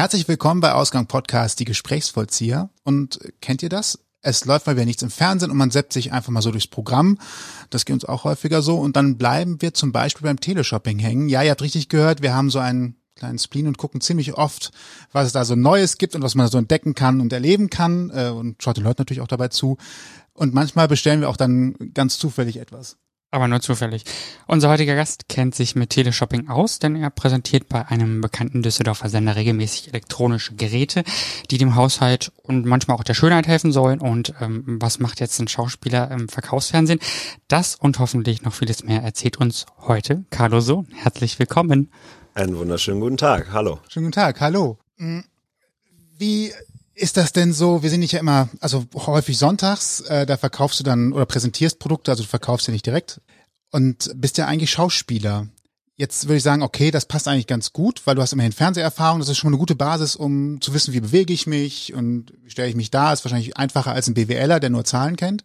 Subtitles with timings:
[0.00, 2.70] Herzlich willkommen bei Ausgang Podcast, die Gesprächsvollzieher.
[2.84, 3.98] Und kennt ihr das?
[4.22, 6.68] Es läuft mal wieder nichts im Fernsehen und man setzt sich einfach mal so durchs
[6.68, 7.18] Programm.
[7.68, 8.78] Das geht uns auch häufiger so.
[8.78, 11.28] Und dann bleiben wir zum Beispiel beim Teleshopping hängen.
[11.28, 14.70] Ja, ihr habt richtig gehört, wir haben so einen kleinen Spleen und gucken ziemlich oft,
[15.12, 18.08] was es da so Neues gibt und was man so entdecken kann und erleben kann.
[18.08, 19.76] Äh, und schaut den Leuten natürlich auch dabei zu.
[20.32, 22.96] Und manchmal bestellen wir auch dann ganz zufällig etwas
[23.30, 24.04] aber nur zufällig.
[24.46, 29.08] Unser heutiger Gast kennt sich mit Teleshopping aus, denn er präsentiert bei einem bekannten Düsseldorfer
[29.08, 31.04] Sender regelmäßig elektronische Geräte,
[31.50, 34.00] die dem Haushalt und manchmal auch der Schönheit helfen sollen.
[34.00, 37.00] Und ähm, was macht jetzt ein Schauspieler im Verkaufsfernsehen?
[37.48, 40.88] Das und hoffentlich noch vieles mehr erzählt uns heute Carlo Sohn.
[40.92, 41.92] Herzlich willkommen.
[42.34, 43.52] Einen wunderschönen guten Tag.
[43.52, 43.80] Hallo.
[43.88, 44.40] Schönen guten Tag.
[44.40, 44.78] Hallo.
[44.96, 45.24] Hm,
[46.18, 46.52] wie
[47.00, 47.82] ist das denn so?
[47.82, 51.78] Wir sind nicht ja immer, also häufig sonntags, äh, da verkaufst du dann oder präsentierst
[51.78, 53.20] Produkte, also du verkaufst ja nicht direkt
[53.70, 55.48] und bist ja eigentlich Schauspieler.
[55.96, 59.18] Jetzt würde ich sagen, okay, das passt eigentlich ganz gut, weil du hast immerhin Fernseherfahrung,
[59.18, 62.32] das ist schon mal eine gute Basis, um zu wissen, wie bewege ich mich und
[62.42, 63.12] wie stelle ich mich da.
[63.12, 65.44] Ist wahrscheinlich einfacher als ein BWLer, der nur Zahlen kennt.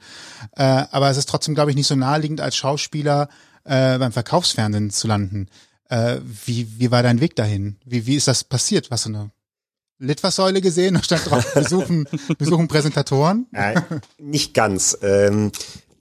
[0.55, 3.27] Äh, aber es ist trotzdem, glaube ich, nicht so naheliegend, als Schauspieler
[3.65, 5.47] äh, beim Verkaufsfernsehen zu landen.
[5.89, 7.75] Äh, wie, wie war dein Weg dahin?
[7.83, 8.91] Wie, wie ist das passiert?
[8.91, 9.31] Was so eine
[9.99, 12.07] Litfaßsäule gesehen, da stand drauf, wir suchen,
[12.37, 13.47] wir suchen Präsentatoren.
[13.53, 13.81] Äh,
[14.17, 14.97] nicht ganz.
[15.01, 15.51] Ähm,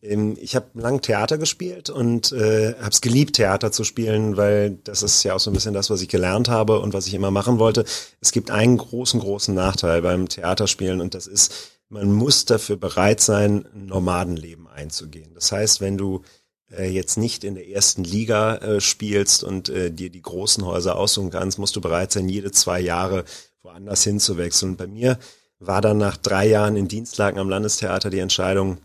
[0.05, 4.78] ähm, ich habe lang Theater gespielt und äh, habe es geliebt, Theater zu spielen, weil
[4.84, 7.15] das ist ja auch so ein bisschen das, was ich gelernt habe und was ich
[7.15, 7.84] immer machen wollte.
[8.20, 13.20] Es gibt einen großen, großen Nachteil beim Theaterspielen und das ist, man muss dafür bereit
[13.20, 15.33] sein, ein Nomadenleben einzugehen.
[15.34, 16.22] Das heißt, wenn du
[16.70, 20.97] äh, jetzt nicht in der ersten Liga äh, spielst und äh, dir die großen Häuser
[20.97, 23.25] aussuchen kannst, musst du bereit sein, jede zwei Jahre
[23.65, 24.73] woanders hinzuwechseln.
[24.73, 25.19] Und bei mir
[25.59, 28.79] war dann nach drei Jahren in Dienstlagen am Landestheater die Entscheidung,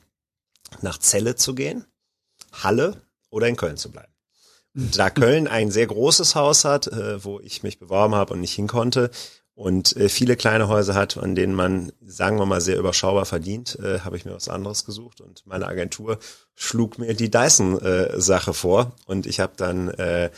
[0.81, 1.85] nach Celle zu gehen,
[2.51, 4.13] Halle oder in Köln zu bleiben.
[4.75, 8.41] Und da Köln ein sehr großes Haus hat, äh, wo ich mich beworben habe und
[8.41, 9.11] nicht hin konnte,
[9.59, 13.77] und äh, viele kleine Häuser hat, an denen man, sagen wir mal, sehr überschaubar verdient,
[13.83, 16.17] äh, habe ich mir was anderes gesucht und meine Agentur
[16.55, 20.29] schlug mir die Dyson-Sache vor und ich habe dann äh,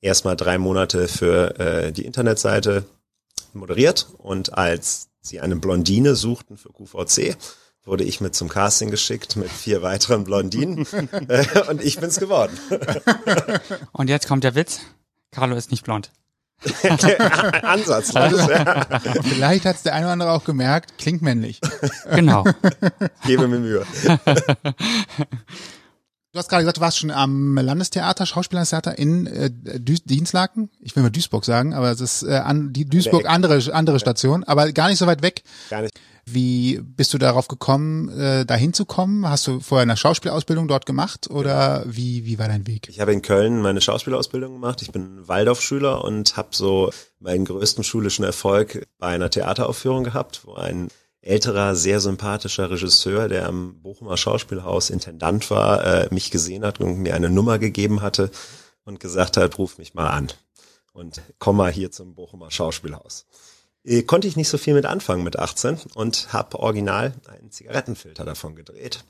[0.00, 2.84] erstmal drei Monate für äh, die Internetseite
[3.58, 7.36] moderiert und als sie eine Blondine suchten für QVC,
[7.84, 10.86] wurde ich mit zum Casting geschickt mit vier weiteren Blondinen
[11.28, 12.56] äh, und ich bin's geworden.
[13.92, 14.80] und jetzt kommt der Witz.
[15.30, 16.10] Carlo ist nicht blond.
[17.62, 18.86] Ansatzlos, ja.
[19.22, 21.60] Vielleicht hat es der eine oder andere auch gemerkt, klingt männlich.
[22.10, 22.44] Genau.
[23.26, 23.86] Gebe mir Mühe.
[26.32, 30.68] Du hast gerade gesagt, du warst schon am Landestheater, Schauspiellandestheater in äh, Dienstlaken.
[30.78, 34.44] Ich will mal Duisburg sagen, aber es ist äh, an, die Duisburg andere andere Station,
[34.44, 35.42] aber gar nicht so weit weg.
[35.70, 35.98] Gar nicht.
[36.26, 39.26] Wie bist du darauf gekommen, äh, da hinzukommen?
[39.26, 42.88] Hast du vorher eine Schauspielausbildung dort gemacht oder wie, wie war dein Weg?
[42.90, 44.82] Ich habe in Köln meine Schauspielausbildung gemacht.
[44.82, 46.90] Ich bin Waldorfschüler und habe so
[47.20, 50.88] meinen größten schulischen Erfolg bei einer Theateraufführung gehabt, wo ein
[51.20, 56.98] älterer, sehr sympathischer Regisseur, der am Bochumer Schauspielhaus Intendant war, äh, mich gesehen hat und
[56.98, 58.30] mir eine Nummer gegeben hatte
[58.84, 60.28] und gesagt hat, ruf mich mal an
[60.92, 63.26] und komm mal hier zum Bochumer Schauspielhaus.
[63.84, 68.24] Äh, konnte ich nicht so viel mit anfangen mit 18 und habe original einen Zigarettenfilter
[68.24, 69.04] davon gedreht.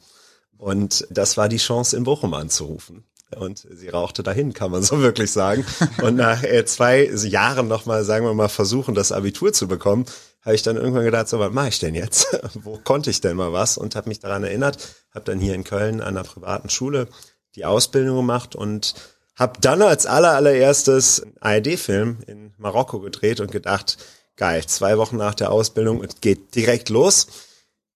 [0.57, 3.05] Und das war die Chance, in Bochum anzurufen.
[3.37, 5.65] Und sie rauchte dahin, kann man so wirklich sagen.
[6.03, 10.07] Und nach äh, zwei Jahren nochmal, sagen wir mal, versuchen, das Abitur zu bekommen,
[10.49, 12.27] habe ich dann irgendwann gedacht, so was mache ich denn jetzt?
[12.55, 13.77] Wo konnte ich denn mal was?
[13.77, 14.79] Und habe mich daran erinnert,
[15.15, 17.07] habe dann hier in Köln an einer privaten Schule
[17.55, 18.95] die Ausbildung gemacht und
[19.37, 23.99] habe dann als aller allererstes ARD-Film in Marokko gedreht und gedacht,
[24.37, 27.27] geil, zwei Wochen nach der Ausbildung, es geht direkt los.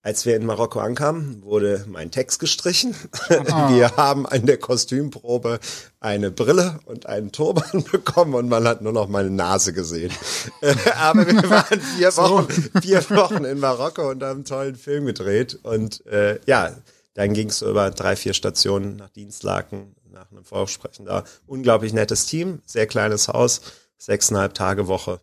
[0.04, 2.92] Als wir in Marokko ankamen, wurde mein Text gestrichen.
[3.28, 3.70] Ah.
[3.72, 5.60] Wir haben an der Kostümprobe
[6.00, 10.12] eine Brille und einen Turban bekommen und man hat nur noch meine Nase gesehen.
[10.96, 12.48] Aber wir waren vier Wochen,
[12.82, 15.60] vier Wochen in Marokko und haben einen tollen Film gedreht.
[15.62, 16.74] Und äh, ja,
[17.14, 21.22] dann ging es über drei, vier Stationen nach Dienstlaken, nach einem Vorsprechen da.
[21.46, 23.60] Unglaublich nettes Team, sehr kleines Haus,
[23.98, 25.20] sechseinhalb Tage Woche.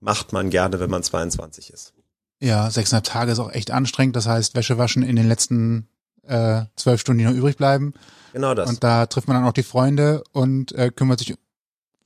[0.00, 1.95] Macht man gerne, wenn man 22 ist.
[2.40, 4.16] Ja, sechseinhalb Tage ist auch echt anstrengend.
[4.16, 5.88] Das heißt, Wäsche waschen in den letzten
[6.26, 7.94] äh, zwölf Stunden, die noch übrig bleiben.
[8.32, 8.68] Genau das.
[8.68, 11.34] Und da trifft man dann auch die Freunde und äh, kümmert sich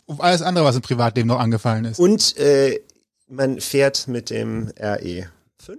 [0.06, 1.98] um alles andere, was im Privatleben noch angefallen ist.
[1.98, 2.80] Und äh,
[3.28, 5.26] man fährt mit dem RE
[5.58, 5.78] 5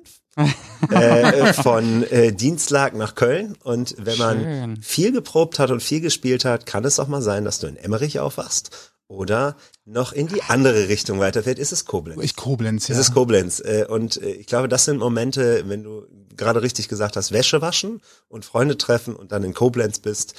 [0.89, 3.57] äh, von äh, Dienstlag nach Köln.
[3.63, 4.81] Und wenn man Schön.
[4.81, 7.77] viel geprobt hat und viel gespielt hat, kann es auch mal sein, dass du in
[7.77, 12.23] Emmerich aufwachst oder noch in die andere Richtung weiterfährt, ist es Koblenz.
[12.23, 12.95] Ich Koblenz, ja.
[12.95, 13.59] Ist es Koblenz.
[13.59, 17.61] Äh, und äh, ich glaube, das sind Momente, wenn du gerade richtig gesagt hast, Wäsche
[17.61, 20.33] waschen und Freunde treffen und dann in Koblenz bist,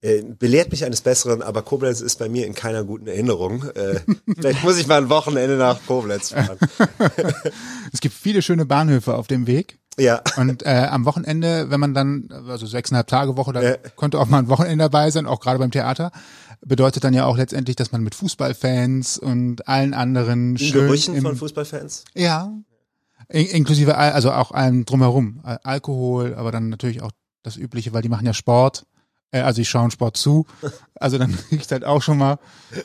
[0.00, 3.64] Äh, belehrt mich eines Besseren, aber Koblenz ist bei mir in keiner guten Erinnerung.
[4.36, 6.58] Vielleicht muss ich mal ein Wochenende nach Koblenz fahren.
[7.92, 9.78] es gibt viele schöne Bahnhöfe auf dem Weg.
[9.98, 10.20] Ja.
[10.36, 13.76] Und äh, am Wochenende, wenn man dann, also sechseinhalb Tage Woche, da ja.
[13.96, 16.12] könnte auch mal ein Wochenende dabei sein, auch gerade beim Theater,
[16.60, 21.14] bedeutet dann ja auch letztendlich, dass man mit Fußballfans und allen anderen in schön Gerüchen
[21.14, 22.04] im, von Fußballfans?
[22.14, 22.52] Ja.
[23.28, 25.40] In, inklusive, also auch allem drumherum.
[25.62, 27.12] Alkohol, aber dann natürlich auch
[27.42, 28.86] das Übliche, weil die machen ja Sport.
[29.30, 30.46] Äh, also ich schaue Sport zu.
[31.00, 32.38] Also dann kriegst halt auch schon mal.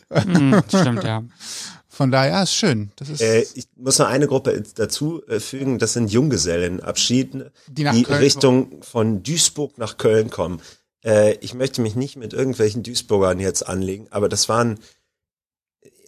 [0.10, 1.24] mm, stimmt, ja.
[1.88, 2.92] Von daher ist schön.
[2.96, 7.84] Das ist äh, ich muss noch eine Gruppe dazu äh, fügen, das sind Junggesellenabschieden, die,
[7.84, 10.60] die Richtung von Duisburg nach Köln kommen.
[11.04, 14.80] Äh, ich möchte mich nicht mit irgendwelchen Duisburgern jetzt anlegen, aber das waren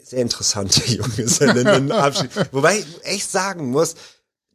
[0.03, 2.49] sehr interessante Junggesellenabschiede.
[2.51, 3.95] Wobei ich echt sagen muss,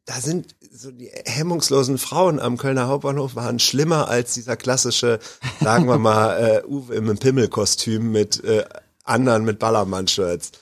[0.05, 5.19] da sind so die hemmungslosen Frauen am Kölner Hauptbahnhof waren schlimmer als dieser klassische,
[5.61, 8.65] sagen wir mal, äh, Uwe im Pimmelkostüm mit äh,
[9.05, 10.53] anderen mit Ballermann-Shirts.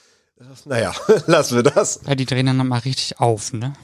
[0.65, 0.94] Naja,
[1.27, 2.00] lassen wir das.
[2.06, 3.75] Ja, die drehen dann nochmal richtig auf, ne?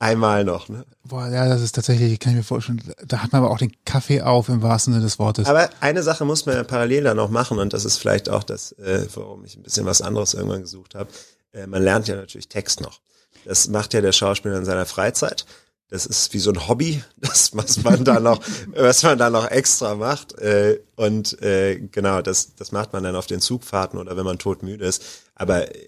[0.00, 0.84] Einmal noch, ne?
[1.02, 3.72] Boah, ja, das ist tatsächlich, kann ich mir vorstellen, da hat man aber auch den
[3.84, 5.46] Kaffee auf im wahrsten Sinne des Wortes.
[5.48, 8.44] Aber eine Sache muss man ja parallel da noch machen und das ist vielleicht auch
[8.44, 11.10] das, äh, warum ich ein bisschen was anderes irgendwann gesucht habe.
[11.52, 13.00] Äh, man lernt ja natürlich Text noch.
[13.44, 15.46] Das macht ja der Schauspieler in seiner Freizeit.
[15.90, 18.40] Das ist wie so ein Hobby, das was man da noch,
[18.74, 20.38] was man da noch extra macht.
[20.38, 24.38] Äh, und äh, genau, das, das macht man dann auf den Zugfahrten oder wenn man
[24.38, 25.02] todmüde ist.
[25.34, 25.78] Aber äh,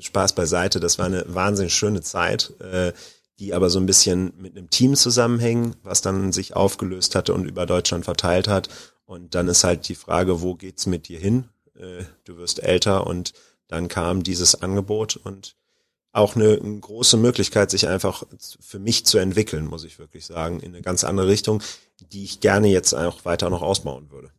[0.00, 2.92] Spaß beiseite, das war eine wahnsinnig schöne Zeit, äh,
[3.38, 7.46] die aber so ein bisschen mit einem Team zusammenhängen, was dann sich aufgelöst hatte und
[7.46, 8.68] über Deutschland verteilt hat.
[9.06, 11.48] Und dann ist halt die Frage, wo geht's mit dir hin?
[11.76, 13.32] Äh, du wirst älter und
[13.68, 15.56] dann kam dieses Angebot und
[16.12, 18.22] auch eine, eine große Möglichkeit, sich einfach
[18.60, 21.60] für mich zu entwickeln, muss ich wirklich sagen, in eine ganz andere Richtung,
[22.12, 24.30] die ich gerne jetzt auch weiter noch ausbauen würde.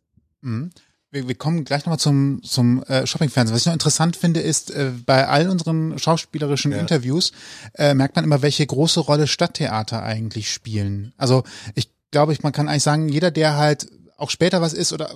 [0.41, 0.71] Mhm
[1.15, 3.55] wir, wir kommen gleich nochmal zum, zum äh, Shopping-Fernsehen.
[3.55, 6.77] Was ich noch interessant finde, ist, äh, bei all unseren schauspielerischen ja.
[6.77, 7.31] Interviews
[7.73, 11.13] äh, merkt man immer, welche große Rolle Stadttheater eigentlich spielen.
[11.17, 14.93] Also ich glaube, ich, man kann eigentlich sagen, jeder, der halt auch später was ist
[14.93, 15.09] oder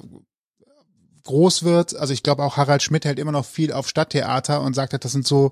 [1.25, 4.73] groß wird, also ich glaube auch Harald Schmidt hält immer noch viel auf Stadttheater und
[4.73, 5.51] sagt, halt, das sind so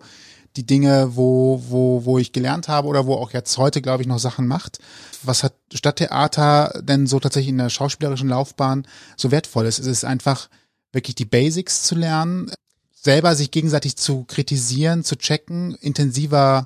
[0.57, 4.07] die Dinge, wo, wo, wo ich gelernt habe oder wo auch jetzt heute, glaube ich,
[4.07, 4.79] noch Sachen macht.
[5.23, 9.79] Was hat Stadttheater denn so tatsächlich in der schauspielerischen Laufbahn so wertvoll ist?
[9.79, 10.49] Es ist einfach
[10.91, 12.51] wirklich die Basics zu lernen,
[12.91, 16.65] selber sich gegenseitig zu kritisieren, zu checken, intensiver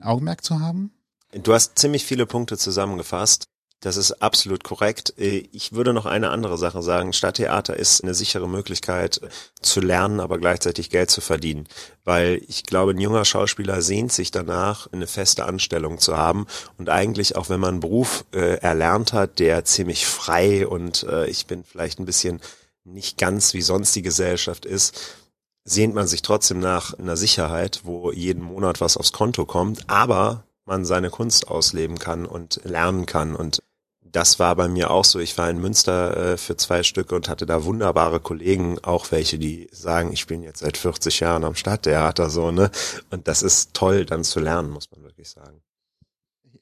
[0.00, 0.92] Augenmerk zu haben?
[1.32, 3.48] Du hast ziemlich viele Punkte zusammengefasst.
[3.80, 5.14] Das ist absolut korrekt.
[5.18, 7.12] Äh, ich würde noch eine andere Sache sagen.
[7.12, 9.20] Stadttheater ist eine sichere Möglichkeit
[9.60, 11.68] zu lernen, aber gleichzeitig Geld zu verdienen.
[12.04, 16.46] Weil ich glaube, ein junger Schauspieler sehnt sich danach, eine feste Anstellung zu haben.
[16.76, 21.26] Und eigentlich, auch wenn man einen Beruf äh, erlernt hat, der ziemlich frei und äh,
[21.26, 22.40] ich bin vielleicht ein bisschen
[22.84, 24.98] nicht ganz wie sonst die Gesellschaft ist,
[25.64, 30.44] sehnt man sich trotzdem nach einer Sicherheit, wo jeden Monat was aufs Konto kommt, aber
[30.64, 33.34] man seine Kunst ausleben kann und lernen kann.
[33.34, 33.62] Und
[34.12, 35.18] das war bei mir auch so.
[35.18, 39.38] Ich war in Münster äh, für zwei Stücke und hatte da wunderbare Kollegen, auch welche,
[39.38, 42.70] die sagen, ich bin jetzt seit 40 Jahren am Stadttheater so, ne?
[43.10, 45.60] Und das ist toll, dann zu lernen, muss man wirklich sagen.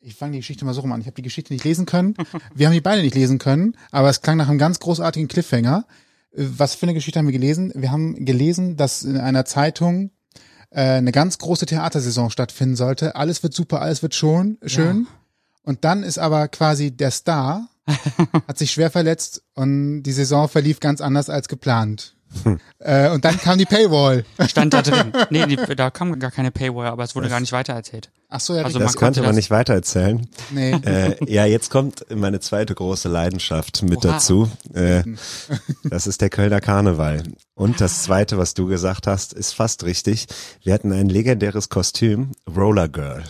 [0.00, 1.00] Ich fange die Geschichte mal so rum an.
[1.00, 2.14] Ich habe die Geschichte nicht lesen können.
[2.54, 5.86] Wir haben die beide nicht lesen können, aber es klang nach einem ganz großartigen Cliffhanger.
[6.32, 7.72] Was für eine Geschichte haben wir gelesen?
[7.74, 10.10] Wir haben gelesen, dass in einer Zeitung
[10.70, 13.16] äh, eine ganz große Theatersaison stattfinden sollte.
[13.16, 15.06] Alles wird super, alles wird schon schön.
[15.10, 15.16] Ja
[15.66, 17.68] und dann ist aber quasi der Star,
[18.48, 22.14] hat sich schwer verletzt und die Saison verlief ganz anders als geplant.
[22.42, 22.60] Hm.
[22.78, 24.24] Äh, und dann kam die Paywall.
[24.48, 25.12] Stand da drin.
[25.30, 28.10] Nee, die, da kam gar keine Paywall, aber es wurde das, gar nicht weitererzählt.
[28.28, 30.26] Ach so, ja, also das konnte man das nicht weitererzählen.
[30.50, 30.74] Nee.
[30.86, 34.12] Äh, ja, jetzt kommt meine zweite große Leidenschaft mit Oha.
[34.12, 34.50] dazu.
[34.72, 35.02] Äh,
[35.84, 37.24] das ist der Kölner Karneval.
[37.54, 40.26] Und das zweite, was du gesagt hast, ist fast richtig.
[40.62, 43.24] Wir hatten ein legendäres Kostüm, Roller Girl.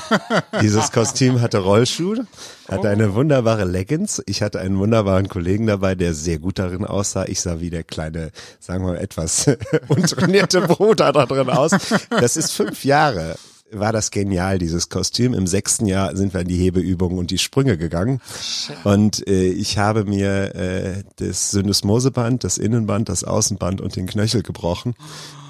[0.62, 2.26] Dieses Kostüm hatte Rollschuhe,
[2.68, 4.22] hatte eine wunderbare Leggings.
[4.26, 7.26] Ich hatte einen wunderbaren Kollegen dabei, der sehr gut darin aussah.
[7.26, 9.46] Ich sah wie der kleine, sagen wir mal, etwas
[9.88, 11.72] untrainierte Bruder da drin aus.
[12.08, 13.36] Das ist fünf Jahre
[13.78, 15.34] war das genial, dieses Kostüm.
[15.34, 18.20] Im sechsten Jahr sind wir in die Hebeübungen und die Sprünge gegangen.
[18.84, 24.42] Und äh, ich habe mir äh, das Syndesmoseband, das Innenband, das Außenband und den Knöchel
[24.42, 24.94] gebrochen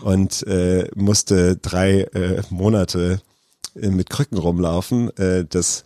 [0.03, 3.21] und äh, musste drei äh, Monate
[3.81, 5.17] äh, mit Krücken rumlaufen.
[5.17, 5.85] Äh, das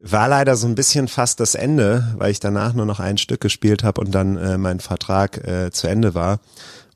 [0.00, 3.40] war leider so ein bisschen fast das Ende, weil ich danach nur noch ein Stück
[3.40, 6.40] gespielt habe und dann äh, mein Vertrag äh, zu Ende war.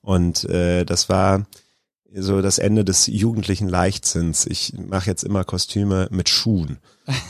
[0.03, 1.47] Und äh, das war
[2.15, 4.47] so das Ende des jugendlichen Leichtsinns.
[4.47, 6.79] Ich mache jetzt immer Kostüme mit Schuhen.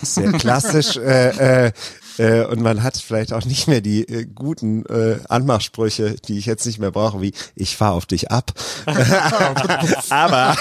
[0.02, 0.96] Sehr klassisch.
[0.96, 1.72] äh, äh,
[2.18, 6.46] äh, und man hat vielleicht auch nicht mehr die äh, guten äh, Anmachsprüche, die ich
[6.46, 8.52] jetzt nicht mehr brauche, wie ich fahr auf dich ab.
[10.10, 10.56] Aber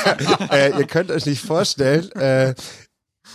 [0.52, 2.56] äh, ihr könnt euch nicht vorstellen, äh,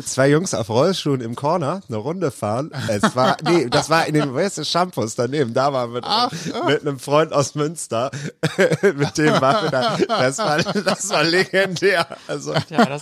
[0.05, 2.71] zwei Jungs auf Rollschuhen im Corner eine Runde fahren.
[2.89, 5.55] Es war, nee, das war in den West Shampoos daneben.
[5.55, 6.67] Da war mit, Ach, oh.
[6.67, 8.11] mit einem Freund aus Münster.
[8.83, 9.97] mit dem war wir da.
[10.09, 12.07] Das war, das war legendär.
[12.27, 13.01] Also, Ja, das,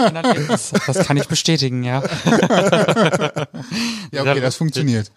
[0.49, 2.02] das, das kann ich bestätigen, ja.
[4.12, 5.11] Ja, okay, das funktioniert.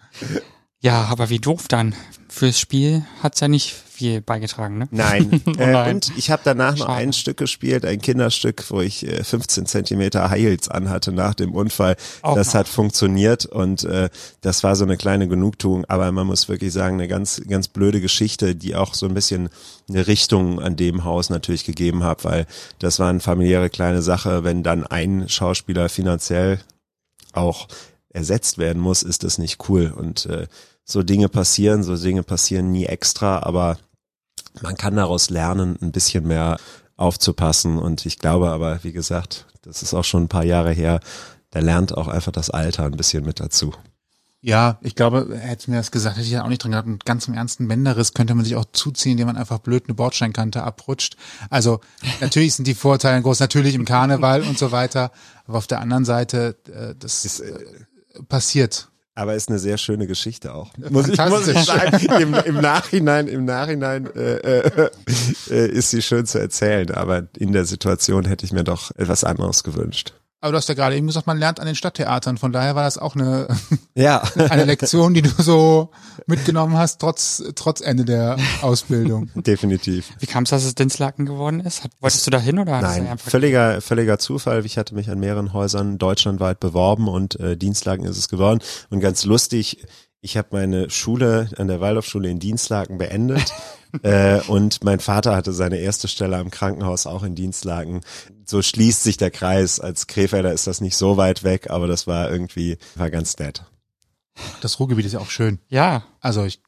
[0.80, 1.94] Ja, aber wie doof dann.
[2.28, 4.88] Fürs Spiel hat's ja nicht viel beigetragen, ne?
[4.90, 5.42] Nein.
[5.58, 5.94] äh, nein.
[5.94, 6.98] Und ich habe danach noch Schade.
[6.98, 11.94] ein Stück gespielt, ein Kinderstück, wo ich äh, 15 Zentimeter Heils anhatte nach dem Unfall.
[12.22, 12.54] Auch das noch.
[12.54, 15.84] hat funktioniert und äh, das war so eine kleine Genugtuung.
[15.84, 19.50] Aber man muss wirklich sagen, eine ganz, ganz blöde Geschichte, die auch so ein bisschen
[19.88, 22.46] eine Richtung an dem Haus natürlich gegeben hat, weil
[22.80, 24.42] das war eine familiäre kleine Sache.
[24.42, 26.58] Wenn dann ein Schauspieler finanziell
[27.34, 27.68] auch
[28.10, 29.92] ersetzt werden muss, ist das nicht cool.
[29.96, 30.48] Und äh,
[30.84, 33.78] so Dinge passieren, so Dinge passieren nie extra, aber
[34.60, 36.58] man kann daraus lernen, ein bisschen mehr
[36.96, 37.78] aufzupassen.
[37.78, 41.00] Und ich glaube aber, wie gesagt, das ist auch schon ein paar Jahre her,
[41.50, 43.72] da lernt auch einfach das Alter ein bisschen mit dazu.
[44.44, 46.88] Ja, ich glaube, hätte mir das gesagt, hätte ich ja auch nicht drin gehabt.
[46.88, 49.94] Und ganz im ernsten Bänderriss könnte man sich auch zuziehen, indem man einfach blöd eine
[49.94, 51.16] Bordsteinkante abrutscht.
[51.48, 51.80] Also
[52.20, 55.12] natürlich sind die Vorteile groß, natürlich im Karneval und so weiter.
[55.46, 57.52] Aber auf der anderen Seite, äh, das äh,
[58.28, 58.88] passiert.
[59.14, 60.70] Aber ist eine sehr schöne Geschichte auch.
[60.90, 61.98] Muss ich, muss ich sagen.
[62.20, 64.90] Im, Im Nachhinein, im Nachhinein äh, äh,
[65.50, 66.90] äh, ist sie schön zu erzählen.
[66.92, 70.14] Aber in der Situation hätte ich mir doch etwas anderes gewünscht.
[70.42, 72.36] Aber du hast ja gerade eben gesagt, man lernt an den Stadttheatern.
[72.36, 73.46] Von daher war das auch eine,
[73.94, 74.22] Ja.
[74.50, 75.90] eine Lektion, die du so
[76.26, 79.30] mitgenommen hast, trotz, trotz Ende der Ausbildung.
[79.36, 80.10] Definitiv.
[80.18, 81.84] Wie kam es, dass es Dinslaken geworden ist?
[81.84, 82.72] Hat, wolltest du da hin oder?
[82.80, 84.66] hast du Nein, einfach- völliger, völliger Zufall.
[84.66, 88.58] Ich hatte mich an mehreren Häusern deutschlandweit beworben und äh, Dienstlagen ist es geworden.
[88.90, 89.84] Und ganz lustig,
[90.24, 93.52] ich habe meine Schule an der Waldorfschule in Dienstlaken beendet.
[94.02, 98.02] äh, und mein Vater hatte seine erste Stelle am Krankenhaus auch in Dienstlaken.
[98.44, 99.80] So schließt sich der Kreis.
[99.80, 103.64] Als Krefelder ist das nicht so weit weg, aber das war irgendwie, war ganz nett.
[104.60, 105.58] Das Ruhrgebiet ist ja auch schön.
[105.68, 106.62] Ja, Also ich,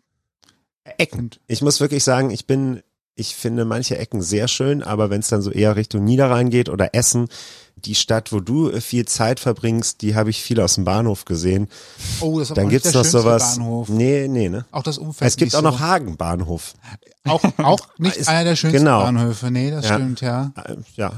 [0.98, 1.30] Ecken.
[1.46, 2.82] Ich muss wirklich sagen, ich bin,
[3.14, 6.68] ich finde manche Ecken sehr schön, aber wenn es dann so eher Richtung Niederrhein geht
[6.68, 7.28] oder Essen,
[7.86, 11.24] die Stadt, wo du äh, viel Zeit verbringst, die habe ich viel aus dem Bahnhof
[11.24, 11.68] gesehen.
[12.20, 13.56] oh, das ist Dann gibt's noch sowas.
[13.56, 13.88] Bahnhof.
[13.88, 14.64] Nee, nee, ne?
[14.70, 15.28] Auch das Umfeld.
[15.28, 15.64] Es gibt auch so.
[15.64, 16.74] noch Hagen Bahnhof.
[17.26, 19.02] Auch, auch nicht Ist- einer der schönsten genau.
[19.02, 19.50] Bahnhöfe.
[19.50, 19.94] Nee, das Ja.
[19.94, 20.52] stimmt, ja.
[20.56, 21.12] Äh, Ja.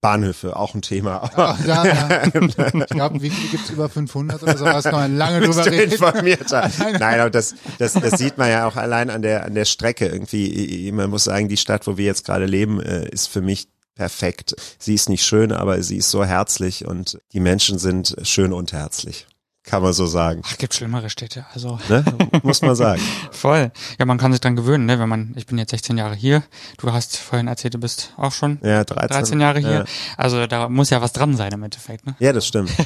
[0.00, 1.28] Bahnhöfe, auch ein Thema.
[1.34, 2.22] Ach, ja, ja.
[2.26, 4.84] Ich glaube, wie viele gibt's über 500 oder sowas?
[4.84, 5.90] Kann man lange drüber reden.
[5.90, 6.70] informierter.
[7.00, 10.06] Nein, aber das, das, das sieht man ja auch allein an der, an der Strecke
[10.06, 10.92] irgendwie.
[10.92, 13.66] Man muss sagen, die Stadt, wo wir jetzt gerade leben, äh, ist für mich
[13.98, 14.54] perfekt.
[14.78, 18.72] Sie ist nicht schön, aber sie ist so herzlich und die Menschen sind schön und
[18.72, 19.26] herzlich.
[19.68, 20.40] Kann man so sagen.
[20.44, 22.04] ach, gibt schlimmere Städte, also Ne?
[22.42, 23.00] Muss man sagen.
[23.30, 23.70] voll.
[23.98, 26.42] Ja, man kann sich dran gewöhnen, ne, wenn man, ich bin jetzt 16 Jahre hier,
[26.78, 29.08] du hast vorhin erzählt, du bist auch schon Ja, 13.
[29.08, 29.84] 13 Jahre hier, Ja,
[30.16, 32.16] also da muss ja was dran sein im Endeffekt, ne?
[32.18, 32.70] ja das stimmt.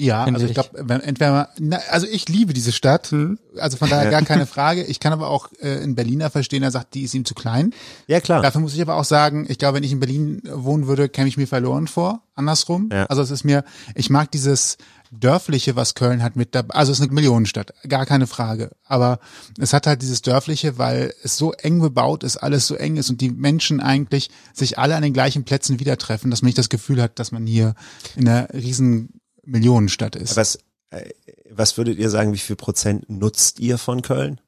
[0.00, 0.70] Ja, Finde also ich ich.
[0.72, 3.12] glaube, entweder mal, na, also ich liebe diese Stadt,
[3.58, 4.84] also von daher gar keine Frage.
[4.84, 7.74] Ich kann aber auch äh, einen Berliner verstehen, der sagt, die ist ihm zu klein.
[8.06, 8.40] Ja, klar.
[8.40, 11.26] Dafür muss ich aber auch sagen, ich glaube, wenn ich in Berlin wohnen würde, käme
[11.26, 12.22] ich mir verloren vor.
[12.36, 12.88] Andersrum.
[12.92, 13.06] Ja.
[13.06, 13.64] Also es ist mir,
[13.96, 14.78] ich mag dieses
[15.10, 16.74] Dörfliche, was Köln hat mit dabei.
[16.74, 18.70] Also es ist eine Millionenstadt, gar keine Frage.
[18.84, 19.20] Aber
[19.58, 23.10] es hat halt dieses Dörfliche, weil es so eng bebaut ist, alles so eng ist
[23.10, 26.58] und die Menschen eigentlich sich alle an den gleichen Plätzen wieder treffen, dass man nicht
[26.58, 27.74] das Gefühl hat, dass man hier
[28.16, 30.36] in einer riesen Millionenstadt ist.
[30.36, 30.58] Was,
[30.90, 31.10] äh,
[31.50, 34.40] was würdet ihr sagen, wie viel Prozent nutzt ihr von Köln?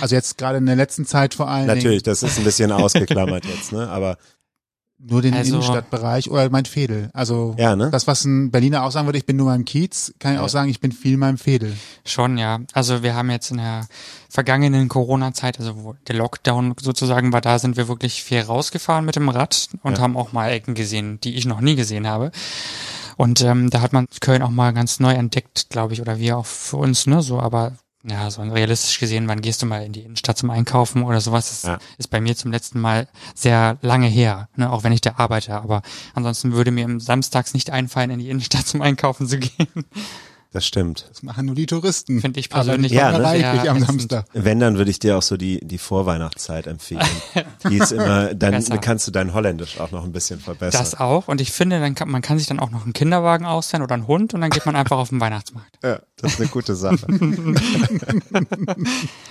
[0.00, 3.46] Also jetzt gerade in der letzten Zeit vor allem Natürlich, das ist ein bisschen ausgeklammert
[3.46, 3.88] jetzt, ne?
[3.88, 4.18] Aber
[5.00, 7.10] nur den Also- Innenstadtbereich oder mein Fädel.
[7.12, 7.90] Also ja, ne?
[7.90, 10.48] das, was ein Berliner auch sagen würde, ich bin nur meinem Kiez, kann ich auch
[10.48, 11.76] sagen, ich bin viel in meinem Fädel.
[12.04, 12.58] Schon, ja.
[12.72, 13.86] Also wir haben jetzt in der
[14.28, 19.16] vergangenen Corona-Zeit, also wo der Lockdown sozusagen war, da sind wir wirklich viel rausgefahren mit
[19.16, 20.02] dem Rad und Ja.
[20.02, 22.32] haben auch mal Ecken gesehen, die ich noch nie gesehen habe.
[23.16, 26.38] Und ähm, da hat man Köln auch mal ganz neu entdeckt, glaube ich, oder wir
[26.38, 27.20] auch für uns, ne?
[27.22, 27.72] So, aber
[28.04, 31.48] ja, so realistisch gesehen, wann gehst du mal in die Innenstadt zum Einkaufen oder sowas?
[31.50, 31.78] Das Ja.
[31.98, 34.70] ist bei mir zum letzten Mal sehr lange her, ne?
[34.70, 35.54] auch wenn ich da arbeite.
[35.54, 35.82] Aber
[36.14, 39.68] ansonsten würde mir im samstags nicht einfallen, in die Innenstadt zum Einkaufen zu gehen.
[40.50, 41.04] Das stimmt.
[41.10, 42.22] Das machen nur die Touristen.
[42.22, 43.24] Finde ich persönlich die Ja, ja, ne?
[43.24, 43.84] reichlich sehr am.
[43.84, 44.24] Samstag.
[44.32, 47.02] Wenn, dann würde ich dir auch so die, die Vorweihnachtszeit empfehlen.
[47.68, 48.78] Die ist immer, dann Besser.
[48.78, 50.80] kannst du dein Holländisch auch noch ein bisschen verbessern.
[50.80, 51.28] Das auch.
[51.28, 53.94] Und ich finde, dann kann, man kann sich dann auch noch einen Kinderwagen ausleihen oder
[53.94, 55.78] einen Hund und dann geht man einfach auf den Weihnachtsmarkt.
[55.84, 57.06] ja, das ist eine gute Sache.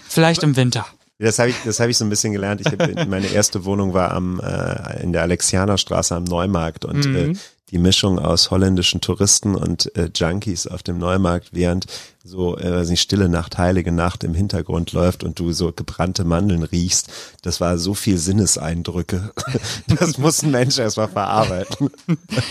[0.07, 0.85] Vielleicht im Winter.
[1.19, 2.61] Das habe ich, das habe ich so ein bisschen gelernt.
[2.61, 7.15] Ich hab, meine erste Wohnung war am äh, in der Alexianerstraße am Neumarkt und Mhm.
[7.15, 7.33] äh,
[7.69, 11.85] die Mischung aus holländischen Touristen und äh, Junkies auf dem Neumarkt, während
[12.23, 16.23] so äh, weiß nicht, stille Nacht, heilige Nacht im Hintergrund läuft und du so gebrannte
[16.23, 17.09] Mandeln riechst.
[17.41, 19.31] Das war so viel Sinneseindrücke.
[19.99, 21.89] Das muss ein Mensch erstmal verarbeiten.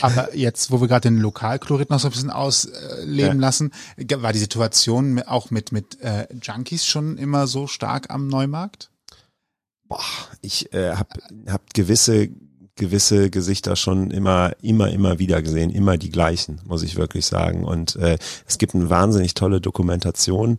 [0.01, 3.33] Aber jetzt, wo wir gerade den Lokalchlorid noch so ein bisschen ausleben Ja.
[3.33, 3.73] lassen,
[4.17, 8.91] war die Situation auch mit, mit äh, Junkies schon immer so stark am Neumarkt?
[9.89, 10.01] Boah,
[10.41, 11.11] ich äh, habe
[11.47, 12.29] hab gewisse
[12.77, 17.65] gewisse Gesichter schon immer immer immer wieder gesehen, immer die gleichen, muss ich wirklich sagen.
[17.65, 20.59] Und äh, es gibt eine wahnsinnig tolle Dokumentation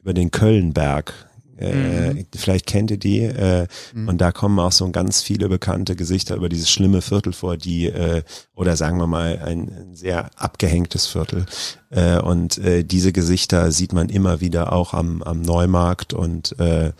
[0.00, 1.12] über den Kölnberg.
[1.58, 3.20] Äh, Vielleicht kennt ihr die.
[3.20, 7.56] Äh, Und da kommen auch so ganz viele bekannte Gesichter über dieses schlimme Viertel vor,
[7.56, 8.22] die äh,
[8.54, 11.46] oder sagen wir mal ein, ein sehr abgehängtes Viertel.
[11.90, 16.92] Äh, und äh, diese Gesichter sieht man immer wieder auch am, am Neumarkt und äh,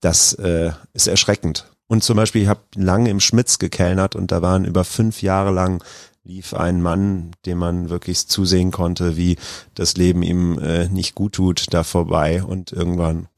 [0.00, 1.68] das äh, ist erschreckend.
[1.88, 5.52] Und zum Beispiel, ich habe lange im Schmitz gekellnert und da waren über fünf Jahre
[5.52, 5.82] lang
[6.26, 9.36] lief ein Mann, dem man wirklich zusehen konnte, wie
[9.74, 13.28] das Leben ihm äh, nicht gut tut, da vorbei und irgendwann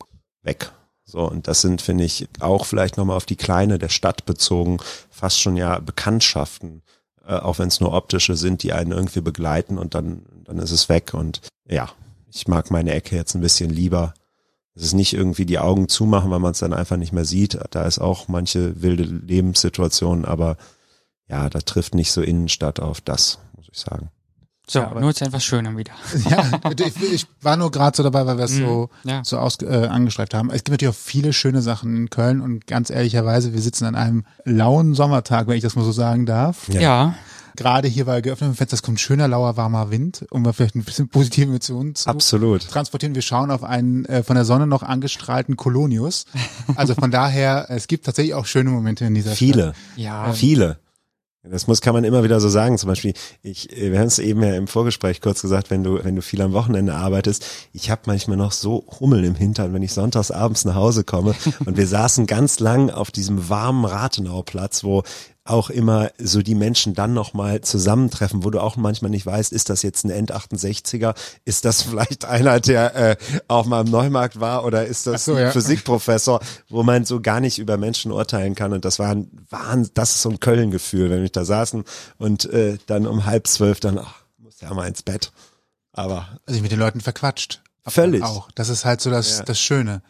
[0.43, 0.73] weg.
[1.05, 4.79] So, und das sind, finde ich, auch vielleicht nochmal auf die Kleine der Stadt bezogen,
[5.11, 6.83] fast schon ja Bekanntschaften,
[7.27, 10.71] äh, auch wenn es nur optische sind, die einen irgendwie begleiten und dann, dann ist
[10.71, 11.15] es weg.
[11.15, 11.91] Und ja,
[12.33, 14.15] ich mag meine Ecke jetzt ein bisschen lieber.
[14.79, 17.59] Es ist nicht irgendwie die Augen zumachen, weil man es dann einfach nicht mehr sieht.
[17.73, 20.57] Da ist auch manche wilde Lebenssituation, aber
[21.29, 24.11] ja, da trifft nicht so Innenstadt auf das, muss ich sagen.
[24.71, 25.93] So, Ja, aber- nur zu etwas Schönem wieder.
[26.31, 29.25] Ja, ich, ich war nur gerade so dabei, weil wir es so, Mhm, ja.
[29.25, 30.51] so aus, äh, angestreift haben.
[30.51, 33.95] Es gibt natürlich auch viele schöne Sachen in Köln und ganz ehrlicherweise, wir sitzen an
[33.95, 36.69] einem lauen Sommertag, wenn ich das mal so sagen darf.
[36.69, 36.81] Ja.
[36.81, 37.15] Ja.
[37.59, 40.85] Gerade hier bei geöffnetem Fenster, es kommt schöner, lauer, warmer Wind, um mal vielleicht ein
[40.85, 42.69] bisschen positive Emotionen zu Absolut.
[42.69, 43.17] transportieren.
[43.17, 46.27] Wir schauen auf einen äh, von der Sonne noch angestrahlten Kolonius.
[46.77, 49.39] Also von daher, es gibt tatsächlich auch schöne Momente in dieser Stadt.
[49.39, 50.33] Viele, Ja.
[50.33, 50.79] viele.
[51.43, 52.79] Das muss, kann man immer wieder so sagen.
[52.79, 56.15] Zum Beispiel, ich, wir haben es eben ja im Vorgespräch kurz gesagt, wenn du, wenn
[56.15, 59.93] du viel am Wochenende arbeitest, ich habe manchmal noch so Hummeln im Hintern, wenn ich
[59.93, 61.35] sonntags abends nach Hause komme.
[61.65, 65.05] Und wir saßen ganz lang auf diesem warmen Rathenauplatz, wo
[65.49, 69.71] auch immer so die Menschen dann nochmal zusammentreffen, wo du auch manchmal nicht weißt, ist
[69.71, 71.15] das jetzt ein End-68er,
[71.45, 73.17] ist das vielleicht einer, der äh,
[73.49, 75.51] auch mal im Neumarkt war oder ist das so, ein ja.
[75.51, 79.93] Physikprofessor, wo man so gar nicht über Menschen urteilen kann und das war ein Wahnsinn,
[79.95, 81.85] das ist so ein Köln-Gefühl, wenn wir da saßen
[82.19, 85.33] und äh, dann um halb zwölf dann, ach, muss ja mal ins Bett.
[85.93, 87.63] Aber Also ich mit den Leuten verquatscht.
[87.87, 88.23] Völlig.
[88.23, 88.51] Auch.
[88.55, 89.45] Das ist halt so das, Ja.
[89.45, 90.03] das Schöne.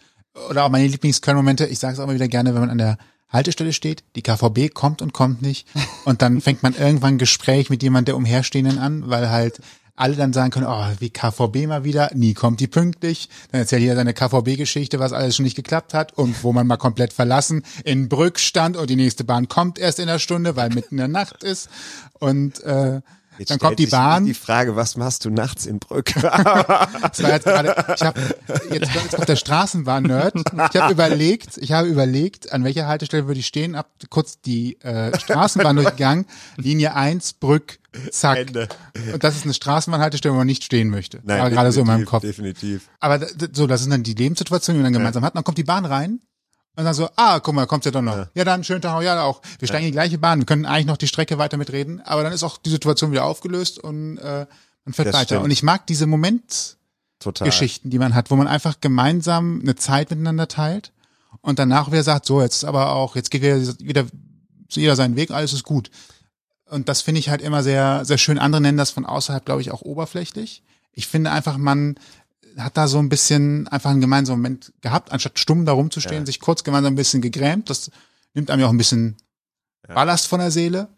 [0.50, 2.98] Oder auch meine Lieblings-Köln-Momente, ich sage es auch immer wieder gerne, wenn man an der
[3.28, 5.66] Haltestelle steht, die KVB kommt und kommt nicht
[6.04, 9.60] und dann fängt man irgendwann ein Gespräch mit jemand der Umherstehenden an, weil halt
[9.98, 13.28] alle dann sagen können, oh, wie KVB mal wieder, nie kommt die pünktlich.
[13.50, 16.76] Dann erzählt jeder seine KVB-Geschichte, was alles schon nicht geklappt hat und wo man mal
[16.76, 20.68] komplett verlassen in Brück stand und die nächste Bahn kommt erst in der Stunde, weil
[20.70, 21.68] mitten in der Nacht ist.
[22.20, 23.00] Und äh,
[23.38, 24.26] jetzt dann kommt die Bahn.
[24.26, 26.12] Die Frage, was machst du nachts in Brück?
[27.08, 28.20] Das war jetzt gerade, ich habe
[28.70, 30.34] jetzt, jetzt kommt der Straßenbahn-Nerd.
[30.72, 34.80] Ich habe überlegt, ich habe überlegt, an welcher Haltestelle würde ich stehen, hab kurz die
[34.80, 37.78] äh, Straßenbahn durchgegangen, Linie 1, Brück,
[38.10, 38.38] zack.
[38.38, 38.68] Ende.
[39.12, 41.20] Und das ist eine Straßenbahnhaltestelle, wo man nicht stehen möchte.
[41.24, 42.22] war gerade so in meinem definitiv, Kopf.
[42.22, 42.88] Definitiv.
[43.00, 45.34] Aber so, das ist dann die Lebenssituation, die man dann gemeinsam hat.
[45.34, 46.20] Dann kommt die Bahn rein
[46.78, 48.28] und dann so, ah, guck mal, kommt's ja doch noch.
[48.34, 49.42] Ja, dann schönen Tag ja auch.
[49.58, 52.22] Wir steigen in die gleiche Bahn, wir können eigentlich noch die Strecke weiter mitreden, aber
[52.22, 54.46] dann ist auch die Situation wieder aufgelöst und äh,
[54.84, 55.24] man fährt Das weiter.
[55.24, 55.44] stimmt.
[55.44, 56.76] Und ich mag diese Moment,
[57.18, 57.46] Total.
[57.48, 60.92] Geschichten, die man hat, wo man einfach gemeinsam eine Zeit miteinander teilt
[61.40, 64.06] und danach wieder sagt, so, jetzt ist aber auch, jetzt geht wieder, wieder
[64.70, 65.90] jeder seinen Weg, alles ist gut.
[66.66, 68.38] Und das finde ich halt immer sehr, sehr schön.
[68.38, 70.62] Andere nennen das von außerhalb, glaube ich, auch oberflächlich.
[70.92, 71.98] Ich finde einfach, man
[72.56, 76.26] hat da so ein bisschen einfach einen gemeinsamen Moment gehabt, anstatt stumm da rumzustehen, Ja.
[76.26, 77.70] sich kurz gemeinsam ein bisschen gegrämt.
[77.70, 77.90] Das
[78.34, 79.16] nimmt einem ja auch ein bisschen.
[79.86, 80.88] Ballast von der Seele.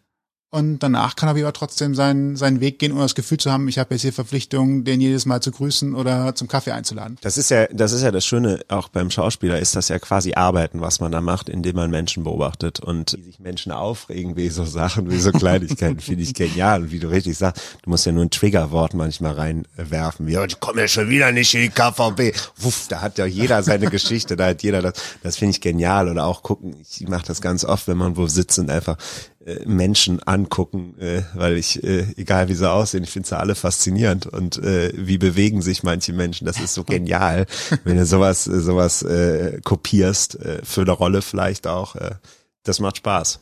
[0.53, 3.69] Und danach kann er aber trotzdem seinen, seinen Weg gehen, ohne das Gefühl zu haben,
[3.69, 7.17] ich habe jetzt hier Verpflichtung, den jedes Mal zu grüßen oder zum Kaffee einzuladen.
[7.21, 10.33] Das ist ja, das ist ja das Schöne, auch beim Schauspieler ist das ja quasi
[10.33, 14.49] Arbeiten, was man da macht, indem man Menschen beobachtet und wie sich Menschen aufregen, wie
[14.49, 16.81] so Sachen, wie so Kleinigkeiten, finde ich genial.
[16.81, 20.27] Und wie du richtig sagst, du musst ja nur ein Triggerwort manchmal reinwerfen.
[20.27, 22.37] Ja, ich komme ja schon wieder nicht in die KVB.
[22.57, 26.09] Wuff, da hat ja jeder seine Geschichte, da hat jeder das, das finde ich genial.
[26.09, 28.97] Oder auch gucken, ich mache das ganz oft, wenn man wo sitzt und einfach
[29.45, 33.55] äh, Menschen angucken, äh, weil ich, äh, egal wie sie aussehen, ich finde sie alle
[33.55, 37.47] faszinierend und äh, wie bewegen sich manche Menschen, das ist so genial,
[37.83, 42.15] wenn du sowas, äh, sowas äh, kopierst, äh, für eine Rolle vielleicht auch, äh,
[42.63, 43.39] das macht Spaß.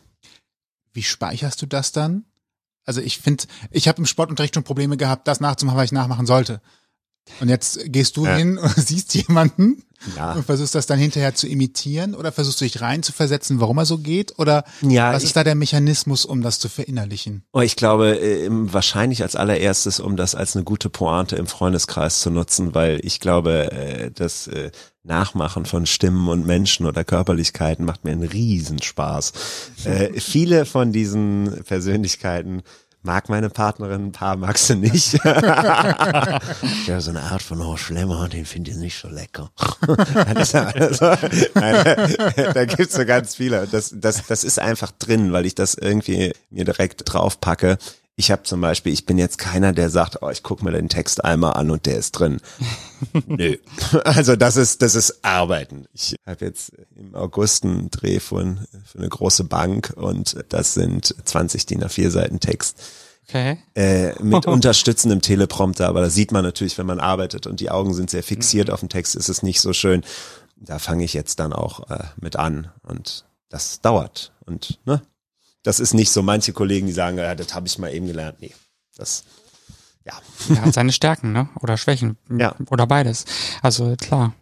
[0.93, 2.25] Wie speicherst du das dann?
[2.85, 6.25] Also ich finde, ich habe im Sportunterricht schon Probleme gehabt, das nachzumachen, was ich nachmachen
[6.25, 6.61] sollte.
[7.39, 8.35] Und jetzt gehst du Ja.
[8.35, 9.83] hin und siehst jemanden
[10.15, 10.33] Ja.
[10.33, 13.77] und versuchst das dann hinterher zu imitieren oder versuchst du dich rein zu versetzen, warum
[13.77, 14.37] er so geht?
[14.39, 17.43] Oder Ja, was ist da der Mechanismus, um das zu verinnerlichen?
[17.53, 22.21] Oh, ich glaube, äh, wahrscheinlich als allererstes, um das als eine gute Pointe im Freundeskreis
[22.21, 24.71] zu nutzen, weil ich glaube, äh, das äh,
[25.03, 29.33] Nachmachen von Stimmen und Menschen oder Körperlichkeiten macht mir einen Riesenspaß.
[29.85, 32.61] Äh, viele von diesen Persönlichkeiten
[33.01, 35.13] mag meine Partnerin, ein paar mag sie nicht.
[35.23, 39.51] ja, so eine Art von oh, Schlemmer, den finde ich nicht so lecker.
[40.25, 40.57] also,
[41.55, 42.15] nein,
[42.53, 43.67] da gibt's so ganz viele.
[43.67, 47.77] Das, das, das ist einfach drin, weil ich das irgendwie mir direkt draufpacke.
[48.19, 50.89] Ich habe zum Beispiel, ich bin jetzt keiner, der sagt, oh, ich gucke mir den
[50.89, 52.41] Text einmal an und der ist drin.
[53.27, 53.55] Nö.
[54.03, 55.85] Also das ist, das ist Arbeiten.
[55.93, 61.15] Ich habe jetzt im August einen Dreh von, für eine große Bank und das sind
[61.23, 62.81] 20 DIN A4 Seiten Text
[63.29, 63.57] Okay.
[63.75, 67.93] äh, mit unterstützendem Teleprompter, aber da sieht man natürlich, wenn man arbeitet und die Augen
[67.93, 70.03] sind sehr fixiert auf dem Text, ist es nicht so schön.
[70.57, 75.01] Da fange ich jetzt dann auch äh, mit an und das dauert und ne,
[75.63, 76.21] das ist nicht so.
[76.21, 78.37] Manche Kollegen, die sagen, ja, das habe ich mal eben gelernt.
[78.39, 78.53] Nee,
[78.95, 79.23] das
[80.05, 80.13] ja.
[80.55, 81.49] Er hat seine Stärken, ne?
[81.61, 82.17] Oder Schwächen.
[82.35, 82.55] Ja.
[82.69, 83.25] Oder beides.
[83.61, 84.33] Also klar.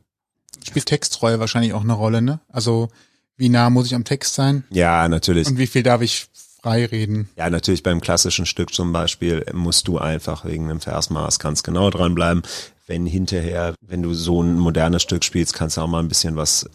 [0.64, 2.40] Spielt Textreue wahrscheinlich auch eine Rolle, ne?
[2.50, 2.90] Also
[3.38, 5.48] wie nah muss ich am Text sein Ja, natürlich.
[5.48, 6.28] und wie viel darf ich
[6.62, 7.30] frei reden?
[7.36, 11.90] Ja, natürlich beim klassischen Stück zum Beispiel musst du einfach wegen einem Versmaß ganz genau
[11.90, 12.42] dranbleiben.
[12.88, 16.36] Wenn hinterher, wenn du so ein modernes Stück spielst, kannst du auch mal ein bisschen
[16.36, 16.68] was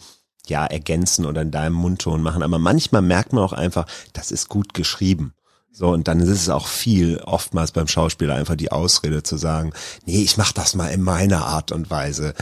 [0.47, 2.43] ja ergänzen oder in deinem Mundton machen.
[2.43, 5.33] Aber manchmal merkt man auch einfach, das ist gut geschrieben.
[5.71, 9.73] So, und dann ist es auch viel, oftmals beim Schauspieler einfach die Ausrede zu sagen,
[10.05, 12.35] nee, ich mach das mal in meiner Art und Weise.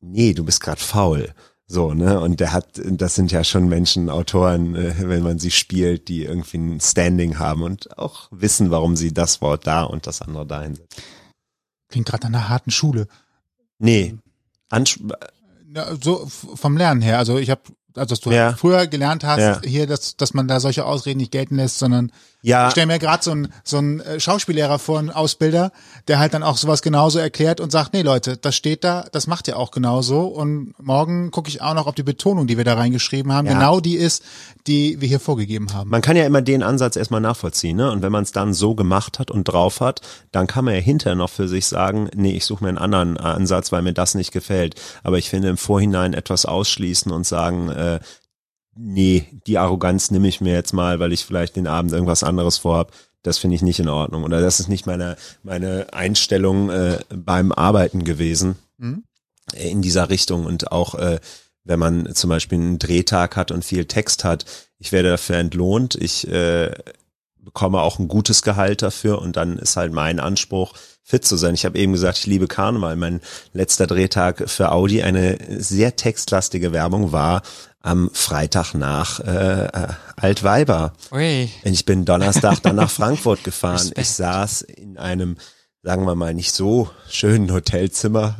[0.00, 1.34] Nee, du bist gerade faul.
[1.66, 2.20] So, ne?
[2.20, 6.24] Und der hat, das sind ja schon Menschen, Autoren, äh, wenn man sie spielt, die
[6.24, 10.46] irgendwie ein Standing haben und auch wissen, warum sie das Wort da und das andere
[10.46, 11.02] dahin setzen.
[11.88, 13.08] Klingt gerade an einer harten Schule.
[13.78, 14.16] Nee.
[14.70, 15.00] Ansch
[15.74, 17.18] Ja, so vom Lernen her.
[17.18, 17.60] Also ich habe,
[17.94, 18.54] also dass du Ja.
[18.54, 19.60] früher gelernt hast, Ja.
[19.64, 22.10] hier, dass, dass man da solche Ausreden nicht gelten lässt, sondern
[22.42, 25.72] ja, ich stelle mir gerade so einen so einen äh, Schauspiellehrer vor, einen Ausbilder,
[26.06, 29.26] der halt dann auch sowas genauso erklärt und sagt, nee Leute, das steht da, das
[29.26, 32.64] macht ihr auch genauso und morgen gucke ich auch noch, ob die Betonung, die wir
[32.64, 33.54] da reingeschrieben haben, Ja.
[33.54, 34.22] genau die ist,
[34.66, 35.90] die wir hier vorgegeben haben.
[35.90, 37.90] man kann ja immer den Ansatz erstmal nachvollziehen, ne?
[37.90, 40.80] Und wenn man es dann so gemacht hat und drauf hat, dann kann man ja
[40.80, 44.14] hinterher noch für sich sagen, nee, ich suche mir einen anderen Ansatz, weil mir das
[44.14, 44.74] nicht gefällt.
[45.02, 48.00] Aber ich finde im Vorhinein etwas ausschließen und sagen, äh,
[48.78, 52.58] nee, die Arroganz nehme ich mir jetzt mal, weil ich vielleicht den Abend irgendwas anderes
[52.58, 52.92] vorhab.
[53.22, 54.22] Das finde ich nicht in Ordnung.
[54.22, 59.02] Oder das ist nicht meine, meine Einstellung äh, beim Arbeiten gewesen Mhm.
[59.54, 60.46] in dieser Richtung.
[60.46, 61.18] Und auch äh,
[61.64, 64.44] wenn man zum Beispiel einen Drehtag hat und viel Text hat,
[64.78, 65.96] ich werde dafür entlohnt.
[65.96, 66.72] Ich äh,
[67.36, 70.74] bekomme auch ein gutes Gehalt dafür und dann ist halt mein Anspruch,
[71.08, 71.54] fit zu sein.
[71.54, 72.94] Ich habe eben gesagt, ich liebe Karneval.
[72.96, 73.22] Mein
[73.54, 77.40] letzter Drehtag für Audi, eine sehr textlastige Werbung war
[77.80, 80.92] am Freitag nach äh, äh, Altweiber.
[81.10, 81.48] Ui.
[81.64, 83.78] Und ich bin Donnerstag dann nach Frankfurt gefahren.
[83.78, 83.98] Respekt.
[84.00, 85.38] Ich saß in einem,
[85.82, 88.36] sagen wir mal, nicht so schönen Hotelzimmer,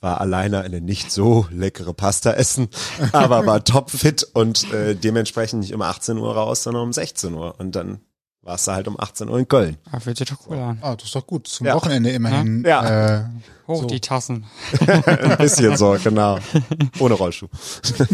[0.00, 2.68] war alleine eine nicht so leckere Pasta essen,
[3.10, 7.58] aber war topfit und äh, dementsprechend nicht um 18 Uhr raus, sondern um 16 Uhr.
[7.58, 8.00] Und dann
[8.46, 9.76] warst du halt um 18 Uhr in Köln.
[9.90, 10.78] Ah, fühlt sich doch cool an.
[10.80, 11.48] Ah, das ist doch gut.
[11.48, 11.74] Zum Ja.
[11.74, 12.62] Wochenende immerhin.
[12.66, 13.16] Ja.
[13.18, 13.24] Äh,
[13.66, 13.86] Hoch So.
[13.88, 14.46] die Tassen.
[14.86, 16.38] Ein bisschen so, genau.
[17.00, 17.48] Ohne Rollschuh.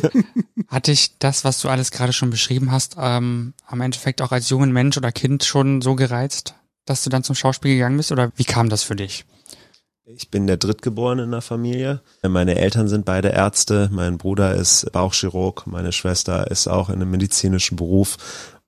[0.68, 4.48] Hat dich das, was du alles gerade schon beschrieben hast, ähm, am Endeffekt auch als
[4.48, 6.54] jungen Mensch oder Kind schon so gereizt,
[6.86, 8.10] dass du dann zum Schauspiel gegangen bist?
[8.12, 9.26] Oder wie kam das für dich?
[10.04, 12.00] Ich bin der Drittgeborene in der Familie.
[12.22, 13.88] Meine Eltern sind beide Ärzte.
[13.92, 15.66] Mein Bruder ist Bauchchirurg.
[15.66, 18.16] Meine Schwester ist auch in einem medizinischen Beruf.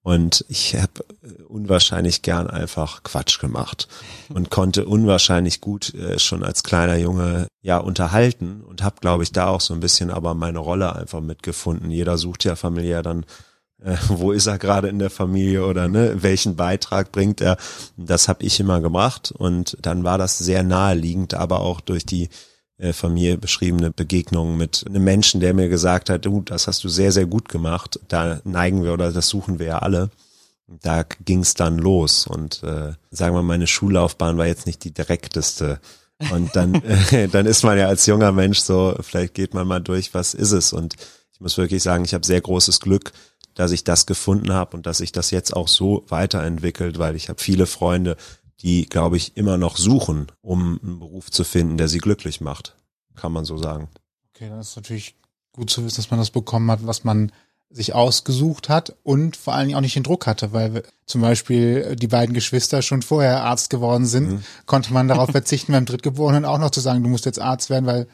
[0.05, 1.03] Und ich habe
[1.49, 3.89] unwahrscheinlich gern einfach Quatsch gemacht
[4.29, 9.33] und konnte unwahrscheinlich gut äh, schon als kleiner Junge ja unterhalten und habe, glaube ich,
[9.33, 11.91] da auch so ein bisschen aber meine Rolle einfach mitgefunden.
[11.91, 13.25] Jeder sucht ja familiär dann
[13.83, 17.57] äh, wo ist er gerade in der Familie oder ne, welchen Beitrag bringt er.
[17.97, 22.25] Das habe ich immer gemacht und dann war das sehr naheliegend, aber auch durch die
[22.25, 22.29] äh,
[22.93, 26.89] von mir beschriebene Begegnung mit einem Menschen, der mir gesagt hat, du, das hast du
[26.89, 28.01] sehr, sehr gut gemacht.
[28.09, 30.11] Da neigen wir oder das suchen wir ja alle.
[30.67, 34.93] Da ging es dann los und äh, sagen wir, meine Schullaufbahn war jetzt nicht die
[34.93, 35.79] direkteste.
[36.33, 36.75] Und dann,
[37.11, 40.35] äh, dann ist man ja als junger Mensch so, vielleicht geht man mal durch, was
[40.35, 40.73] ist es?
[40.73, 40.95] Und
[41.33, 43.13] ich muss wirklich sagen, ich habe sehr großes Glück,
[43.55, 47.29] dass ich das gefunden habe und dass sich das jetzt auch so weiterentwickelt, weil ich
[47.29, 48.17] habe viele Freunde,
[48.65, 52.75] die, glaube ich, immer noch suchen, um einen Beruf zu finden, der sie glücklich macht.
[53.15, 53.89] Kann man so sagen.
[54.35, 55.15] okay, dann ist natürlich
[55.53, 57.31] gut zu wissen, dass man das bekommen hat, was man
[57.71, 61.97] sich ausgesucht hat und vor allen Dingen auch nicht den Druck hatte, weil zum Beispiel
[61.97, 64.45] die beiden Geschwister schon vorher Arzt geworden sind, mhm.
[64.67, 67.87] konnte man darauf verzichten, beim Drittgeborenen auch noch zu sagen, du musst jetzt Arzt werden,
[67.87, 68.07] weil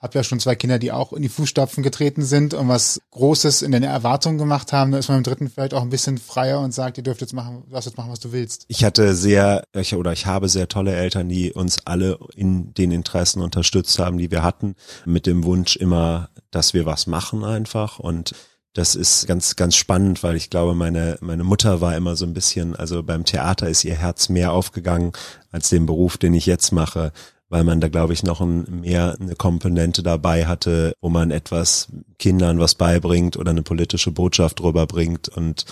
[0.00, 3.60] habe ja schon zwei Kinder, die auch in die Fußstapfen getreten sind und was Großes
[3.60, 4.92] in den Erwartungen gemacht haben.
[4.92, 7.34] Da ist man im dritten vielleicht auch ein bisschen freier und sagt, ihr dürft jetzt
[7.34, 8.64] machen, du jetzt machen, was du willst.
[8.68, 12.92] Ich hatte sehr, ich, oder ich habe sehr tolle Eltern, die uns alle in den
[12.92, 17.98] Interessen unterstützt haben, die wir hatten, mit dem Wunsch immer, dass wir was machen einfach
[17.98, 18.32] und
[18.72, 22.34] das ist ganz, ganz spannend, weil ich glaube, meine, meine Mutter war immer so ein
[22.34, 25.12] bisschen, also beim Theater ist ihr Herz mehr aufgegangen
[25.50, 27.12] als den Beruf, den ich jetzt mache
[27.50, 31.88] weil man da, glaube ich, noch ein, mehr eine Komponente dabei hatte, wo man etwas
[32.18, 35.28] Kindern was beibringt oder eine politische Botschaft rüberbringt.
[35.28, 35.66] Und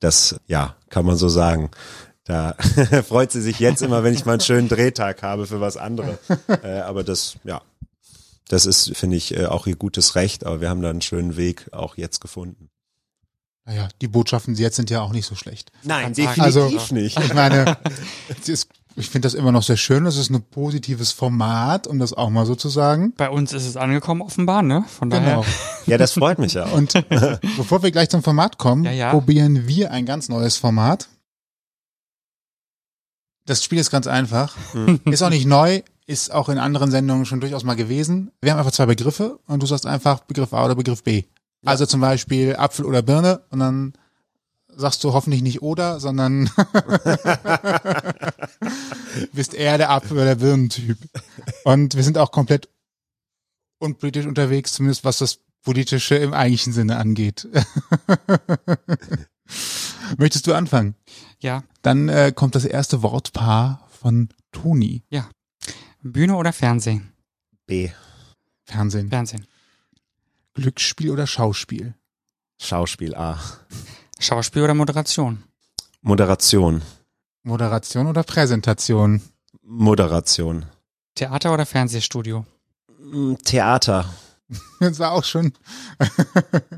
[0.00, 1.70] das, ja, kann man so sagen.
[2.24, 2.54] Da
[3.06, 6.18] freut sie sich jetzt immer, wenn ich mal einen schönen Drehtag habe für was anderes.
[6.62, 7.62] Äh, aber das, ja,
[8.48, 10.44] das ist, finde ich, äh, auch ihr gutes Recht.
[10.44, 12.70] Aber wir haben da einen schönen Weg auch jetzt gefunden.
[13.66, 15.72] Naja, die Botschaften jetzt sind ja auch nicht so schlecht.
[15.82, 17.18] Nein, definitiv also, nicht.
[17.18, 17.76] Ich meine,
[18.46, 18.66] es
[18.98, 20.04] ich finde das immer noch sehr schön.
[20.04, 23.12] Das ist ein positives Format, um das auch mal so zu sagen.
[23.16, 24.84] Bei uns ist es angekommen, offenbar, ne?
[24.88, 25.36] Von daher.
[25.36, 25.44] Genau.
[25.86, 26.64] Ja, das freut mich ja.
[26.72, 26.92] Und
[27.56, 29.10] bevor wir gleich zum Format kommen, ja, ja.
[29.10, 31.08] probieren wir ein ganz neues Format.
[33.46, 34.56] Das Spiel ist ganz einfach.
[34.72, 35.00] Hm.
[35.06, 38.32] Ist auch nicht neu, ist auch in anderen Sendungen schon durchaus mal gewesen.
[38.42, 41.22] Wir haben einfach zwei Begriffe und du sagst einfach Begriff A oder Begriff B.
[41.62, 41.70] Ja.
[41.70, 43.92] Also zum Beispiel Apfel oder Birne und dann
[44.78, 46.44] sagst du hoffentlich nicht oder, sondern
[49.32, 50.96] bist eher der Apfel- oder der Birnentyp.
[51.64, 52.68] Und wir sind auch komplett
[53.78, 57.46] unpolitisch unterwegs, zumindest was das Politische im eigentlichen Sinne angeht.
[60.16, 60.94] Möchtest du anfangen?
[61.40, 61.64] Ja.
[61.82, 65.02] Dann äh, kommt das erste Wortpaar von Toni.
[65.10, 65.28] Ja.
[66.02, 67.12] Bühne oder Fernsehen?
[67.66, 67.90] B.
[68.64, 69.10] Fernsehen.
[69.10, 69.46] Fernsehen.
[70.54, 71.94] Glücksspiel oder Schauspiel?
[72.60, 73.38] Schauspiel A.
[74.18, 75.44] Schauspiel oder Moderation?
[76.02, 76.82] Moderation.
[77.42, 79.22] Moderation oder Präsentation?
[79.62, 80.66] Moderation.
[81.14, 82.44] Theater oder Fernsehstudio?
[83.00, 84.04] Mm, Theater.
[84.80, 85.52] Das war auch schon.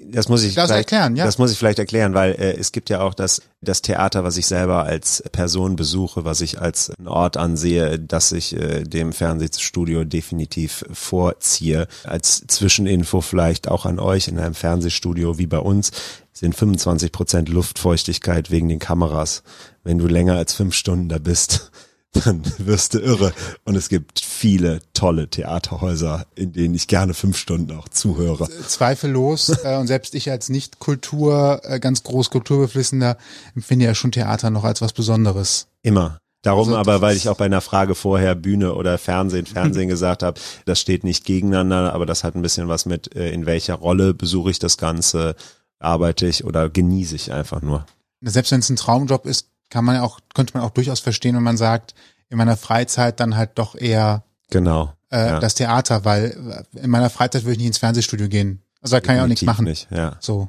[0.00, 1.24] das muss ich das erklären, ja.
[1.24, 4.36] Das muss ich vielleicht erklären, weil äh, es gibt ja auch das, das Theater, was
[4.36, 9.12] ich selber als Person besuche, was ich als einen Ort ansehe, dass ich äh, dem
[9.12, 11.88] Fernsehstudio definitiv vorziehe.
[12.04, 15.90] Als Zwischeninfo vielleicht auch an euch in einem Fernsehstudio wie bei uns
[16.32, 19.42] sind 25 Prozent Luftfeuchtigkeit wegen den Kameras.
[19.82, 21.72] Wenn du länger als fünf Stunden da bist,
[22.12, 23.32] dann wirst du irre.
[23.64, 28.48] Und es gibt viele tolle Theaterhäuser, in denen ich gerne fünf Stunden auch zuhöre.
[28.66, 29.48] Zweifellos.
[29.64, 33.16] äh, und selbst ich als Nicht-Kultur, äh, ganz groß Kulturbeflissener,
[33.54, 35.68] empfinde ja schon Theater noch als was Besonderes.
[35.82, 36.18] Immer.
[36.42, 40.22] Darum also, aber, weil ich auch bei einer Frage vorher Bühne oder Fernsehen, Fernsehen gesagt
[40.22, 43.74] habe, das steht nicht gegeneinander, aber das hat ein bisschen was mit, äh, in welcher
[43.74, 45.34] Rolle besuche ich das Ganze,
[45.80, 47.86] arbeite ich oder genieße ich einfach nur.
[48.20, 51.36] Selbst wenn es ein Traumjob ist, kann man ja auch, könnte man auch durchaus verstehen,
[51.36, 51.94] wenn man sagt,
[52.28, 55.40] in meiner Freizeit dann halt doch eher genau äh, ja.
[55.40, 58.62] das Theater, weil in meiner Freizeit würde ich nicht ins Fernsehstudio gehen.
[58.80, 59.64] Also da kann ich auch nichts machen.
[59.64, 60.16] Nicht, ja.
[60.20, 60.48] So.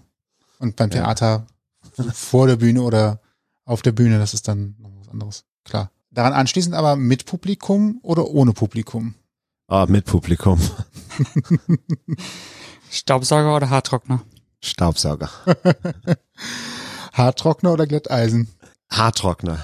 [0.60, 1.48] Und beim Theater
[1.98, 2.04] ja.
[2.14, 3.22] vor der Bühne oder
[3.66, 5.46] auf der Bühne, das ist dann noch was anderes.
[5.64, 5.92] Klar.
[6.12, 9.16] Daran anschließend aber mit Publikum oder ohne Publikum?
[9.68, 10.60] Ah, mit Publikum.
[12.90, 14.24] Staubsauger oder Haartrockner?
[14.62, 15.30] Staubsauger.
[17.14, 18.50] Haartrockner oder Glätteisen?
[18.92, 19.60] Haartrockner.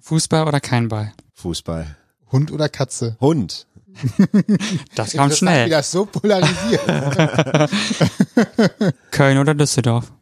[0.00, 1.12] Fußball oder kein Ball?
[1.34, 1.96] Fußball.
[2.30, 3.16] Hund oder Katze?
[3.20, 3.66] Hund.
[4.96, 5.66] Das kam schnell.
[5.66, 6.82] Wie das so polarisiert.
[9.10, 10.12] Köln oder Düsseldorf?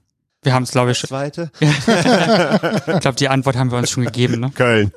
[0.42, 1.08] Wir haben es, glaube ich, schon.
[1.08, 1.50] Zweite?
[1.60, 4.50] ich glaube, die Antwort haben wir uns schon gegeben, ne?
[4.50, 4.92] Köln.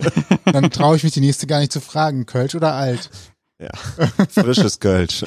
[0.45, 2.25] Dann traue ich mich die nächste gar nicht zu fragen.
[2.25, 3.11] Kölsch oder alt?
[3.59, 3.69] Ja,
[4.29, 5.23] frisches Kölsch.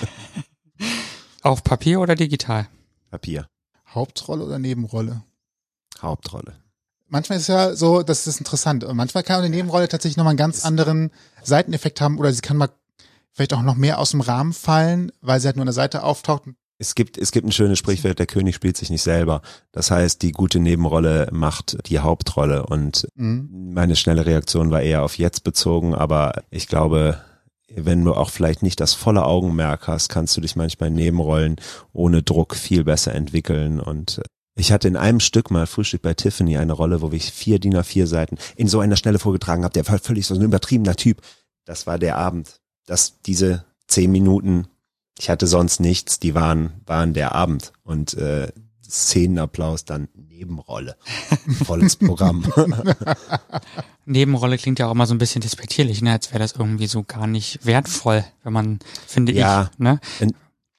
[1.43, 2.67] Auf Papier oder digital?
[3.11, 3.47] Papier.
[3.95, 5.23] Hauptrolle oder Nebenrolle?
[6.03, 6.57] Hauptrolle.
[7.09, 8.85] Manchmal ist ja so, das ist interessant.
[8.85, 11.11] Und manchmal kann eine Nebenrolle tatsächlich nochmal einen ganz anderen
[11.43, 12.71] Seiteneffekt haben oder sie kann mal
[13.33, 16.03] vielleicht auch noch mehr aus dem Rahmen fallen, weil sie halt nur an der Seite
[16.03, 16.43] auftaucht.
[16.81, 19.43] Es gibt, es gibt ein schönes Sprichwort, der König spielt sich nicht selber.
[19.73, 23.73] Das heißt, die gute Nebenrolle macht die Hauptrolle und mhm.
[23.73, 27.21] meine schnelle Reaktion war eher auf jetzt bezogen, aber ich glaube,
[27.75, 31.57] wenn du auch vielleicht nicht das volle Augenmerk hast, kannst du dich manchmal in Nebenrollen
[31.93, 33.79] ohne Druck viel besser entwickeln.
[33.79, 34.23] Und
[34.59, 37.77] ich hatte in einem Stück mal Frühstück bei Tiffany eine Rolle, wo ich vier DIN
[37.77, 39.73] A4 Seiten in so einer Stelle vorgetragen habe.
[39.73, 41.23] Der war völlig so ein übertriebener Typ.
[41.65, 42.61] Das war der Abend.
[42.87, 44.67] dass diese zehn Minuten,
[45.19, 47.73] ich hatte sonst nichts, die waren, waren der Abend.
[47.83, 48.49] Und äh,
[48.89, 50.97] Szenenapplaus dann Nebenrolle.
[51.65, 52.45] Volles Programm.
[54.07, 56.13] Nebenrolle klingt ja auch immer so ein bisschen despektierlich, ne?
[56.13, 59.79] als wäre das irgendwie so gar nicht wertvoll, wenn man, finde ja, ich.
[59.79, 60.01] Ne?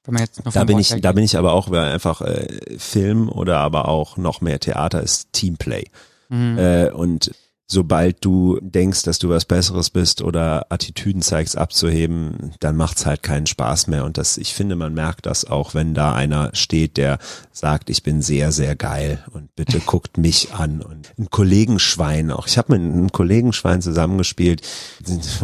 [0.04, 1.92] Wenn man jetzt nur Da bin Wort ich, her da bin ich aber auch weil
[1.92, 5.84] einfach äh, Film oder aber auch noch mehr Theater ist Teamplay.
[6.28, 6.58] Mhm.
[6.58, 7.32] Äh, und
[7.70, 13.22] sobald du denkst, dass du was Besseres bist oder Attitüden zeigst abzuheben, dann macht's halt
[13.22, 14.04] keinen Spaß mehr.
[14.04, 17.18] Und das, ich finde, man merkt das auch, wenn da einer steht, der
[17.52, 20.82] sagt, ich bin sehr, sehr geil und bitte guckt mich an.
[20.82, 22.48] Und ein Kollegenschwein auch.
[22.48, 24.62] Ich habe mit einem Kollegenschwein zusammengespielt,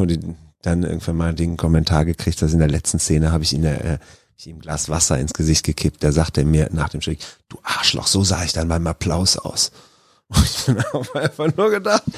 [0.63, 3.99] dann irgendwann mal den Kommentar gekriegt, dass in der letzten Szene habe ich ihn äh,
[4.39, 6.03] ich ihm ein Glas Wasser ins Gesicht gekippt.
[6.05, 7.19] Da sagte er mir nach dem Stück,
[7.49, 9.73] du Arschloch, so sah ich dann beim Applaus aus.
[10.29, 12.03] Und ich bin auch einfach nur gedacht,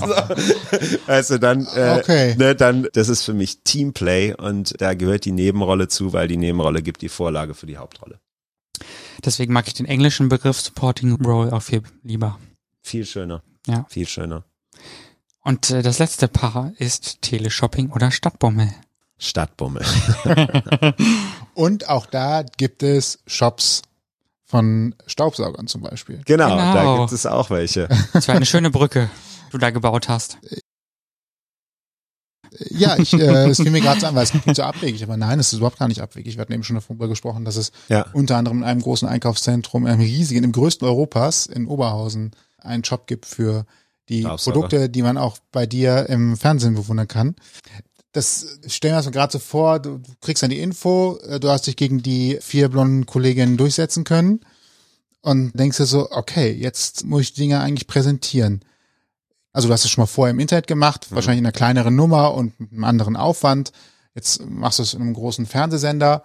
[0.00, 0.14] so.
[1.08, 2.34] also dann, äh, Okay.
[2.36, 6.36] ne, dann, das ist für mich Teamplay und da gehört die Nebenrolle zu, weil die
[6.36, 8.20] Nebenrolle gibt die Vorlage für die Hauptrolle.
[9.24, 12.38] Deswegen mag ich den englischen Begriff Supporting Role auch viel lieber.
[12.82, 13.42] Viel schöner.
[13.66, 13.84] Ja.
[13.88, 14.44] Viel schöner.
[15.42, 18.72] Und äh, das letzte Paar ist Teleshopping oder Stadtbummel.
[19.20, 19.84] Stadtbummel.
[21.54, 23.82] Und auch da gibt es Shops
[24.44, 26.22] von Staubsaugern zum Beispiel.
[26.24, 26.74] Genau, Genau.
[26.74, 27.86] da gibt es auch welche.
[28.12, 29.08] Das war eine schöne Brücke,
[29.46, 30.38] die du da gebaut hast.
[32.70, 35.16] Ja, ich, äh, es fiel mir gerade so an, weil es klingt so abwegig, aber
[35.16, 36.36] nein, es ist überhaupt gar nicht abwegig.
[36.36, 38.06] Wir hatten eben schon darüber gesprochen, dass es Ja.
[38.12, 42.82] unter anderem in einem großen Einkaufszentrum, in einem riesigen, im größten Europas, in Oberhausen, einen
[42.84, 43.66] Shop gibt für
[44.08, 44.22] die.
[44.24, 47.36] Produkte, die man auch bei dir im Fernsehen bewundern kann.
[48.12, 51.66] Das stellen wir uns gerade so vor, du, kriegst dann die Info, äh, du hast
[51.66, 54.40] dich gegen die vier blonden Kolleginnen durchsetzen können
[55.22, 58.64] und denkst dir so, okay, jetzt muss ich die Dinge eigentlich präsentieren.
[59.52, 62.34] Also du hast es schon mal vorher im Internet gemacht, wahrscheinlich in einer kleineren Nummer
[62.34, 63.72] und mit einem anderen Aufwand.
[64.14, 66.22] Jetzt machst du es in einem großen Fernsehsender.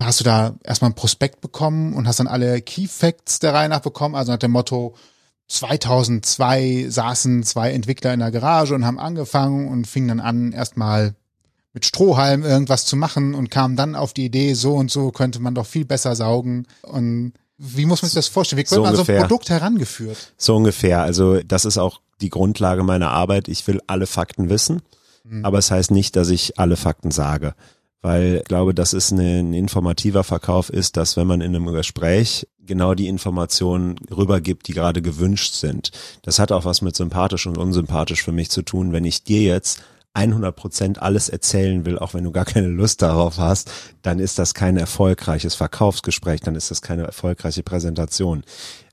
[0.00, 3.68] Hast du da erstmal ein Prospekt bekommen und hast dann alle Key Facts der Reihe
[3.68, 4.94] nach bekommen, also nach dem Motto
[5.48, 11.14] 2002 saßen zwei Entwickler in der Garage und haben angefangen und fingen dann an, erstmal
[11.72, 15.40] mit Strohhalm irgendwas zu machen und kamen dann auf die Idee, so und so könnte
[15.40, 16.66] man doch viel besser saugen.
[16.82, 18.62] Und wie muss man sich das vorstellen?
[18.62, 19.20] Wie So wird man an so ein.
[19.20, 20.32] Produkt herangeführt?
[20.36, 21.02] So ungefähr.
[21.02, 23.48] Also das ist auch die Grundlage meiner Arbeit.
[23.48, 24.82] Ich will alle Fakten wissen,
[25.42, 27.54] aber es heißt nicht, dass ich alle Fakten sage.
[28.06, 32.46] Weil ich glaube, dass es ein informativer Verkauf ist, dass wenn man in einem Gespräch
[32.64, 35.90] genau die Informationen rübergibt, die gerade gewünscht sind.
[36.22, 38.92] Das hat auch was mit sympathisch und unsympathisch für mich zu tun.
[38.92, 39.82] Wenn ich dir jetzt
[40.14, 44.38] 100 Prozent alles erzählen will, auch wenn du gar keine Lust darauf hast, dann ist
[44.38, 48.44] das kein erfolgreiches Verkaufsgespräch, dann ist das keine erfolgreiche Präsentation.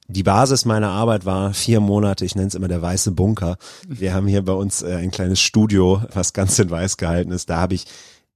[0.08, 3.58] Die Basis meiner Arbeit war vier Monate, ich nenne es immer der weiße Bunker.
[3.88, 7.52] Wir haben hier bei uns äh, ein kleines Studio, was ganz in weiß gehalten ist.
[7.52, 7.86] Da habe ich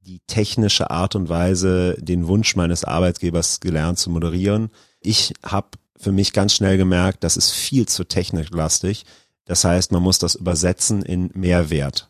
[0.07, 4.69] die technische Art und Weise, den Wunsch meines Arbeitgebers gelernt zu moderieren.
[5.01, 5.67] Ich habe
[5.97, 9.05] für mich ganz schnell gemerkt, das ist viel zu techniklastig.
[9.45, 12.09] Das heißt, man muss das übersetzen in Mehrwert.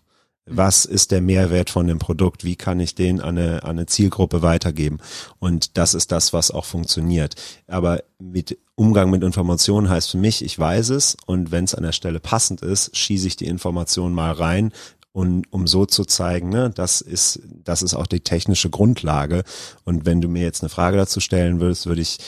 [0.49, 2.45] Was ist der Mehrwert von dem Produkt?
[2.45, 4.99] Wie kann ich den an eine, an eine Zielgruppe weitergeben?
[5.39, 7.36] Und das ist das, was auch funktioniert.
[7.67, 11.83] Aber mit Umgang mit Informationen heißt für mich, ich weiß es und wenn es an
[11.83, 14.71] der Stelle passend ist, schieße ich die Information mal rein,
[15.17, 19.43] und um so zu zeigen, ne, das ist, das ist auch die technische Grundlage.
[19.84, 22.19] Und wenn du mir jetzt eine Frage dazu stellen würdest, würde ich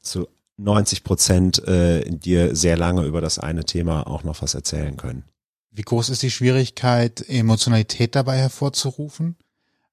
[0.00, 0.26] zu
[0.56, 5.24] 90 Prozent äh, dir sehr lange über das eine Thema auch noch was erzählen können.
[5.70, 9.36] Wie groß ist die Schwierigkeit, Emotionalität dabei hervorzurufen?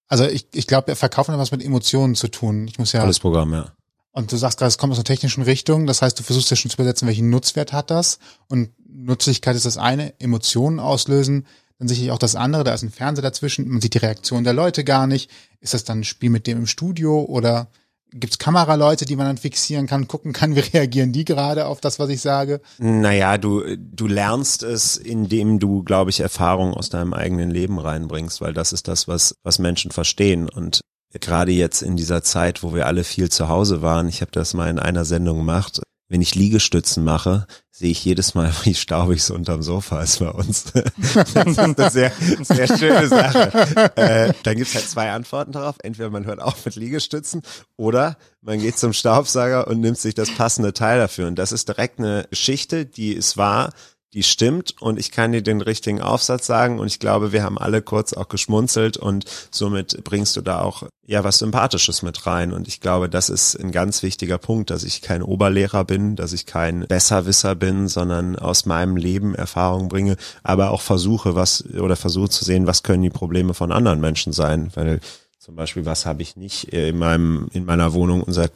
[0.08, 2.66] Also ich, ich glaube, Verkaufen hat was mit Emotionen zu tun.
[2.70, 3.74] Ich muss ja, Tolles Programm, ja.
[4.14, 5.86] und du sagst gerade, es kommt aus einer technischen Richtung.
[5.86, 8.20] Das heißt, du versuchst ja schon zu übersetzen, welchen Nutzwert hat das?
[8.48, 11.46] Und Nützlichkeit ist das eine, Emotionen auslösen,
[11.80, 14.54] dann sicherlich auch das andere, da ist ein Fernseher dazwischen, man sieht die Reaktion der
[14.54, 15.30] Leute gar nicht.
[15.60, 17.68] Ist das dann ein Spiel mit dem im Studio oder
[18.12, 22.00] gibt's Kameraleute, die man dann fixieren kann, gucken kann, wie reagieren die gerade auf das,
[22.00, 22.62] was ich sage?
[22.78, 28.42] Naja, du, du lernst es, indem du, glaube ich, Erfahrungen aus deinem eigenen Leben reinbringst,
[28.42, 30.50] weil das ist das, was, was Menschen verstehen.
[30.50, 30.82] Und
[31.14, 34.54] gerade jetzt in dieser Zeit, wo wir alle viel zu Hause waren, ich habe das
[34.54, 39.20] mal in einer Sendung gemacht, wenn ich Liegestützen mache, sehe ich jedes Mal, wie staubig
[39.20, 40.66] es unterm Sofa ist bei uns.
[41.34, 43.92] das ist eine sehr, sehr schöne Sache.
[43.96, 45.76] Äh, dann gibt's halt zwei Antworten darauf.
[45.84, 47.42] Entweder man hört auf mit Liegestützen
[47.76, 51.28] oder man geht zum Staubsauger und nimmt sich das passende Teil dafür.
[51.28, 53.72] Und das ist direkt eine Geschichte, die ist wahr,
[54.18, 57.60] die stimmt und ich kann dir den richtigen Aufsatz sagen und ich glaube, wir haben
[57.60, 62.52] alle kurz auch geschmunzelt und somit bringst du da auch ja was Sympathisches mit rein
[62.52, 66.34] und ich glaube, das ist ein ganz wichtiger Punkt, dass ich kein Oberlehrer bin, dass
[66.34, 71.96] ich kein Besserwisser bin, sondern aus meinem Leben Erfahrung bringe, aber auch versuche was oder
[71.96, 75.00] versuche zu sehen, was können die Probleme von anderen Menschen sein, weil
[75.38, 78.50] zum Beispiel, was habe ich nicht in meinem in meiner Wohnung unser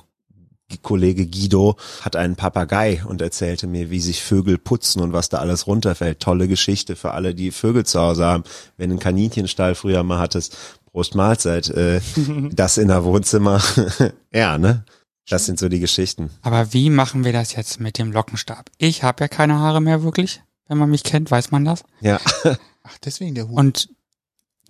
[0.78, 5.38] Kollege Guido hat einen Papagei und erzählte mir, wie sich Vögel putzen und was da
[5.38, 6.20] alles runterfällt.
[6.20, 8.44] Tolle Geschichte für alle, die Vögel zu Hause haben.
[8.78, 10.58] Wenn du einen Kaninchenstall früher mal hattest,
[10.92, 12.02] Prost Mahlzeit, äh,
[12.52, 13.62] das in der Wohnzimmer.
[14.34, 14.86] ja, ne?
[15.30, 16.30] Das sind so die Geschichten.
[16.42, 18.70] Aber wie machen wir das jetzt mit dem Lockenstab?
[18.78, 20.42] Ich habe ja keine Haare mehr wirklich.
[20.68, 21.84] Wenn man mich kennt, weiß man das.
[22.02, 22.20] Ja.
[22.84, 23.58] Ach, deswegen der Hut.
[23.58, 23.90] Und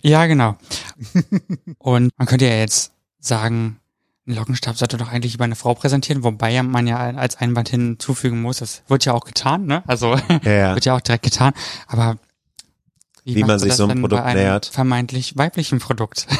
[0.02, 0.58] ja, genau.
[1.78, 3.81] Und man könnte ja jetzt sagen,
[4.28, 8.42] ein Lockenstab sollte doch eigentlich über eine Frau präsentieren, wobei man ja als Einwand hinzufügen
[8.42, 9.84] muss, das wird ja auch getan, ne?
[9.88, 10.74] Also Ja, ja.
[10.76, 11.54] wird ja auch direkt getan.
[11.88, 12.18] Aber
[13.24, 14.66] wie, Wie man sich so denn Produkt nähert?
[14.68, 16.28] Vermeintlich weiblichen Produkt.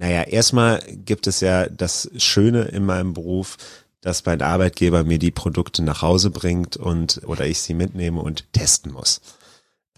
[0.00, 3.58] Naja, erstmal gibt es ja das Schöne in meinem Beruf,
[4.00, 8.50] dass mein Arbeitgeber mir die Produkte nach Hause bringt und oder ich sie mitnehme und
[8.54, 9.20] testen muss.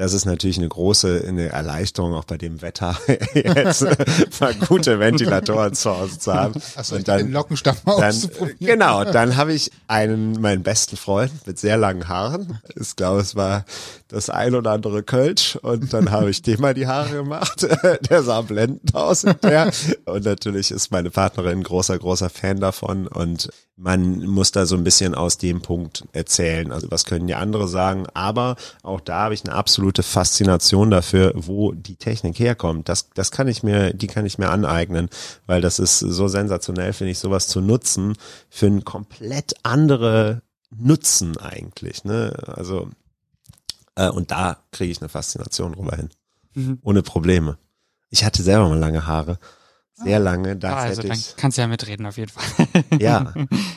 [0.03, 2.99] Das ist natürlich eine große eine Erleichterung auch bei dem Wetter,
[3.35, 3.83] jetzt
[4.41, 6.61] mal gute Ventilatoren zu Hause zu haben.
[6.75, 8.59] Achso, und den dann, Lockenstab mal dann auszuprobieren.
[8.59, 12.59] genau, dann habe ich einen meinen besten Freund mit sehr langen Haaren.
[12.75, 13.65] Ich glaube, es war
[14.09, 17.65] das ein oder andere Kölsch und dann habe ich dem mal die Haare gemacht.
[18.11, 19.71] Der sah blendend aus hinterher.
[20.05, 24.77] Und natürlich ist meine Partnerin ein großer, großer Fan davon und man muss da so
[24.77, 26.71] ein bisschen aus dem Punkt erzählen.
[26.73, 28.07] Also was können die andere sagen?
[28.15, 32.89] Aber auch da habe ich eine absolute Faszination dafür, wo die Technik herkommt.
[32.89, 35.11] Das, das kann ich mir, die kann ich mir aneignen,
[35.47, 38.15] weil das ist so sensationell, finde ich, sowas zu nutzen
[38.49, 40.41] für einen komplett andere
[40.71, 42.05] Nutzen eigentlich.
[42.05, 42.33] Ne?
[42.47, 42.89] Also
[43.95, 46.09] äh, und da kriege ich eine Faszination drüber hin.
[46.55, 46.79] Mhm.
[46.83, 47.59] Ohne Probleme.
[48.11, 49.39] Ich hatte selber mal lange Haare.
[49.95, 51.35] Sehr lange, da Ah, also hätte dann ich.
[51.37, 52.67] kannst du ja mitreden auf jeden Fall.
[53.01, 53.33] Ja,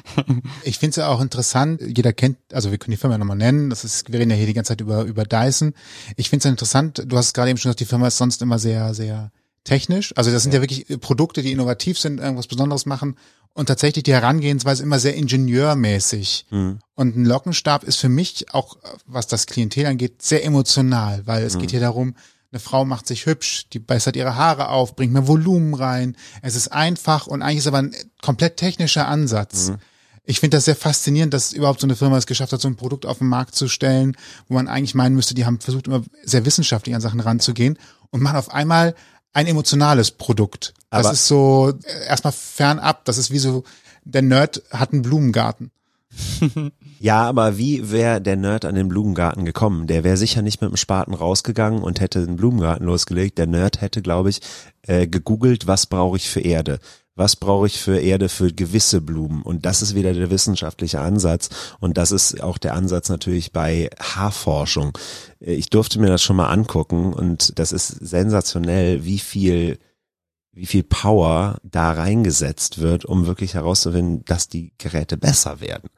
[0.64, 3.70] Ich finde es ja auch interessant, jeder kennt, also wir können die Firma nochmal nennen,
[3.70, 5.74] das ist, wir reden ja hier die ganze Zeit über, über Dyson.
[6.16, 8.42] Ich finde es ja interessant, du hast gerade eben schon gesagt, die Firma ist sonst
[8.42, 9.32] immer sehr, sehr
[9.66, 10.14] technisch.
[10.16, 13.18] Also das sind ja, wirklich Produkte, die innovativ sind, irgendwas Besonderes machen
[13.54, 16.46] und tatsächlich die Herangehensweise immer sehr ingenieurmäßig.
[16.52, 16.80] Mhm.
[16.96, 21.58] Und ein Lockenstab ist für mich auch, was das Klientel angeht, sehr emotional, weil es
[21.58, 22.16] geht hier darum,
[22.52, 26.16] eine Frau macht sich hübsch, die bessert ihre Haare auf, bringt mehr Volumen rein.
[26.42, 29.74] Es ist einfach und eigentlich ist aber ein komplett technischer Ansatz.
[30.24, 32.76] Ich finde das sehr faszinierend, dass überhaupt so eine Firma es geschafft hat, so ein
[32.78, 34.16] Produkt auf den Markt zu stellen,
[34.48, 37.78] wo man eigentlich meinen müsste, die haben versucht, immer sehr wissenschaftlich an Sachen ranzugehen
[38.10, 38.96] und machen auf einmal
[39.34, 40.74] ein emotionales Produkt.
[40.90, 43.06] Das Aber- ist so äh, erstmal fernab.
[43.06, 43.66] Das ist wie so,
[44.06, 45.72] der Nerd hat einen Blumengarten.
[47.06, 49.86] Ja, aber wie wäre der Nerd an den Blumengarten gekommen?
[49.86, 53.38] Der wäre sicher nicht mit dem Spaten rausgegangen und hätte den Blumengarten losgelegt.
[53.38, 54.42] Der Nerd hätte, glaube ich,
[54.82, 56.80] äh, gegoogelt, was brauche ich für Erde?
[57.14, 59.44] Was brauche ich für Erde für gewisse Blumen?
[59.44, 61.50] Und das ist wieder der wissenschaftliche Ansatz.
[61.80, 64.98] Und das ist auch der Ansatz natürlich bei Haarforschung.
[65.40, 69.78] Äh, Ich durfte mir das schon mal angucken und das ist sensationell, wie viel
[70.54, 75.90] wie viel Power da reingesetzt wird, um wirklich herauszufinden, dass die Geräte besser werden.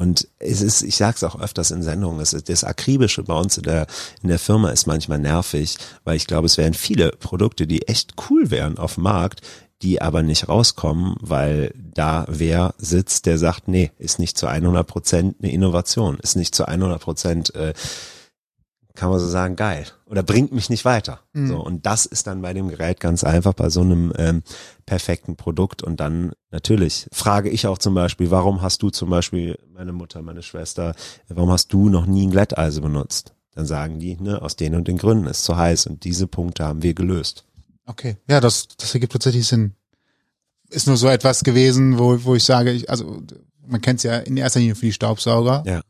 [0.00, 3.34] Und es ist, ich sage es auch öfters in Sendungen, es ist das Akribische bei
[3.34, 3.86] uns in der,
[4.22, 8.14] in der Firma ist manchmal nervig, weil ich glaube, es wären viele Produkte, die echt
[8.30, 9.42] cool wären auf dem Markt,
[9.82, 14.86] die aber nicht rauskommen, weil da wer sitzt, der sagt, nee, ist nicht zu 100
[14.86, 17.74] Prozent eine Innovation, ist nicht zu 100 Prozent, äh,
[19.00, 21.20] kann man so sagen, geil oder bringt mich nicht weiter.
[21.32, 21.48] Mhm.
[21.48, 24.42] So und das ist dann bei dem Gerät ganz einfach bei so einem ähm,
[24.84, 29.58] perfekten Produkt und dann natürlich frage ich auch zum Beispiel, warum hast du zum Beispiel
[29.72, 30.94] meine Mutter, meine Schwester,
[31.28, 33.32] warum hast du noch nie ein Glätteisen benutzt?
[33.54, 36.66] Dann sagen die, ne, aus den und den Gründen ist zu heiß und diese Punkte
[36.66, 37.46] haben wir gelöst.
[37.86, 38.18] Okay.
[38.28, 39.72] Ja, das, das ergibt tatsächlich Sinn.
[40.68, 43.22] Ist nur so etwas gewesen, wo, wo ich sage, ich, also
[43.66, 45.62] man kennt es ja in erster Linie für die Staubsauger.
[45.66, 45.80] Ja.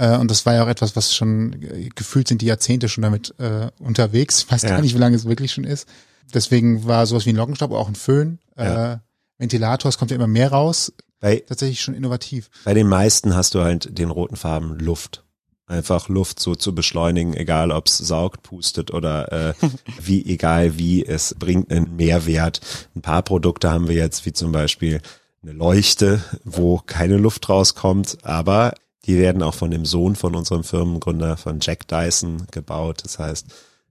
[0.00, 1.54] Äh, und das war ja auch etwas, was schon
[1.94, 4.44] gefühlt sind die Jahrzehnte schon damit äh, unterwegs.
[4.44, 4.70] Ich weiß Ja.
[4.70, 5.86] gar nicht, wie lange es wirklich schon ist.
[6.32, 8.38] Deswegen war sowas wie ein Lockenstab auch ein Föhn.
[8.56, 8.94] Ja.
[8.94, 8.98] Äh,
[9.38, 10.92] Ventilator, es kommt ja immer mehr raus.
[11.20, 12.48] Bei, Tatsächlich schon innovativ.
[12.64, 15.22] bei den meisten hast du halt den roten Farben Luft.
[15.66, 19.54] Einfach Luft so zu beschleunigen, egal ob es saugt, pustet oder äh,
[20.02, 22.60] wie, egal wie, es bringt einen Mehrwert.
[22.96, 25.00] Ein paar Produkte haben wir jetzt, wie zum Beispiel
[25.42, 28.72] eine Leuchte, wo keine Luft rauskommt, aber
[29.06, 33.02] die werden auch von dem Sohn von unserem Firmengründer, von Jack Dyson, gebaut.
[33.04, 33.46] Das heißt,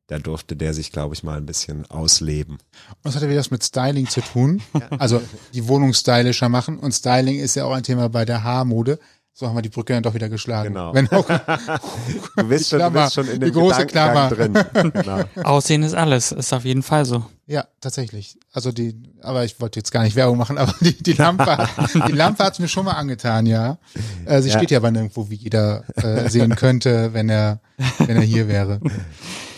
[0.08, 2.56] da durfte der sich, glaube ich, mal ein bisschen ausleben.
[2.56, 2.60] Und
[3.04, 4.62] das hat ja wieder was mit Styling zu tun.
[4.98, 5.22] Also
[5.54, 6.80] die Wohnung stylischer machen.
[6.80, 9.00] Und Styling ist ja auch ein Thema bei der Haarmode.
[9.34, 10.74] So haben wir die Brücke dann doch wieder geschlagen.
[10.74, 10.94] Genau.
[10.94, 11.28] Wenn auch,
[12.36, 14.94] Du bist schon, du bist schon in die dem große Gedankengang drin.
[14.94, 15.24] Genau.
[15.44, 17.24] Aussehen ist alles, ist auf jeden Fall so.
[17.52, 18.38] Ja, tatsächlich.
[18.54, 21.70] Also die, aber ich wollte jetzt gar nicht Werbung machen, aber die, die Lampe, hat-
[22.08, 23.80] die Lampe hat's mir schon mal angetan, ja.
[24.26, 24.58] Äh, sie Ja.
[24.58, 27.60] steht ja aber nirgendwo, wie jeder äh, sehen könnte, wenn er,
[27.98, 28.80] wenn er hier wäre.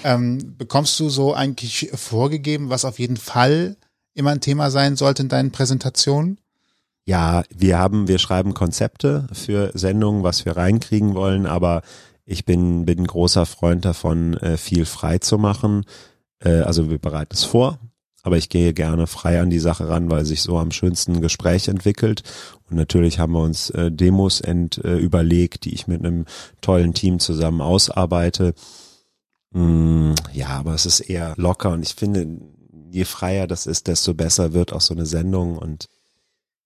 [0.03, 3.75] Ähm, bekommst du so eigentlich vorgegeben, was auf jeden Fall
[4.13, 6.39] immer ein Thema sein sollte in deinen Präsentationen?
[7.05, 11.81] Ja, wir haben, wir schreiben Konzepte für Sendungen, was wir reinkriegen wollen, aber
[12.25, 15.83] ich bin, bin ein großer Freund davon, äh, viel frei zu machen.
[16.43, 17.79] Äh, also wir bereiten es vor,
[18.23, 21.67] aber ich gehe gerne frei an die Sache ran, weil sich so am schönsten Gespräch
[21.67, 22.23] entwickelt.
[22.69, 26.25] Und natürlich haben wir uns äh, Demos ent, äh, überlegt, die ich mit einem
[26.61, 28.53] tollen Team zusammen ausarbeite.
[29.51, 32.27] Mm, ja, aber es ist eher locker und ich finde,
[32.89, 35.87] je freier das ist, desto besser wird auch so eine Sendung und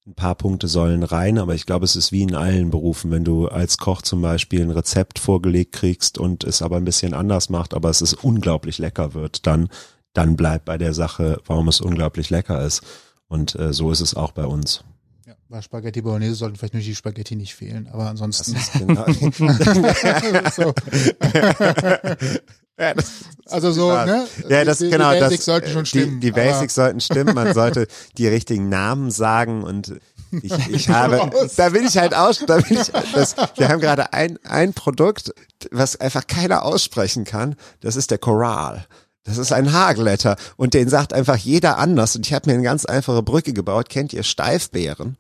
[0.08, 3.24] ein paar Punkte sollen rein, aber ich glaube, es ist wie in allen Berufen, wenn
[3.24, 7.49] du als Koch zum Beispiel ein Rezept vorgelegt kriegst und es aber ein bisschen anders
[7.49, 9.70] macht, aber es ist unglaublich lecker wird, dann
[10.16, 12.82] dann bleibt bei der Sache, warum es unglaublich lecker ist.
[13.28, 14.84] Und äh, so ist es auch bei uns.
[15.26, 18.53] Ja, bei Spaghetti Bolognese sollten vielleicht nur die Spaghetti nicht fehlen, aber ansonsten.
[18.53, 19.06] Das ist genau
[20.51, 20.74] so.
[22.80, 22.93] Ja,
[23.47, 24.28] Also so, ne?
[24.49, 25.13] ja, das die, genau.
[25.13, 26.19] Die Basics das, sollten schon stimmen.
[26.19, 27.36] Die, die Basics sollten stimmen.
[27.36, 29.93] Man sollte die richtigen Namen sagen und
[30.32, 34.13] ich, ich habe, da bin ich halt aus, da bin ich, das, wir haben gerade
[34.13, 35.32] ein, ein Produkt,
[35.71, 37.55] was einfach keiner aussprechen kann.
[37.82, 38.86] Das ist der Choral.
[39.23, 42.15] Das ist ein Haarglätter und den sagt einfach jeder anders.
[42.15, 43.89] Und ich habe mir eine ganz einfache Brücke gebaut.
[43.89, 45.17] Kennt ihr Steifbeeren?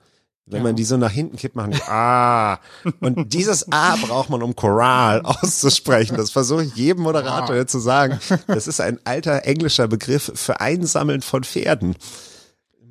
[0.47, 2.59] Wenn man die so nach hinten kippt, machen die Ah.
[2.99, 6.17] Und dieses A braucht man, um Choral auszusprechen.
[6.17, 8.19] Das versuche ich jedem Moderator jetzt zu sagen.
[8.45, 11.95] Das ist ein alter englischer Begriff für Einsammeln von Pferden.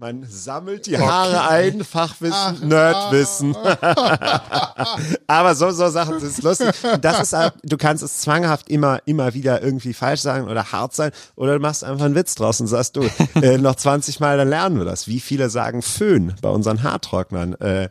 [0.05, 3.57] Man sammelt die Haare ein, Fachwissen, Nerdwissen.
[5.26, 6.74] Aber so, so Sachen sind lustig.
[7.00, 11.11] Das ist, du kannst es zwanghaft immer, immer wieder irgendwie falsch sagen oder hart sein
[11.36, 13.09] oder du machst einfach einen Witz draus und sagst du,
[13.40, 15.09] äh, noch 20 Mal, dann lernen wir das.
[15.09, 17.55] Wie viele sagen Föhn bei unseren Haartrocknern?
[17.55, 17.88] Äh,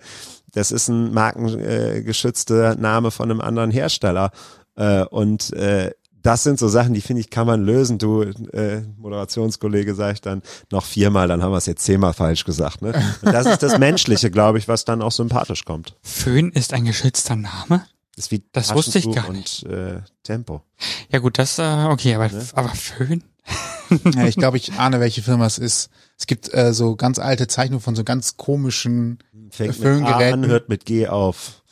[0.52, 4.30] das ist ein markengeschützter Name von einem anderen Hersteller.
[4.76, 5.90] Äh, und äh,
[6.24, 7.98] das sind so Sachen, die finde ich, kann man lösen.
[8.00, 12.46] Du, äh, Moderationskollege, sag ich dann noch viermal, dann haben wir es jetzt zehnmal falsch
[12.46, 12.82] gesagt.
[12.82, 12.94] Ne?
[13.22, 15.96] Und das ist das Menschliche, glaube ich, was dann auch sympathisch kommt.
[16.02, 17.86] Föhn ist ein geschützter Name?
[18.16, 19.64] Das ist wie Das wusste ich gar nicht.
[19.64, 20.62] Und äh, Tempo.
[21.10, 23.24] Ja gut, das, äh, okay, aber, aber Föhn?
[24.16, 25.90] Ja, ich glaube, ich ahne, welche Firma es ist.
[26.18, 29.20] Es gibt äh, so ganz alte Zeichnungen von so ganz komischen
[29.50, 30.44] Fängt mit A Föhngeräten.
[30.46, 31.63] an, hört mit G auf.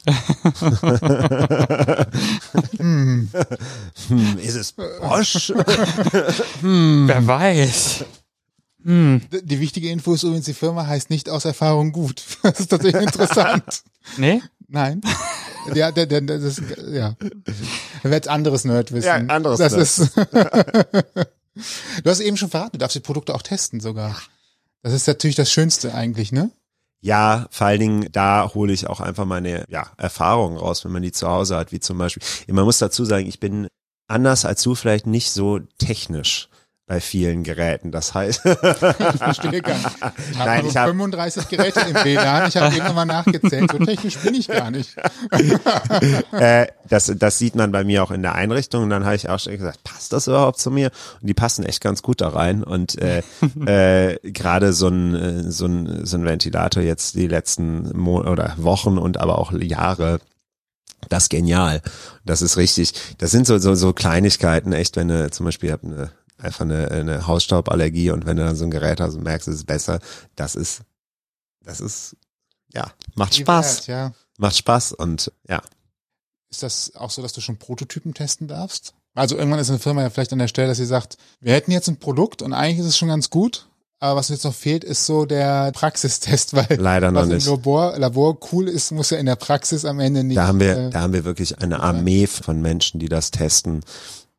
[2.77, 3.29] Hm,
[4.41, 5.51] ist es Bosch?
[6.61, 8.05] Wer weiß.
[8.83, 12.23] Hm, Die wichtige Info ist übrigens, die Firma heißt nicht aus Erfahrung gut.
[12.43, 13.83] Das ist tatsächlich interessant.
[14.17, 14.41] nee?
[14.67, 15.01] Nein.
[15.75, 16.59] Ja, der, der, der, das,
[16.91, 17.15] ja.
[18.03, 19.07] Da wird anderes Nerdwissen.
[19.07, 19.83] Ja, anderes das Nerd.
[19.83, 21.27] ist.
[22.03, 24.15] Du hast eben schon verraten, du darfst die Produkte auch testen sogar.
[24.83, 26.49] Das ist natürlich das Schönste eigentlich, ne?
[27.03, 31.01] Ja, vor allen Dingen, da hole ich auch einfach meine ja, Erfahrungen raus, wenn man
[31.01, 32.21] die zu Hause hat, wie zum Beispiel.
[32.47, 33.67] Man muss dazu sagen, ich bin
[34.07, 36.49] anders als du vielleicht nicht so technisch
[36.91, 37.91] bei vielen Geräten.
[37.91, 39.95] Das heißt, Ich verstehe gar nicht.
[40.29, 42.49] Ich habe Nein, nur ich hab- 35 Geräte im WLAN.
[42.49, 43.71] Ich habe eben nochmal nachgezählt.
[43.71, 44.97] So technisch bin ich gar nicht.
[46.33, 48.83] äh, das, das sieht man bei mir auch in der Einrichtung.
[48.83, 50.91] Und dann habe ich auch schon gesagt, passt das überhaupt zu mir?
[51.21, 52.61] Und die passen echt ganz gut da rein.
[52.61, 53.21] Und äh,
[53.65, 58.55] äh, gerade so ein, äh, so, ein, so ein Ventilator jetzt die letzten Mo oder
[58.57, 60.19] Wochen und aber auch Jahre,
[61.07, 61.81] das ist genial.
[62.25, 62.93] Das ist richtig.
[63.17, 66.11] Das sind so, so, so Kleinigkeiten, echt, wenn du zum Beispiel hab eine,
[66.41, 69.55] einfach eine, eine Hausstauballergie und wenn du dann so ein Gerät hast und merkst, es
[69.55, 69.99] ist besser,
[70.35, 70.81] das ist,
[71.63, 72.15] das ist,
[72.73, 73.77] ja, macht Spaß.
[73.79, 74.13] Wert, ja.
[74.37, 75.61] Macht Spaß und ja.
[76.49, 78.93] Ist das auch so, dass du schon Prototypen testen darfst?
[79.13, 81.71] Also irgendwann ist eine Firma ja vielleicht an der Stelle, dass sie sagt, wir hätten
[81.71, 83.67] jetzt ein Produkt und eigentlich ist es schon ganz gut,
[83.99, 87.45] aber was jetzt noch fehlt, ist so der Praxistest, weil Leider noch was nicht.
[87.45, 90.37] im Labor, Labor cool ist, muss ja in der Praxis am Ende nicht.
[90.37, 93.81] Da haben wir, äh, da haben wir wirklich eine Armee von Menschen, die das testen.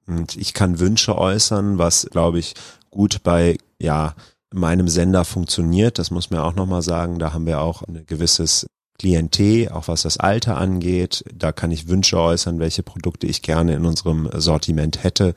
[0.06, 2.54] Und ich kann Wünsche äußern, was, glaube ich,
[2.90, 4.14] gut bei, ja,
[4.52, 5.98] meinem Sender funktioniert.
[5.98, 7.18] Das muss man auch nochmal sagen.
[7.18, 8.66] Da haben wir auch ein gewisses
[8.98, 11.24] Klientel, auch was das Alter angeht.
[11.34, 15.34] Da kann ich Wünsche äußern, welche Produkte ich gerne in unserem Sortiment hätte.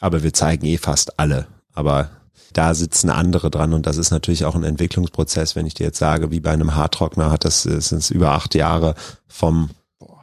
[0.00, 1.48] Aber wir zeigen eh fast alle.
[1.74, 2.10] Aber
[2.52, 5.54] da sitzen andere dran und das ist natürlich auch ein Entwicklungsprozess.
[5.54, 8.94] Wenn ich dir jetzt sage, wie bei einem Haartrockner hat das, sind über acht Jahre
[9.26, 9.70] vom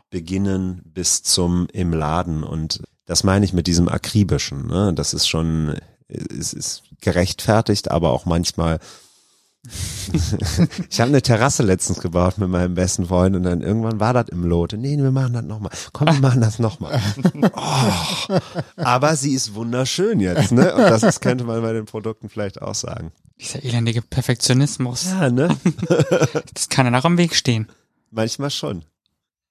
[0.10, 4.68] Beginnen bis zum im Laden und das meine ich mit diesem akribischen.
[4.68, 4.94] Ne?
[4.94, 5.76] Das ist schon,
[6.08, 8.80] es ist gerechtfertigt, aber auch manchmal.
[10.90, 14.30] ich habe eine Terrasse letztens gebaut mit meinem besten Freund und dann irgendwann war das
[14.30, 14.74] im Lot.
[14.74, 15.72] Nee, wir machen das nochmal.
[15.92, 17.02] Komm, wir machen das nochmal.
[17.52, 18.38] Oh,
[18.76, 20.72] aber sie ist wunderschön jetzt, ne?
[20.76, 23.12] Und das ist, könnte man bei den Produkten vielleicht auch sagen.
[23.42, 25.06] Dieser elendige Perfektionismus.
[25.06, 25.58] Ja, ne?
[26.54, 27.68] Das kann dann auch am Weg stehen.
[28.12, 28.86] Manchmal schon.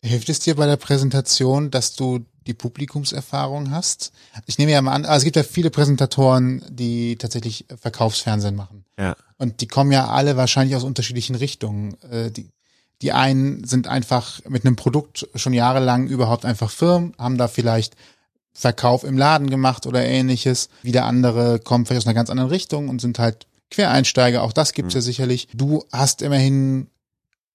[0.01, 4.13] Hilft es dir bei der Präsentation, dass du die Publikumserfahrung hast?
[4.47, 8.85] Ich nehme ja mal an, also es gibt ja viele Präsentatoren, die tatsächlich Verkaufsfernsehen machen.
[8.99, 9.17] Ja.
[9.39, 11.97] Und die kommen ja alle wahrscheinlich aus unterschiedlichen Richtungen.
[12.11, 12.51] Äh, Die,
[13.03, 17.97] die einen sind einfach mit einem Produkt schon jahrelang überhaupt einfach Firmen, haben da vielleicht
[18.53, 20.69] Verkauf im Laden gemacht oder ähnliches.
[20.83, 24.43] Wieder andere kommen vielleicht aus einer ganz anderen Richtung und sind halt Quereinsteiger.
[24.43, 24.99] Auch das gibt's Mhm.
[24.99, 25.49] ja sicherlich.
[25.53, 26.87] Du hast immerhin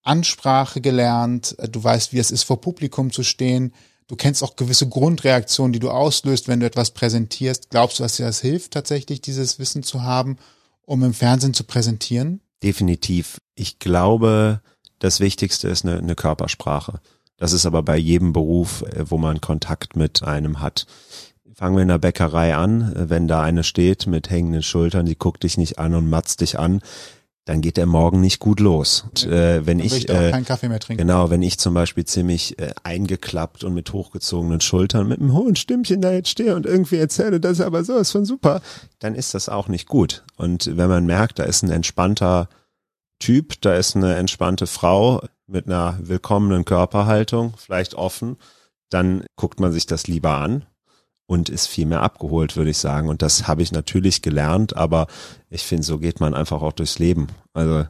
[0.04, 1.56] Ansprache gelernt.
[1.72, 3.74] Du weißt, wie es ist, vor Publikum zu stehen.
[4.10, 7.70] Du kennst auch gewisse Grundreaktionen, die du auslöst, wenn du etwas präsentierst.
[7.70, 10.38] Glaubst du, dass dir das hilft, tatsächlich dieses Wissen zu haben,
[10.82, 12.42] um im Fernsehen zu präsentieren?
[12.64, 13.38] Definitiv.
[13.54, 14.62] Ich glaube,
[14.98, 17.00] das Wichtigste ist eine, eine Körpersprache.
[17.38, 20.88] Das ist aber bei jedem Beruf, äh, wo man Kontakt mit einem hat.
[21.54, 25.44] Fangen wir in der Bäckerei an, wenn da eine steht mit hängenden Schultern, die guckt
[25.44, 26.82] dich nicht an und matzt dich an,
[27.46, 29.06] dann geht der Morgen nicht gut los.
[29.08, 31.02] Und, äh, wenn Dann ich, ich äh, keinen Kaffee mehr trinken.
[31.02, 35.56] Genau, wenn ich zum Beispiel ziemlich äh, eingeklappt und mit hochgezogenen Schultern mit einem hohen
[35.56, 38.62] Stimmchen da jetzt stehe und irgendwie erzähle, das ist aber sowas von super,
[39.00, 40.24] dann ist das auch nicht gut.
[40.38, 42.50] Und wenn man merkt, da ist ein entspannter
[43.20, 48.38] Typ, da ist eine entspannte Frau mit einer willkommenen Körperhaltung, vielleicht offen,
[48.92, 50.66] dann guckt man sich das lieber an
[51.30, 53.08] und ist viel mehr abgeholt, würde ich sagen.
[53.08, 55.06] Und das habe ich natürlich gelernt, aber
[55.52, 57.28] ich finde, so geht man einfach auch durchs Leben.
[57.54, 57.86] Also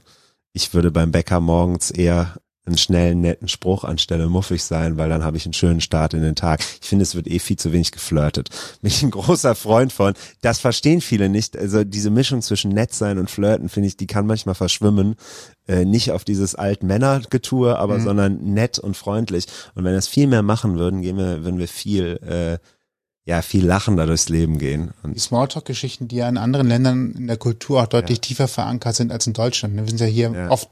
[0.52, 2.36] ich würde beim Bäcker morgens eher
[2.66, 6.22] einen schnellen, netten Spruch anstelle muffig sein, weil dann habe ich einen schönen Start in
[6.22, 6.60] den Tag.
[6.82, 8.50] Ich finde, es wird eh viel zu wenig geflirtet.
[8.82, 10.16] Bin ich ein großer Freund von.
[10.42, 11.58] Das verstehen viele nicht.
[11.58, 15.16] Also diese Mischung zwischen nett sein und flirten, finde ich, die kann manchmal verschwimmen.
[15.66, 18.04] Äh, nicht auf dieses alt Männergetue, aber Mhm.
[18.04, 19.46] sondern nett und freundlich.
[19.76, 22.60] Und wenn wir das viel mehr machen würden, gehen wir, würden wir viel, äh,
[23.30, 24.92] ja, viel lachender durchs Leben gehen.
[25.04, 28.96] Die Und Smalltalk-Geschichten, die ja in anderen Ländern in der Kultur auch deutlich tiefer verankert
[28.96, 29.76] sind als in Deutschland.
[29.76, 30.50] Wir sind ja hier Ja.
[30.50, 30.70] oft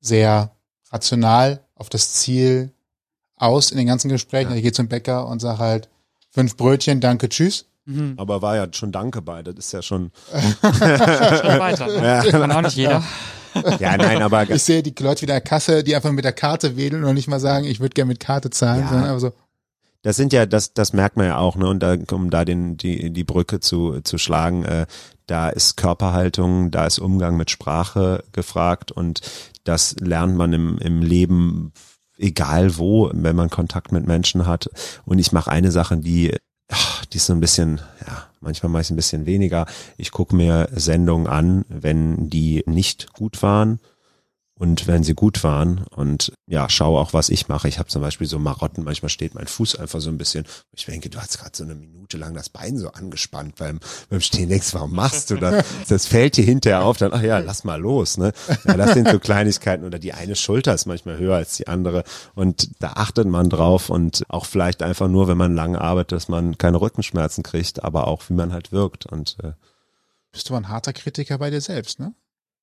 [0.00, 0.50] sehr
[0.92, 2.70] rational auf das Ziel
[3.36, 4.50] aus in den ganzen Gesprächen.
[4.50, 4.56] Ja.
[4.56, 5.88] Ich gehe zum Bäcker und sage halt
[6.30, 7.64] fünf Brötchen, danke, tschüss.
[7.88, 8.14] Mhm.
[8.16, 10.10] aber war ja schon Danke bei, das ist ja schon,
[10.60, 11.86] Schon weiter.
[11.86, 12.02] Ne?
[12.02, 12.24] Ja.
[12.30, 13.02] Kann auch nicht jeder.
[13.78, 16.32] ja, nein, aber Ich sehe die Leute wieder in der Kasse, die einfach mit der
[16.32, 18.88] Karte wedeln und nicht mal sagen, ich würde gerne mit Karte zahlen, Ja.
[18.88, 19.32] sondern einfach so,
[20.06, 21.66] Das sind ja, das, das merkt man ja auch, ne?
[21.66, 24.86] Und da, um da den, die, die Brücke zu, zu schlagen, äh,
[25.26, 29.20] da ist Körperhaltung, da ist Umgang mit Sprache gefragt und
[29.64, 31.72] das lernt man im, im Leben,
[32.18, 34.70] egal wo, wenn man Kontakt mit Menschen hat.
[35.06, 36.36] Und ich mache eine Sache, die,
[36.70, 39.66] ach, die ist so ein bisschen, ja, manchmal mache ich ein bisschen weniger.
[39.96, 43.80] Ich gucke mir Sendungen an, wenn die nicht gut waren
[44.58, 47.68] und wenn sie gut waren und ja, schaue auch, was ich mache.
[47.68, 50.46] Ich habe zum Beispiel so Marotten, manchmal steht mein Fuß einfach so ein bisschen.
[50.72, 54.20] Ich denke, du hast gerade so eine Minute lang das Bein so angespannt beim, beim
[54.20, 54.48] Stehen.
[54.48, 55.64] Denkst, warum machst du das?
[55.88, 58.16] Das fällt dir hinterher auf, dann, ach ja, lass mal los.
[58.16, 58.32] Ne?
[58.64, 62.04] Ja, das sind so Kleinigkeiten oder die eine Schulter ist manchmal höher als die andere
[62.34, 66.28] und da achtet man drauf und auch vielleicht einfach nur, wenn man lange arbeitet, dass
[66.28, 69.52] man keine Rückenschmerzen kriegt, aber auch, wie man halt wirkt und äh,
[70.32, 72.14] bist du ein harter Kritiker bei dir selbst, ne?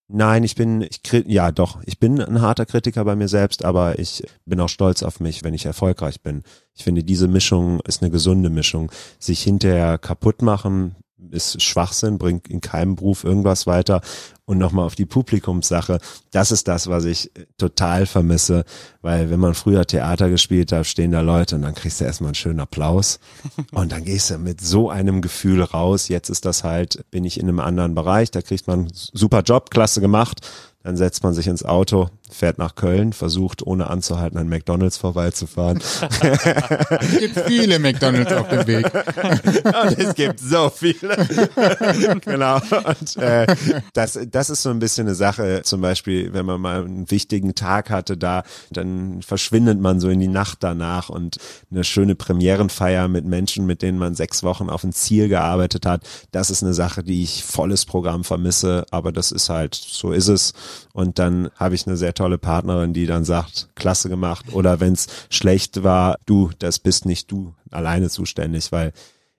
[0.09, 3.99] Nein, ich bin, ich ja doch, ich bin ein harter Kritiker bei mir selbst, aber
[3.99, 6.43] ich bin auch stolz auf mich, wenn ich erfolgreich bin.
[6.75, 8.91] Ich finde, diese Mischung ist eine gesunde Mischung.
[9.17, 10.95] Sich hinterher kaputt machen
[11.31, 14.01] ist Schwachsinn, bringt in keinem Beruf irgendwas weiter.
[14.45, 15.99] Und nochmal auf die Publikumssache,
[16.31, 18.65] das ist das, was ich total vermisse,
[19.01, 22.29] weil wenn man früher Theater gespielt hat, stehen da Leute und dann kriegst du erstmal
[22.29, 23.19] einen schönen Applaus
[23.71, 26.09] und dann gehst du mit so einem Gefühl raus.
[26.09, 29.69] Jetzt ist das halt, bin ich in einem anderen Bereich, da kriegt man super Job,
[29.69, 30.41] klasse gemacht.
[30.83, 35.79] Dann setzt man sich ins Auto, fährt nach Köln, versucht ohne anzuhalten an McDonalds vorbeizufahren.
[35.79, 38.85] Es gibt viele McDonalds auf dem Weg.
[39.63, 41.15] Und es gibt so viele.
[42.25, 42.55] genau.
[42.55, 43.47] Und äh,
[43.93, 45.61] das, das ist so ein bisschen eine Sache.
[45.63, 50.19] Zum Beispiel, wenn man mal einen wichtigen Tag hatte, da, dann verschwindet man so in
[50.19, 51.37] die Nacht danach und
[51.71, 56.03] eine schöne Premierenfeier mit Menschen, mit denen man sechs Wochen auf ein Ziel gearbeitet hat.
[56.31, 60.27] Das ist eine Sache, die ich volles Programm vermisse, aber das ist halt, so ist
[60.27, 60.53] es.
[60.93, 64.45] Und dann habe ich eine sehr tolle Partnerin, die dann sagt, klasse gemacht.
[64.53, 68.93] Oder wenn es schlecht war, du, das bist nicht du alleine zuständig, weil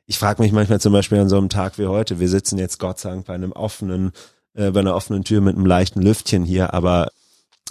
[0.06, 2.78] ich frage mich manchmal zum Beispiel an so einem Tag wie heute, wir sitzen jetzt
[2.78, 4.12] Gott sei Dank bei einem offenen,
[4.54, 7.10] äh, bei einer offenen Tür mit einem leichten Lüftchen hier, aber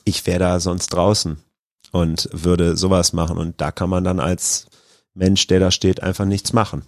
[0.03, 1.37] ich wäre da sonst draußen
[1.91, 4.65] und würde sowas machen und da kann man dann als
[5.13, 6.83] Mensch, der da steht, einfach nichts machen.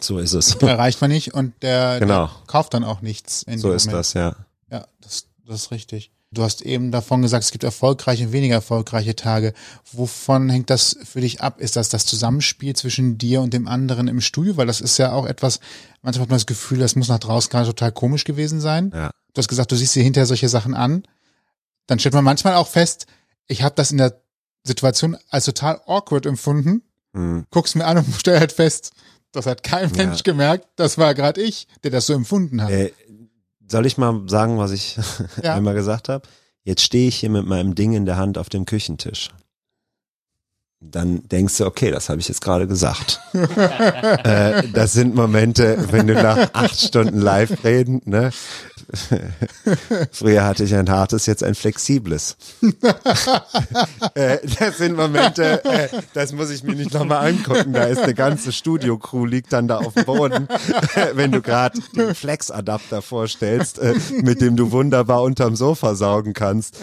[0.00, 0.54] So ist es.
[0.56, 2.26] Erreicht man nicht und der, Genau.
[2.26, 3.42] der kauft dann auch nichts.
[3.44, 4.00] In So ist Moment.
[4.00, 4.34] das, ja.
[4.70, 6.10] Ja, das, das ist richtig.
[6.30, 9.54] Du hast eben davon gesagt, es gibt erfolgreiche und weniger erfolgreiche Tage.
[9.92, 11.58] Wovon hängt das für dich ab?
[11.58, 14.58] Ist das das Zusammenspiel zwischen dir und dem anderen im Studio?
[14.58, 15.58] Weil das ist ja auch etwas,
[16.02, 18.90] manchmal hat man das Gefühl, das muss nach draußen gerade total komisch gewesen sein.
[18.94, 19.10] Ja.
[19.32, 21.04] Du hast gesagt, du siehst dir hinterher solche Sachen an.
[21.86, 23.06] Dann stellt man manchmal auch fest,
[23.46, 24.20] ich habe das in der
[24.64, 26.82] Situation als total awkward empfunden,
[27.14, 27.46] Hm.
[27.50, 28.92] guck's mir an und stell halt fest,
[29.32, 29.96] das hat kein Ja.
[30.04, 32.70] Mensch gemerkt, das war gerade ich, der das so empfunden hat.
[32.70, 32.92] Äh,
[33.70, 34.98] soll ich mal sagen, was ich
[35.42, 35.54] Ja.
[35.54, 36.26] einmal gesagt habe?
[36.64, 39.28] Jetzt stehe ich hier mit meinem Ding in der Hand auf dem Küchentisch.
[40.80, 43.20] Dann denkst du, okay, das habe ich jetzt gerade gesagt.
[43.34, 48.30] äh, das sind Momente, wenn du nach acht Stunden live reden, ne?
[50.12, 52.36] Früher hatte ich ein hartes, jetzt ein flexibles.
[54.14, 57.72] äh, das sind Momente, äh, das muss ich mir nicht nochmal angucken.
[57.72, 60.48] Da ist eine ganze Studio-Crew, liegt dann da auf dem Boden,
[61.14, 66.76] wenn du gerade den Flex-Adapter vorstellst, äh, mit dem du wunderbar unterm Sofa saugen kannst.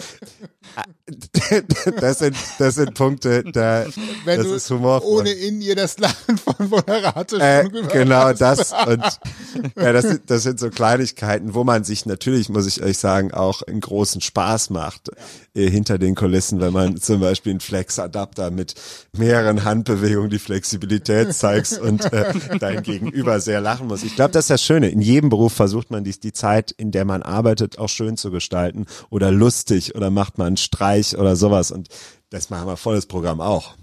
[2.00, 3.85] Das sind, das sind Punkte, da,
[4.24, 5.20] Wenn das du ist humorvoll.
[5.20, 9.02] ohne in ihr das Lachen von Moderator Äh, genau das und
[9.76, 13.32] ja, das, sind- das sind so Kleinigkeiten, wo man sich natürlich, muss ich euch sagen,
[13.32, 15.10] auch einen großen Spaß macht
[15.54, 18.74] äh, hinter den Kulissen, wenn man zum Beispiel einen Flex-Adapter mit
[19.16, 24.02] mehreren Handbewegungen die Flexibilität zeigst und äh, dein Gegenüber sehr lachen muss.
[24.02, 24.88] Ich glaube, das ist das Schöne.
[24.90, 28.30] In jedem Beruf versucht man die, die Zeit, in der man arbeitet, auch schön zu
[28.30, 31.88] gestalten oder lustig oder macht man einen Streich oder sowas und
[32.30, 33.74] das machen wir volles Programm auch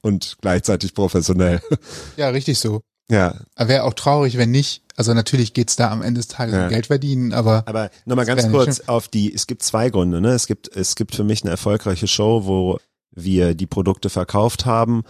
[0.00, 1.60] und gleichzeitig professionell.
[2.16, 2.82] Ja, richtig so.
[3.10, 4.82] Ja, Aber wäre auch traurig, wenn nicht.
[4.96, 6.64] Also natürlich geht's da am Ende des Tages Ja.
[6.64, 10.30] um Geld verdienen, aber Aber nochmal ganz kurz auf die, es gibt zwei Gründe, ne?
[10.32, 12.78] Es gibt, es gibt für mich eine erfolgreiche Show, wo
[13.10, 15.02] wir die Produkte verkauft haben,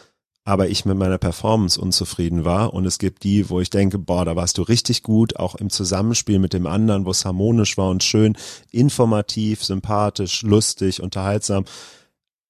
[0.45, 2.73] aber ich mit meiner Performance unzufrieden war.
[2.75, 5.71] Und es gibt die, wo ich denke, boah, da warst du richtig gut, auch im
[5.71, 8.37] Zusammenspiel mit dem anderen, wo es harmonisch war und schön,
[8.71, 11.65] informativ, sympathisch, lustig, unterhaltsam.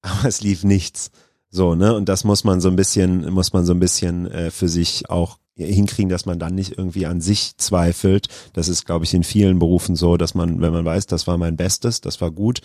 [0.03, 1.11] Aber es lief nichts.
[1.49, 1.95] So, ne?
[1.95, 5.11] Und das muss man so ein bisschen, muss man so ein bisschen äh, für sich
[5.11, 8.29] auch hinkriegen, dass man dann nicht irgendwie an sich zweifelt.
[8.55, 11.37] Das ist, glaube ich, in vielen Berufen so, dass man, wenn man weiß, das war
[11.37, 12.61] mein Bestes, das war gut,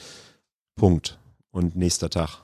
[0.76, 1.20] Punkt.
[1.52, 2.44] Und nächster Tag.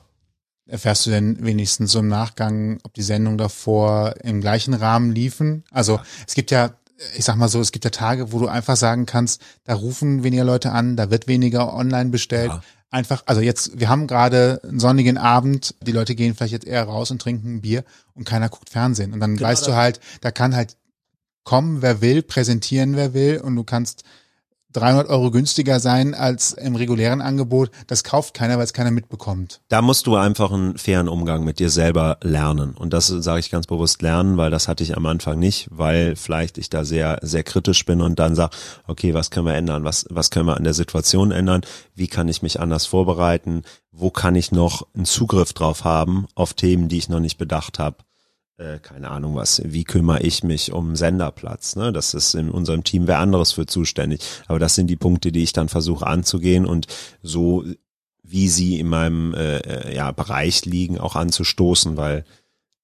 [0.67, 5.63] erfährst du denn wenigstens so im Nachgang, ob die Sendungen davor im gleichen Rahmen liefen?
[5.71, 6.71] Also es gibt ja,
[7.15, 10.23] ich sag mal so, es gibt ja Tage, wo du einfach sagen kannst, da rufen
[10.23, 12.51] weniger Leute an, da wird weniger online bestellt.
[12.51, 12.61] Ja.
[12.93, 16.83] Einfach, also jetzt, wir haben gerade einen sonnigen Abend, die Leute gehen vielleicht jetzt eher
[16.83, 17.83] raus und trinken ein Bier
[18.13, 19.13] und keiner guckt Fernsehen.
[19.13, 19.77] Und dann Genau weißt du das.
[19.79, 20.77] halt, da kann halt
[21.43, 24.03] kommen, wer will, präsentieren, wer will und du kannst
[24.73, 27.71] 300 Euro günstiger sein als im regulären Angebot.
[27.87, 29.61] Das kauft keiner, weil es keiner mitbekommt.
[29.69, 32.73] Da musst du einfach einen fairen Umgang mit dir selber lernen.
[32.75, 36.15] Und das sage ich ganz bewusst lernen, weil das hatte ich am Anfang nicht, weil
[36.15, 38.55] vielleicht ich da sehr, sehr kritisch bin und dann sage,
[38.87, 39.83] okay, was können wir ändern?
[39.83, 41.61] Was, was können wir an der Situation ändern?
[41.95, 43.63] Wie kann ich mich anders vorbereiten?
[43.91, 47.79] Wo kann ich noch einen Zugriff drauf haben auf Themen, die ich noch nicht bedacht
[47.79, 47.97] habe?
[48.57, 51.75] Äh, keine Ahnung was, wie kümmere ich mich um Senderplatz?
[51.75, 51.91] Ne?
[51.91, 54.21] Das ist in unserem Team wer anderes für zuständig.
[54.47, 56.87] Aber das sind die Punkte, die ich dann versuche anzugehen und
[57.21, 57.63] so
[58.23, 62.25] wie sie in meinem äh, äh, ja, Bereich liegen, auch anzustoßen, weil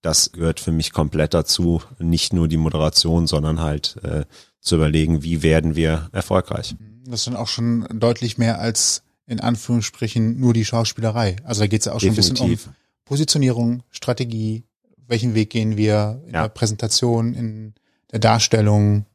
[0.01, 4.25] das gehört für mich komplett dazu, nicht nur die Moderation, sondern halt äh,
[4.61, 6.75] zu überlegen, wie werden wir erfolgreich.
[7.05, 11.37] Das ist dann auch schon deutlich mehr als in Anführungsstrichen nur die Schauspielerei.
[11.43, 12.69] Also da geht es ja auch schon ein bisschen um Definitiv.
[13.05, 14.63] Positionierung, Strategie,
[15.09, 16.43] welchen Weg gehen wir in Ja.
[16.43, 17.73] der Präsentation, in
[18.11, 19.05] der Darstellung.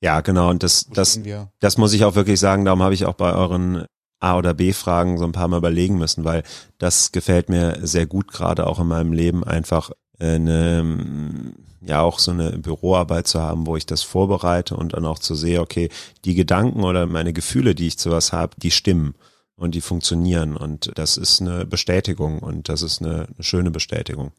[0.00, 0.50] Ja, genau.
[0.50, 1.20] Und das, Wo das,
[1.60, 3.84] das muss ich auch wirklich sagen, darum habe ich auch bei euren
[4.20, 6.42] A- oder B-Fragen so ein paar Mal überlegen müssen, weil
[6.78, 12.30] das gefällt mir sehr gut, gerade auch in meinem Leben, einfach eine, ja auch so
[12.30, 15.88] eine Büroarbeit zu haben, wo ich das vorbereite und dann auch zu sehen, okay,
[16.24, 19.14] die Gedanken oder meine Gefühle, die ich zu was habe, die stimmen
[19.56, 24.32] und die funktionieren und das ist eine Bestätigung und das ist eine, eine schöne Bestätigung.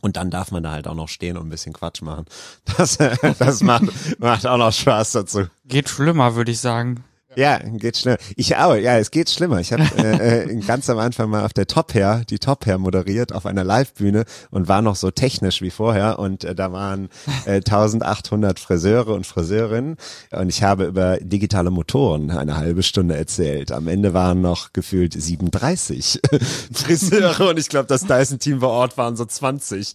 [0.00, 2.26] Und dann darf man da halt auch noch stehen und ein bisschen Quatsch machen.
[2.76, 2.98] Das,
[3.38, 3.84] das macht,
[4.20, 5.46] macht auch noch Spaß dazu.
[5.66, 7.04] Geht schlimmer, würde ich sagen.
[7.38, 8.18] Ja, geht schlimmer.
[8.34, 9.60] Ich auch, ja, es geht schlimmer.
[9.60, 12.78] Ich habe äh, äh, ganz am Anfang mal auf der Top Hair, die Top Hair
[12.78, 17.08] moderiert auf einer Live-Bühne und war noch so technisch wie vorher und äh, da waren
[17.46, 19.98] äh, 1800 Friseure und Friseurinnen
[20.32, 23.70] und ich habe über digitale Motoren eine halbe Stunde erzählt.
[23.70, 26.20] Am Ende waren noch gefühlt 37
[26.72, 29.94] Friseure und ich glaube, das Dyson-Team vor Ort waren so 20.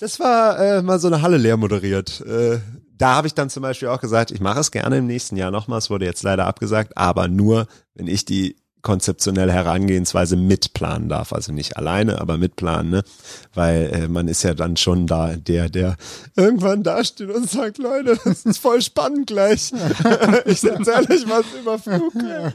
[0.00, 2.22] Das war äh, mal so eine Halle leer moderiert.
[2.22, 2.60] Äh,
[3.02, 5.50] da habe ich dann zum Beispiel auch gesagt, ich mache es gerne im nächsten Jahr
[5.50, 5.78] nochmal.
[5.78, 11.32] Es wurde jetzt leider abgesagt, aber nur, wenn ich die konzeptionelle Herangehensweise mitplanen darf.
[11.32, 13.02] Also nicht alleine, aber mitplanen, ne?
[13.54, 15.96] Weil äh, man ist ja dann schon da der, der
[16.36, 19.72] irgendwann dasteht und sagt, Leute, das ist voll spannend gleich.
[20.44, 22.54] ich erzähle euch was über Flughäfen.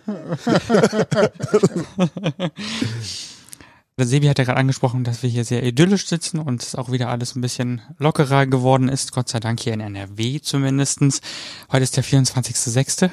[4.05, 7.09] Sebi hat ja gerade angesprochen, dass wir hier sehr idyllisch sitzen und es auch wieder
[7.09, 9.11] alles ein bisschen lockerer geworden ist.
[9.11, 11.21] Gott sei Dank hier in NRW zumindestens.
[11.71, 13.09] Heute ist der 24.06.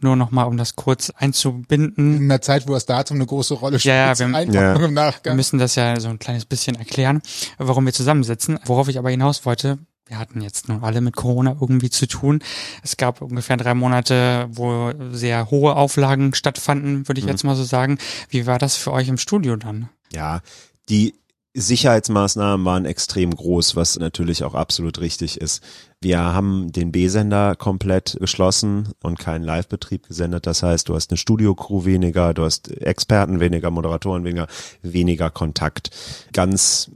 [0.00, 2.16] Nur nochmal, um das kurz einzubinden.
[2.18, 4.74] In einer Zeit, wo das Datum eine große Rolle spielt, Ja, ja, wir- Ja.
[4.74, 7.22] im Wir müssen das ja so ein kleines bisschen erklären,
[7.58, 8.58] warum wir zusammensitzen.
[8.66, 12.40] Worauf ich aber hinaus wollte, wir hatten jetzt nun alle mit Corona irgendwie zu tun.
[12.84, 17.64] Es gab ungefähr drei Monate, wo sehr hohe Auflagen stattfanden, würde ich jetzt mal so
[17.64, 17.98] sagen.
[18.28, 19.88] Wie war das für euch im Studio dann?
[20.12, 20.40] Ja,
[20.88, 21.14] die
[21.52, 25.64] Sicherheitsmaßnahmen waren extrem groß, was natürlich auch absolut richtig ist.
[26.00, 30.46] Wir haben den B-Sender komplett geschlossen und keinen Live-Betrieb gesendet.
[30.46, 34.46] Das heißt, du hast eine Studio-Crew weniger, du hast Experten weniger, Moderatoren weniger,
[34.82, 35.90] weniger Kontakt.
[36.32, 36.90] Ganz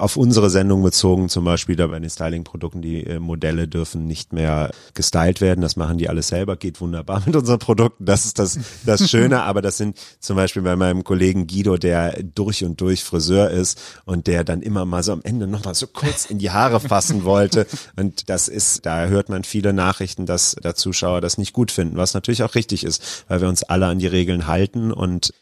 [0.00, 4.32] auf unsere Sendung bezogen, zum Beispiel da bei den Styling-Produkten, die äh, Modelle dürfen nicht
[4.32, 5.60] mehr gestylt werden.
[5.60, 8.06] Das machen die alles selber, geht wunderbar mit unseren Produkten.
[8.06, 9.42] Das ist das, das Schöne.
[9.50, 13.80] Aber das sind zum Beispiel bei meinem Kollegen Guido, der durch und durch Friseur ist
[14.04, 17.24] und der dann immer mal so am Ende nochmal so kurz in die Haare fassen
[17.24, 17.66] wollte.
[17.96, 21.96] Und das ist, da hört man viele Nachrichten, dass der Zuschauer das nicht gut finden,
[21.96, 25.32] was natürlich auch richtig ist, weil wir uns alle an die Regeln halten und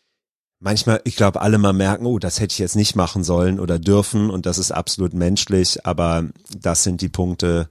[0.61, 3.79] manchmal, ich glaube, alle mal merken, oh, das hätte ich jetzt nicht machen sollen oder
[3.79, 6.25] dürfen und das ist absolut menschlich, aber
[6.57, 7.69] das sind die Punkte,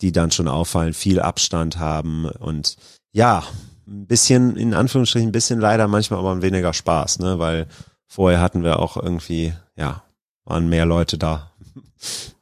[0.00, 2.76] die dann schon auffallen, viel Abstand haben und
[3.12, 3.44] ja,
[3.86, 7.66] ein bisschen, in Anführungsstrichen, ein bisschen leider manchmal aber weniger Spaß, ne, weil
[8.06, 10.02] vorher hatten wir auch irgendwie, ja,
[10.44, 11.52] waren mehr Leute da.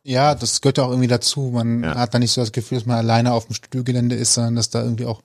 [0.03, 1.51] Ja, das gehört ja auch irgendwie dazu.
[1.53, 1.95] Man ja.
[1.95, 4.69] hat da nicht so das Gefühl, dass man alleine auf dem Studiogelände ist, sondern dass
[4.69, 5.23] da irgendwie auch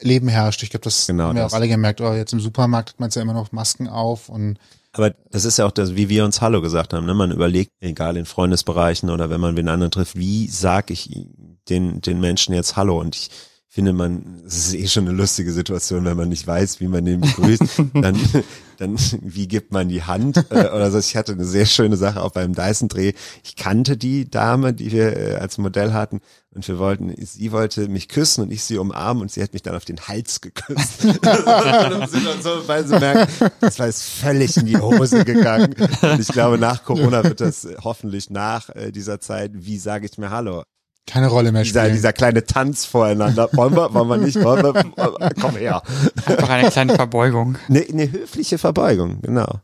[0.00, 0.62] Leben herrscht.
[0.62, 1.52] Ich glaube, das genau haben wir das.
[1.52, 2.00] auch alle gemerkt.
[2.00, 4.58] Oh, jetzt im Supermarkt hat man ja immer noch Masken auf und
[4.96, 7.04] aber das ist ja auch das, wie wir uns Hallo gesagt haben.
[7.04, 7.12] Ne?
[7.12, 11.26] Man überlegt, egal in Freundesbereichen oder wenn man wen anderen trifft, wie sag ich
[11.68, 12.98] den, den Menschen jetzt Hallo?
[12.98, 13.30] Und ich
[13.76, 17.04] finde man, es ist eh schon eine lustige Situation, wenn man nicht weiß, wie man
[17.04, 18.18] den begrüßt, dann,
[18.78, 20.98] dann, wie gibt man die Hand äh, oder so.
[20.98, 23.12] Ich hatte eine sehr schöne Sache auch beim Dyson-Dreh.
[23.44, 26.22] Ich kannte die Dame, die wir äh, als Modell hatten
[26.56, 29.62] und wir wollten, sie wollte mich küssen und ich sie umarmen und sie hat mich
[29.62, 31.04] dann auf den Hals geküsst.
[31.04, 32.08] und dann
[32.42, 35.74] so, weil sie merken, das war jetzt völlig in die Hose gegangen.
[36.02, 40.18] Und ich glaube, nach Corona wird das hoffentlich nach äh, dieser Zeit, wie sage ich
[40.18, 40.62] mir Hallo?
[41.06, 41.84] keine Rolle mehr spielen.
[41.84, 43.48] Dieser, dieser kleine Tanz voreinander.
[43.52, 45.82] Wollen wir, wollen wir nicht, wollen wir, komm her.
[46.26, 47.56] Einfach eine kleine Verbeugung.
[47.68, 49.60] Eine, eine höfliche Verbeugung, genau.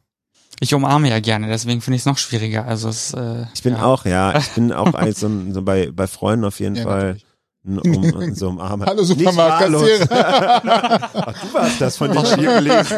[0.63, 2.65] Ich umarme ja gerne, deswegen finde ich es noch schwieriger.
[2.67, 3.83] Also es, äh, Ich bin ja.
[3.83, 7.17] auch, ja, ich bin auch eigentlich so, so bei, bei Freunden auf jeden ja, Fall.
[7.65, 8.87] Um, so umarmen.
[8.89, 10.07] Hallo Supermarktkassierer.
[11.15, 12.97] Ach, du warst das, von dem ich hier gelesen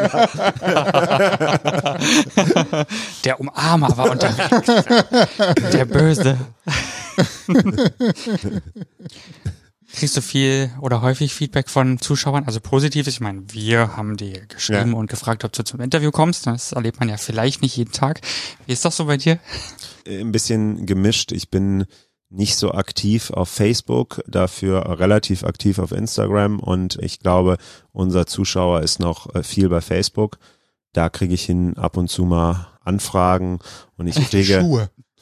[3.23, 4.85] Der Umarmer war unterwegs.
[5.73, 6.37] Der Böse.
[9.95, 13.13] Kriegst du viel oder häufig Feedback von Zuschauern, also positives?
[13.13, 14.97] Ich meine, wir haben dir geschrieben ja.
[14.97, 16.47] und gefragt, ob du zum Interview kommst.
[16.47, 18.19] Das erlebt man ja vielleicht nicht jeden Tag.
[18.65, 19.39] Wie ist das so bei dir?
[20.05, 21.31] Ein bisschen gemischt.
[21.31, 21.85] Ich bin
[22.29, 27.57] nicht so aktiv auf Facebook, dafür relativ aktiv auf Instagram und ich glaube,
[27.93, 30.39] unser Zuschauer ist noch äh, viel bei Facebook.
[30.91, 33.59] Da kriege ich hin ab und zu mal Anfragen
[33.95, 34.89] und ich kriege Schuhe.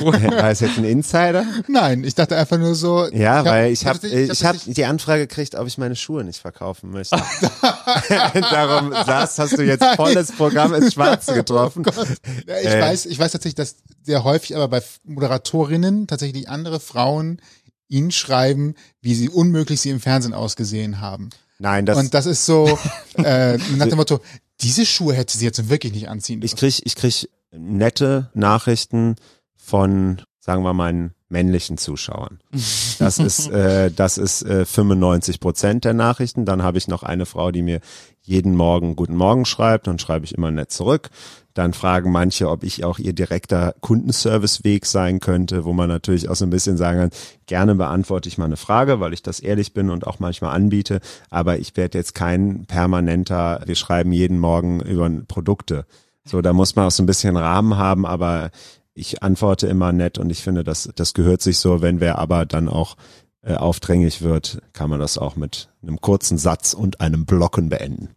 [0.00, 1.44] War es jetzt ein Insider?
[1.66, 3.08] Nein, ich dachte einfach nur so.
[3.10, 6.22] Ja, ich weil ich habe ich, ich hab die Anfrage gekriegt, ob ich meine Schuhe
[6.22, 7.16] nicht verkaufen möchte.
[8.08, 11.84] Darum saß, hast du jetzt volles Programm ins Schwarze getroffen.
[11.84, 12.04] Oh
[12.46, 12.80] ja, ich äh.
[12.80, 17.40] weiß, ich weiß tatsächlich, dass sehr häufig aber bei Moderatorinnen tatsächlich andere Frauen
[17.88, 21.30] ihnen schreiben, wie sie unmöglich sie im Fernsehen ausgesehen haben.
[21.58, 22.78] Nein, das und das ist so
[23.16, 24.20] äh, nach dem Motto,
[24.64, 26.54] diese Schuhe hätte sie jetzt wirklich nicht anziehen dürfen.
[26.54, 29.16] Ich krieg, ich krieg nette Nachrichten
[29.56, 32.40] von, sagen wir mal, meinen männlichen Zuschauern.
[32.98, 36.44] Das ist, äh, das ist äh, 95 Prozent der Nachrichten.
[36.44, 37.80] Dann habe ich noch eine Frau, die mir
[38.22, 41.10] jeden Morgen Guten Morgen schreibt, dann schreibe ich immer nett zurück.
[41.54, 46.34] Dann fragen manche, ob ich auch ihr direkter Kundenserviceweg sein könnte, wo man natürlich auch
[46.34, 47.10] so ein bisschen sagen kann,
[47.46, 51.00] gerne beantworte ich mal eine Frage, weil ich das ehrlich bin und auch manchmal anbiete.
[51.30, 55.86] Aber ich werde jetzt kein permanenter, wir schreiben jeden Morgen über Produkte.
[56.24, 58.50] So, da muss man auch so ein bisschen Rahmen haben, aber
[58.94, 61.82] ich antworte immer nett und ich finde, das, das gehört sich so.
[61.82, 62.96] Wenn wer aber dann auch
[63.42, 68.08] äh, aufdränglich wird, kann man das auch mit einem kurzen Satz und einem Blocken beenden.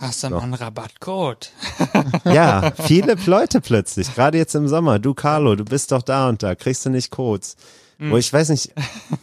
[0.00, 1.52] Hast du noch einen Rabattcode?
[2.24, 4.98] ja, viele Leute plötzlich, gerade jetzt im Sommer.
[4.98, 7.56] Du, Carlo, du bist doch da und da, kriegst du nicht Codes?
[8.02, 8.72] Wo ich weiß nicht,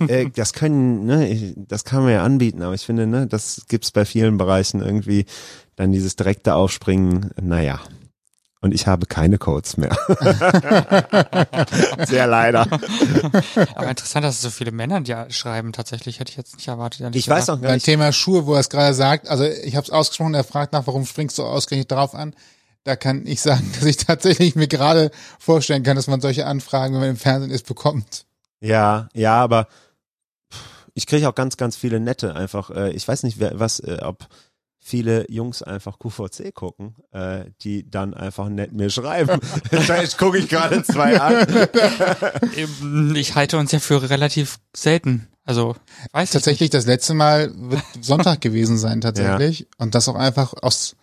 [0.08, 3.90] äh, das können, ne, das kann man ja anbieten, aber ich finde, ne, das gibt's
[3.90, 5.26] bei vielen Bereichen irgendwie,
[5.76, 7.80] dann dieses direkte Aufspringen, naja.
[8.60, 9.96] Und ich habe keine Codes mehr.
[12.08, 12.62] Sehr leider.
[13.76, 15.74] Aber interessant, dass es so viele Männer ja schreiben.
[15.74, 17.16] Tatsächlich hätte ich jetzt nicht erwartet.
[17.16, 17.86] Ich weiß auch gar nicht.
[17.86, 20.74] Beim Thema Schuhe, wo er es gerade sagt, also ich habe es ausgesprochen, er fragt
[20.74, 22.34] nach, warum springst du ausgerechnet darauf an?
[22.84, 26.96] Da kann ich sagen, dass ich tatsächlich mir gerade vorstellen kann, dass man solche Anfragen,
[26.96, 28.26] wenn man im Fernsehen ist, bekommt.
[28.60, 29.68] Ja, ja, aber
[30.96, 32.72] ich kriege auch ganz, ganz viele nette einfach.
[32.72, 34.28] Äh, ich weiß nicht, wer, was, äh, ob
[34.88, 39.42] viele Jungs einfach QVC gucken, äh, die dann einfach nett mir schreiben.
[39.70, 41.46] Vielleicht gucke ich gerade zwei an.
[43.16, 45.28] ich halte uns ja für relativ selten.
[45.44, 45.76] Also
[46.14, 49.66] weiß tatsächlich das letzte Mal wird Sonntag gewesen sein tatsächlich ja.
[49.78, 50.96] und das auch einfach aus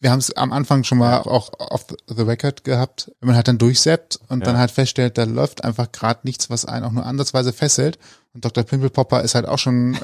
[0.00, 3.48] wir haben es am Anfang schon mal auch off the record gehabt, wenn man halt
[3.48, 4.46] dann durchseppt und Ja.
[4.46, 7.98] dann halt feststellt, da läuft einfach gerade nichts, was einen auch nur ansatzweise fesselt.
[8.34, 8.64] Und Dr.
[8.64, 9.94] Pimpelpopper ist halt auch schon,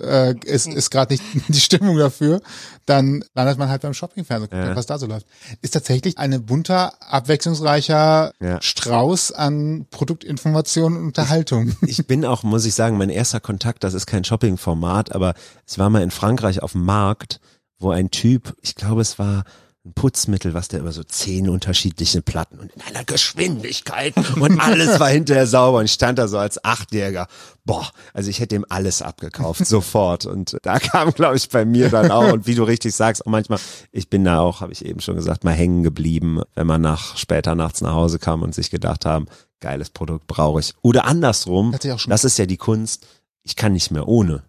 [0.00, 2.40] äh, äh, ist, ist gerade nicht die Stimmung dafür,
[2.86, 4.74] dann landet man halt beim Shoppingfernsehen, Ja.
[4.74, 5.26] was da so läuft.
[5.60, 8.60] Ist tatsächlich eine bunter, abwechslungsreicher Ja.
[8.62, 11.76] Strauß an Produktinformationen und Unterhaltung.
[11.86, 15.34] Ich bin auch, muss ich sagen, mein erster Kontakt, das ist kein Shopping-Format, aber
[15.66, 17.38] es war mal in Frankreich auf dem Markt,
[17.78, 19.44] wo ein Typ, ich glaube, es war
[19.84, 24.98] ein Putzmittel, was der über so zehn unterschiedliche Platten und in einer Geschwindigkeit und alles
[24.98, 27.28] war hinterher sauber und ich stand da so als Achtjähriger.
[27.66, 30.24] Boah, also ich hätte ihm alles abgekauft, sofort.
[30.24, 33.30] Und da kam, glaube ich, bei mir dann auch, und wie du richtig sagst, auch
[33.30, 33.58] manchmal,
[33.92, 37.16] ich bin da auch, habe ich eben schon gesagt, mal hängen geblieben, wenn man nach
[37.16, 39.26] später nachts nach Hause kam und sich gedacht haben,
[39.60, 40.74] geiles Produkt brauche ich.
[40.80, 41.76] Oder andersrum,
[42.06, 43.06] das ist ja die Kunst,
[43.42, 44.44] ich kann nicht mehr ohne.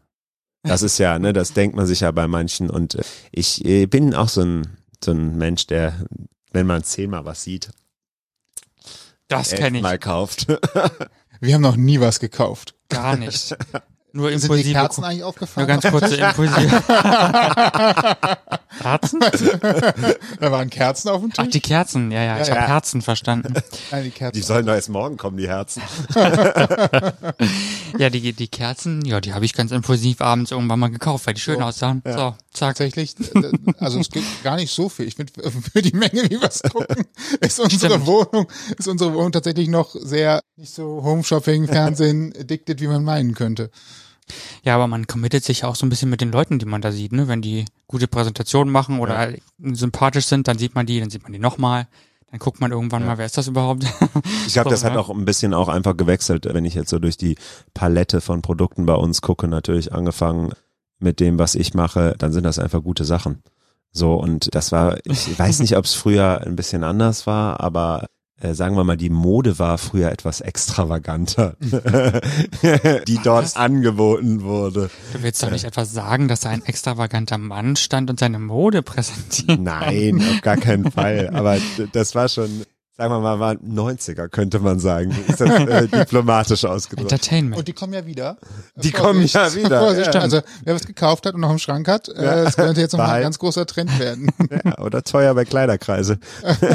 [0.63, 2.69] Das ist ja, ne, das denkt man sich ja bei manchen.
[2.69, 5.93] Und äh, ich äh, bin auch so ein, so ein Mensch, der,
[6.51, 7.69] wenn man zehnmal was sieht,
[9.27, 10.47] Das kenne ich mal kauft.
[11.41, 12.75] Wir haben noch nie was gekauft.
[12.89, 13.55] gar nicht.
[14.13, 15.67] Nur Sind die impulsive Kerzen eigentlich Nur aufgefallen?
[15.67, 16.81] ganz kurze impulsive.
[18.81, 19.19] Kerzen?
[20.39, 21.51] da waren Kerzen auf dem Ach, Tisch.
[21.51, 22.67] die Kerzen, ja, ja, ich Ja, habe ja.
[22.69, 23.53] Herzen verstanden.
[23.91, 24.35] Nein, die Kerzen.
[24.39, 25.81] Die sollen doch erst morgen kommen, die Herzen.
[27.97, 31.33] Ja, die, die Kerzen, ja, die habe ich ganz impulsiv abends irgendwann mal gekauft, weil
[31.33, 32.01] die schön So, aussahen.
[32.05, 32.35] So, zack.
[32.57, 35.07] Tatsächlich, äh, also es gibt gar nicht so viel.
[35.07, 37.05] Ich finde, für die Menge, wie wir es gucken,
[37.41, 38.07] ist unsere Stimmt.
[38.07, 38.47] Wohnung,
[38.77, 43.33] ist unsere Wohnung tatsächlich noch sehr nicht so Home Shopping, Fernsehen addicted, wie man meinen
[43.33, 43.69] könnte.
[44.63, 46.91] Ja, aber man committet sich auch so ein bisschen mit den Leuten, die man da
[46.91, 47.27] sieht, ne?
[47.27, 51.33] Wenn die gute Präsentationen machen oder sympathisch sind, dann sieht man die, dann sieht man
[51.33, 51.87] die nochmal.
[52.31, 53.85] Dann guckt man irgendwann mal, wer ist das überhaupt?
[54.47, 54.99] Ich glaube, das hat ne?
[54.99, 57.35] auch ein bisschen auch einfach gewechselt, wenn ich jetzt so durch die
[57.73, 60.53] Palette von Produkten bei uns gucke, natürlich angefangen
[60.99, 63.43] mit dem, was ich mache, dann sind das einfach gute Sachen.
[63.91, 68.07] So, und das war, ich weiß nicht, ob es früher ein bisschen anders war, aber
[68.41, 71.55] äh, sagen wir mal, die Mode war früher etwas extravaganter,
[73.07, 74.89] die dort angeboten wurde.
[75.13, 78.81] Du willst doch nicht etwas sagen, dass da ein extravaganter Mann stand und seine Mode
[78.81, 79.61] präsentiert.
[79.61, 81.29] Nein, auf gar keinen Fall.
[81.33, 81.57] Aber
[81.93, 82.65] das war schon,
[82.97, 85.11] sagen wir mal, war 90er, könnte man sagen.
[85.27, 87.11] Ist das äh, diplomatisch ausgedrückt.
[87.11, 87.57] Entertainment.
[87.57, 88.37] Und die kommen ja wieder.
[88.75, 90.21] Die kommen ja wieder, Vorsicht, ja.
[90.21, 92.99] Also wer was gekauft hat und noch im Schrank hat, äh, das könnte jetzt noch
[93.07, 94.29] ein ganz großer Trend werden.
[94.63, 96.19] Ja, oder teuer bei Kleiderkreise.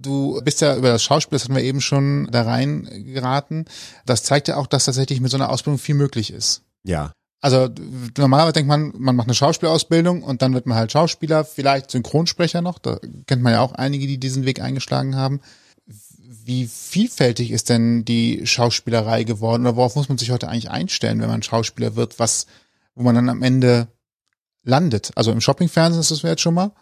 [0.00, 3.64] Du bist ja über das Schauspiel, das hatten wir eben schon da rein geraten.
[4.06, 6.62] Das zeigt ja auch, dass tatsächlich mit so einer Ausbildung viel möglich ist.
[6.84, 7.68] Ja, Also
[8.16, 12.62] normalerweise denkt man, man macht eine Schauspielausbildung und dann wird man halt Schauspieler, vielleicht Synchronsprecher
[12.62, 12.78] noch.
[12.78, 15.40] Da kennt man ja auch einige, die diesen Weg eingeschlagen haben.
[15.86, 21.20] Wie vielfältig ist denn die Schauspielerei geworden oder worauf muss man sich heute eigentlich einstellen,
[21.20, 22.46] wenn man Schauspieler wird, was,
[22.94, 23.88] wo man dann am Ende
[24.64, 25.12] landet?
[25.14, 26.72] Also im Shoppingfernsehen ist das jetzt schon mal.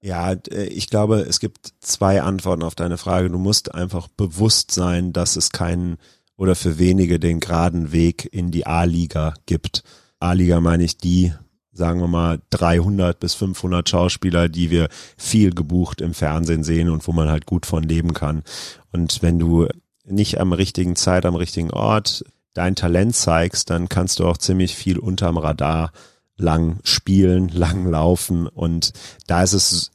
[0.00, 3.28] Ja, äh, ich glaube, es gibt zwei Antworten auf deine Frage.
[3.28, 5.98] Du musst einfach bewusst sein, dass es keinen
[6.38, 9.82] oder für wenige den geraden Weg in die A-Liga gibt.
[10.20, 11.34] A-Liga meine ich die,
[11.72, 17.06] sagen wir mal, 300 bis 500 Schauspieler, die wir viel gebucht im Fernsehen sehen und
[17.06, 18.44] wo man halt gut von leben kann.
[18.92, 19.66] Und wenn du
[20.04, 22.24] nicht am richtigen Zeit, am richtigen Ort
[22.54, 25.92] dein Talent zeigst, dann kannst du auch ziemlich viel unterm Radar
[26.36, 28.92] lang spielen, lang laufen und
[29.26, 29.90] da ist es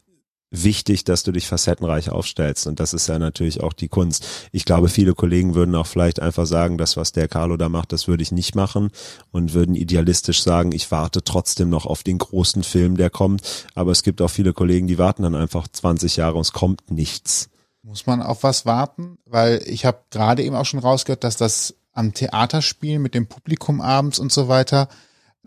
[0.53, 4.25] wichtig, dass du dich facettenreich aufstellst und das ist ja natürlich auch die Kunst.
[4.51, 7.91] Ich glaube, viele Kollegen würden auch vielleicht einfach sagen, das, was der Carlo da macht,
[7.91, 8.91] das würde ich nicht machen
[9.31, 13.91] und würden idealistisch sagen, ich warte trotzdem noch auf den großen Film, der kommt, aber
[13.91, 17.49] es gibt auch viele Kollegen, die warten dann einfach 20 Jahre und es kommt nichts.
[17.81, 19.17] Muss man auf was warten?
[19.25, 23.81] Weil ich habe gerade eben auch schon rausgehört, dass das am Theaterspielen mit dem Publikum
[23.81, 24.87] abends und so weiter,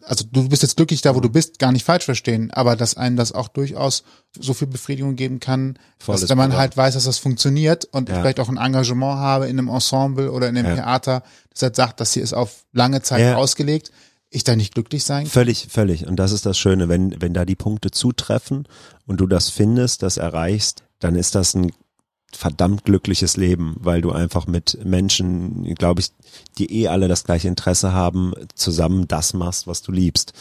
[0.02, 2.96] also du bist jetzt glücklich da, wo du bist, gar nicht falsch verstehen, aber dass
[2.96, 4.04] einen das auch durchaus
[4.38, 6.60] so viel Befriedigung geben kann, Volles dass wenn man Programm.
[6.60, 8.14] halt weiß, dass das funktioniert und Ja.
[8.16, 10.74] ich vielleicht auch ein Engagement habe in einem Ensemble oder in einem Ja.
[10.76, 11.22] Theater,
[11.52, 13.36] das halt sagt, das hier ist auf lange Zeit Ja.
[13.36, 13.90] ausgelegt,
[14.28, 15.30] ich da nicht glücklich sein kann.
[15.32, 16.06] Völlig, völlig.
[16.06, 18.68] Und das ist das Schöne, wenn, wenn da die Punkte zutreffen
[19.06, 21.72] und du das findest, das erreichst, dann ist das ein
[22.36, 26.10] verdammt glückliches Leben, weil du einfach mit Menschen, glaube ich,
[26.58, 30.32] die eh alle das gleiche Interesse haben, zusammen das machst, was du liebst.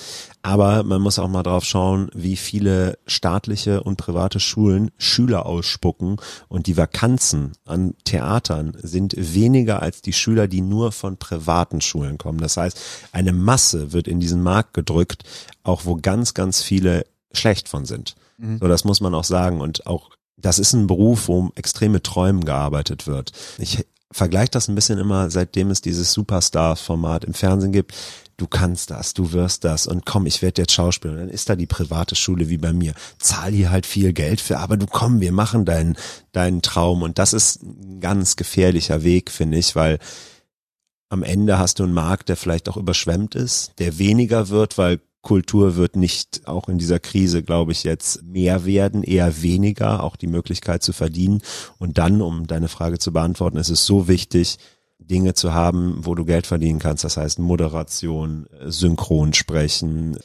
[0.41, 6.17] Aber man muss auch mal drauf schauen, wie viele staatliche und private Schulen Schüler ausspucken
[6.47, 12.17] und die Vakanzen an Theatern sind weniger als die Schüler, die nur von privaten Schulen
[12.17, 12.39] kommen.
[12.39, 12.79] Das heißt,
[13.11, 15.23] eine Masse wird in diesen Markt gedrückt,
[15.63, 18.15] auch wo ganz, ganz viele schlecht von sind.
[18.59, 22.03] So, das muss man auch sagen und auch das ist ein Beruf, wo extrem mit
[22.03, 23.31] Träumen gearbeitet wird.
[23.57, 27.93] Ich vergleiche das ein bisschen immer, seitdem es dieses Superstar-Format im Fernsehen gibt.
[28.37, 31.15] Du kannst das, du wirst das und komm, ich werde jetzt Schauspieler.
[31.15, 32.93] Dann ist da die private Schule wie bei mir.
[33.17, 35.95] Zahl hier halt viel Geld für, aber du komm, wir machen deinen,
[36.33, 37.01] deinen Traum.
[37.01, 39.99] Und das ist ein ganz gefährlicher Weg, finde ich, weil
[41.09, 44.99] am Ende hast du einen Markt, der vielleicht auch überschwemmt ist, der weniger wird, weil
[45.25, 50.15] Kultur wird nicht auch in dieser Krise, glaube ich, jetzt mehr werden, eher weniger, auch
[50.15, 51.41] die Möglichkeit zu verdienen.
[51.79, 54.57] Und dann, um deine Frage zu beantworten, ist es so wichtig,
[54.99, 57.03] Dinge zu haben, wo du Geld verdienen kannst.
[57.03, 60.17] Das heißt Moderation, Synchronsprechen,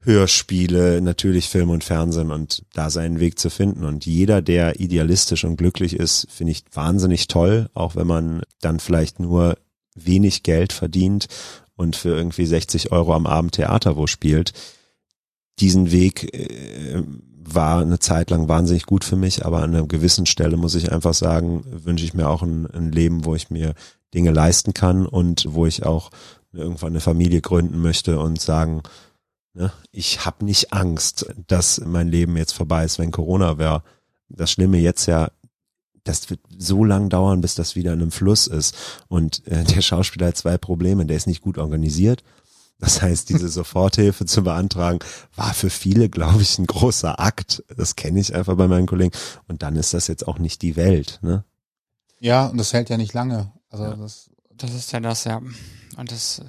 [0.00, 3.84] Hörspiele, natürlich Film und Fernsehen und da seinen Weg zu finden.
[3.84, 8.80] Und jeder, der idealistisch und glücklich ist, finde ich wahnsinnig toll, auch wenn man dann
[8.80, 9.58] vielleicht nur
[9.94, 11.28] wenig Geld verdient
[11.76, 14.52] und für irgendwie 60 Euro am Abend Theater wo spielt.
[15.60, 17.02] Diesen Weg äh,
[17.48, 20.92] war eine Zeit lang wahnsinnig gut für mich, aber an einer gewissen Stelle muss ich
[20.92, 23.74] einfach sagen, wünsche ich mir auch ein, ein Leben, wo ich mir
[24.14, 26.10] Dinge leisten kann und wo ich auch
[26.52, 28.82] irgendwann eine Familie gründen möchte und sagen,
[29.54, 33.82] ne, ich habe nicht Angst, dass mein Leben jetzt vorbei ist, wenn Corona wäre.
[34.28, 35.30] Das Schlimme jetzt ja
[36.06, 38.74] das wird so lang dauern, bis das wieder in einem Fluss ist.
[39.08, 41.06] Und äh, der Schauspieler hat zwei Probleme.
[41.06, 42.22] Der ist nicht gut organisiert.
[42.78, 44.98] Das heißt, diese Soforthilfe zu beantragen,
[45.34, 47.64] war für viele, glaube ich, ein großer Akt.
[47.74, 49.12] Das kenne ich einfach bei meinen Kollegen.
[49.48, 51.18] Und dann ist das jetzt auch nicht die Welt.
[51.22, 51.44] Ne?
[52.20, 53.52] Ja, und das hält ja nicht lange.
[53.70, 53.96] Also ja.
[53.96, 55.40] das, das ist ja das, ja.
[55.96, 56.42] Und das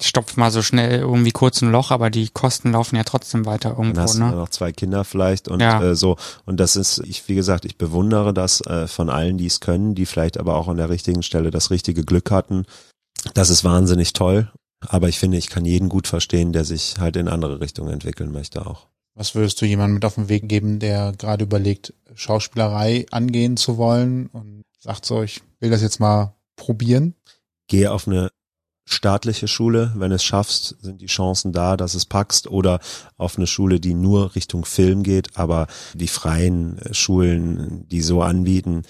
[0.00, 3.70] stopft mal so schnell irgendwie kurz ein Loch, aber die Kosten laufen ja trotzdem weiter
[3.70, 3.94] irgendwo.
[3.94, 4.30] Dann hast ne?
[4.30, 5.82] du noch zwei Kinder vielleicht und ja.
[5.82, 6.16] äh, so.
[6.46, 9.94] Und das ist, ich, wie gesagt, ich bewundere das äh, von allen, die es können,
[9.94, 12.64] die vielleicht aber auch an der richtigen Stelle das richtige Glück hatten.
[13.34, 14.50] Das ist wahnsinnig toll.
[14.86, 18.32] Aber ich finde, ich kann jeden gut verstehen, der sich halt in andere Richtungen entwickeln
[18.32, 18.86] möchte auch.
[19.14, 23.76] Was würdest du jemandem mit auf den Weg geben, der gerade überlegt, Schauspielerei angehen zu
[23.76, 27.14] wollen und sagt so, ich will das jetzt mal probieren?
[27.66, 28.30] Gehe auf eine
[28.92, 32.80] staatliche Schule, wenn es schaffst, sind die Chancen da, dass es packst oder
[33.16, 38.22] auf eine Schule, die nur Richtung Film geht, aber die freien äh, Schulen, die so
[38.22, 38.82] anbieten,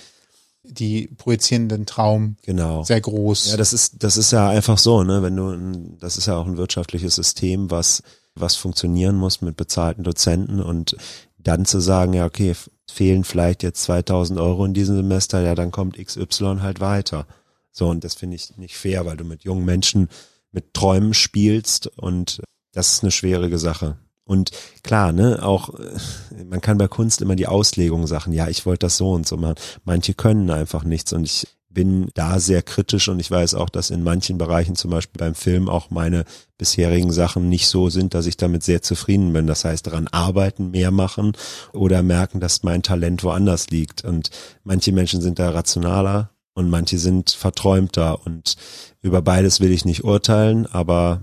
[0.63, 2.83] die projizieren den Traum genau.
[2.85, 3.51] sehr groß.
[3.51, 6.47] Ja, das ist das ist ja einfach so, ne, wenn du das ist ja auch
[6.47, 8.03] ein wirtschaftliches System, was
[8.35, 10.97] was funktionieren muss mit bezahlten Dozenten und
[11.39, 12.55] dann zu sagen, ja, okay,
[12.91, 17.27] fehlen vielleicht jetzt 2000 Euro in diesem Semester, ja, dann kommt XY halt weiter.
[17.73, 20.09] So, und das finde ich nicht fair, weil du mit jungen Menschen
[20.53, 22.43] mit Träumen spielst und
[22.73, 23.97] das ist eine schwierige Sache.
[24.25, 24.53] Und
[24.83, 25.75] klar, ne, auch
[26.47, 29.37] man kann bei Kunst immer die Auslegung sagen, ja, ich wollte das so und so
[29.37, 29.57] machen.
[29.85, 33.91] Manche können einfach nichts und ich bin da sehr kritisch und ich weiß auch, dass
[33.91, 36.25] in manchen Bereichen, zum Beispiel beim Film, auch meine
[36.59, 39.47] bisherigen Sachen nicht so sind, dass ich damit sehr zufrieden bin.
[39.47, 41.33] Das heißt, daran arbeiten, mehr machen
[41.73, 44.05] oder merken, dass mein Talent woanders liegt.
[44.05, 44.31] Und
[44.65, 48.57] manche Menschen sind da rationaler und manche sind verträumter und
[49.03, 51.23] über beides will ich nicht urteilen, aber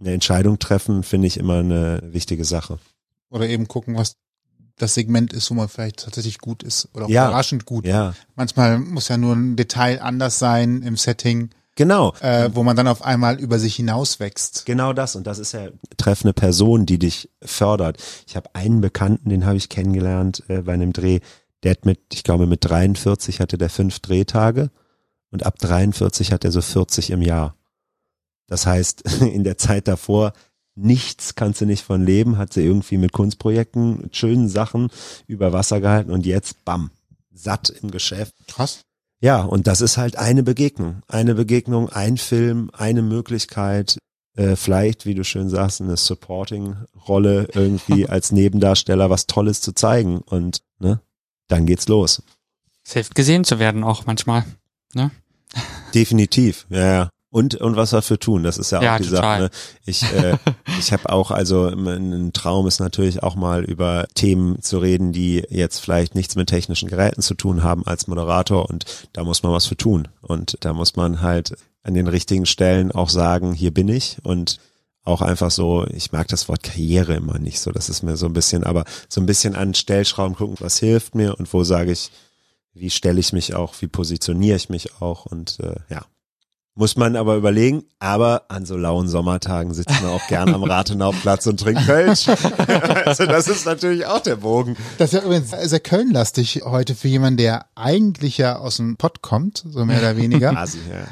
[0.00, 2.78] eine Entscheidung treffen finde ich immer eine wichtige Sache.
[3.30, 4.16] Oder eben gucken, was
[4.76, 7.84] das Segment ist, wo man vielleicht tatsächlich gut ist oder ja, überraschend gut.
[7.84, 8.14] Ja.
[8.36, 11.50] Manchmal muss ja nur ein Detail anders sein im Setting.
[11.74, 12.12] Genau.
[12.20, 14.66] Äh, wo man dann auf einmal über sich hinauswächst.
[14.66, 15.14] Genau das.
[15.14, 17.98] Und das ist ja treffende Person, die dich fördert.
[18.26, 21.20] Ich habe einen Bekannten, den habe ich kennengelernt äh, bei einem Dreh,
[21.62, 24.70] der hat mit, ich glaube, mit 43 hatte der fünf Drehtage
[25.30, 27.56] und ab 43 hat er so 40 im Jahr.
[28.46, 30.32] Das heißt, in der Zeit davor
[30.74, 34.90] nichts kannst du nicht von leben, hat sie irgendwie mit Kunstprojekten, mit schönen Sachen
[35.26, 36.90] über Wasser gehalten und jetzt, bam,
[37.32, 38.34] satt im Geschäft.
[38.46, 38.82] Krass.
[39.20, 41.02] Ja, und das ist halt eine Begegnung.
[41.08, 43.98] Eine Begegnung, ein Film, eine Möglichkeit,
[44.36, 50.18] äh, vielleicht, wie du schön sagst, eine Supporting-Rolle irgendwie als Nebendarsteller was Tolles zu zeigen.
[50.18, 51.00] Und ne,
[51.48, 52.22] dann geht's los.
[52.84, 54.44] Es hilft gesehen zu werden auch manchmal,
[54.94, 55.10] ne?
[55.94, 57.10] Definitiv, ja, ja.
[57.30, 59.20] Und, und was dafür tun, das ist ja auch ja, die total.
[59.20, 59.42] Sache.
[59.42, 59.50] Ne?
[59.84, 60.38] Ich, äh,
[60.78, 65.44] ich habe auch, also ein Traum ist natürlich auch mal über Themen zu reden, die
[65.50, 69.52] jetzt vielleicht nichts mit technischen Geräten zu tun haben als Moderator und da muss man
[69.52, 70.08] was für tun.
[70.22, 74.58] Und da muss man halt an den richtigen Stellen auch sagen, hier bin ich und
[75.08, 78.26] auch einfach so, ich mag das Wort Karriere immer nicht so, das ist mir so
[78.26, 81.90] ein bisschen, aber so ein bisschen an Stellschrauben gucken, was hilft mir und wo sage
[81.90, 82.10] ich,
[82.74, 86.04] wie stelle ich mich auch, wie positioniere ich mich auch und äh, ja.
[86.74, 91.44] Muss man aber überlegen, aber an so lauen Sommertagen sitzt man auch gerne am Rathenauplatz
[91.48, 92.28] und trinkt Kölsch.
[93.04, 94.76] also das ist natürlich auch der Bogen.
[94.96, 99.22] Das ist ja übrigens sehr Köln-lastig heute für jemanden, der eigentlich ja aus dem Pott
[99.22, 100.56] kommt, so mehr oder weniger.
[100.56, 101.08] Asi, ja.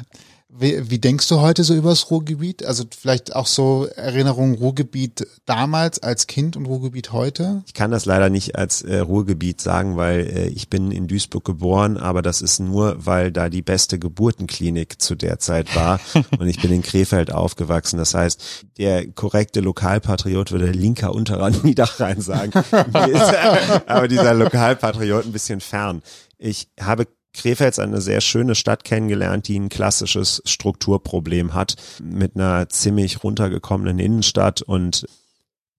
[0.49, 2.65] Wie, wie denkst du heute so übers Ruhrgebiet?
[2.65, 7.63] Also vielleicht auch so Erinnerungen Ruhrgebiet damals als Kind und Ruhrgebiet heute?
[7.67, 11.43] Ich kann das leider nicht als äh, Ruhrgebiet sagen, weil äh, ich bin in Duisburg
[11.43, 15.99] geboren, aber das ist nur, weil da die beste Geburtenklinik zu der Zeit war
[16.39, 17.97] und ich bin in Krefeld aufgewachsen.
[17.97, 22.53] Das heißt, der korrekte Lokalpatriot würde linker Unterrand Niederrhein sagen.
[23.85, 26.01] aber dieser Lokalpatriot ein bisschen fern.
[26.39, 27.07] Ich habe
[27.37, 33.99] Krefeld eine sehr schöne Stadt kennengelernt, die ein klassisches Strukturproblem hat, mit einer ziemlich runtergekommenen
[33.99, 35.05] Innenstadt und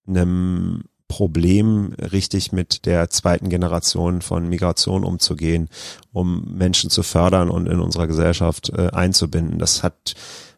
[0.06, 5.68] einem Problem, richtig mit der zweiten Generation von Migration umzugehen,
[6.12, 9.58] um Menschen zu fördern und in unserer Gesellschaft äh, einzubinden.
[9.58, 10.14] Das hat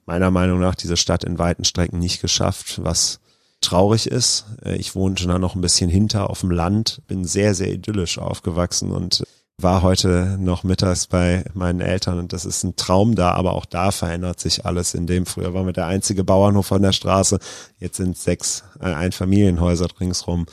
[0.06, 3.20] meiner Meinung nach diese Stadt in weiten Strecken nicht geschafft, was
[3.60, 4.46] traurig ist.
[4.64, 7.72] Äh, ich wohne schon da noch ein bisschen hinter auf dem Land, bin sehr, sehr
[7.72, 9.24] idyllisch aufgewachsen und
[9.62, 13.64] war heute noch mittags bei meinen Eltern und das ist ein Traum da, aber auch
[13.64, 14.94] da verändert sich alles.
[14.94, 17.38] In dem früher waren wir der einzige Bauernhof an der Straße,
[17.78, 20.46] jetzt sind sechs äh, Einfamilienhäuser ringsrum.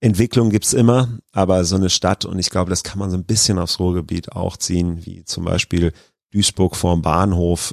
[0.00, 3.24] Entwicklung gibt's immer, aber so eine Stadt und ich glaube, das kann man so ein
[3.24, 5.92] bisschen aufs Ruhrgebiet auch ziehen, wie zum Beispiel
[6.32, 7.72] Duisburg vorm Bahnhof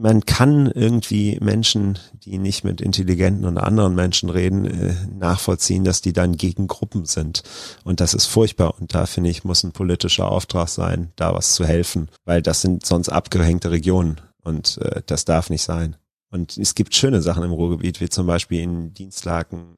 [0.00, 6.00] man kann irgendwie Menschen, die nicht mit intelligenten und anderen Menschen reden, äh, nachvollziehen, dass
[6.00, 7.42] die dann gegen Gruppen sind.
[7.84, 8.80] Und das ist furchtbar.
[8.80, 12.62] Und da finde ich, muss ein politischer Auftrag sein, da was zu helfen, weil das
[12.62, 15.96] sind sonst abgehängte Regionen und äh, das darf nicht sein.
[16.30, 19.74] Und es gibt schöne Sachen im Ruhrgebiet, wie zum Beispiel in Dienstlaken,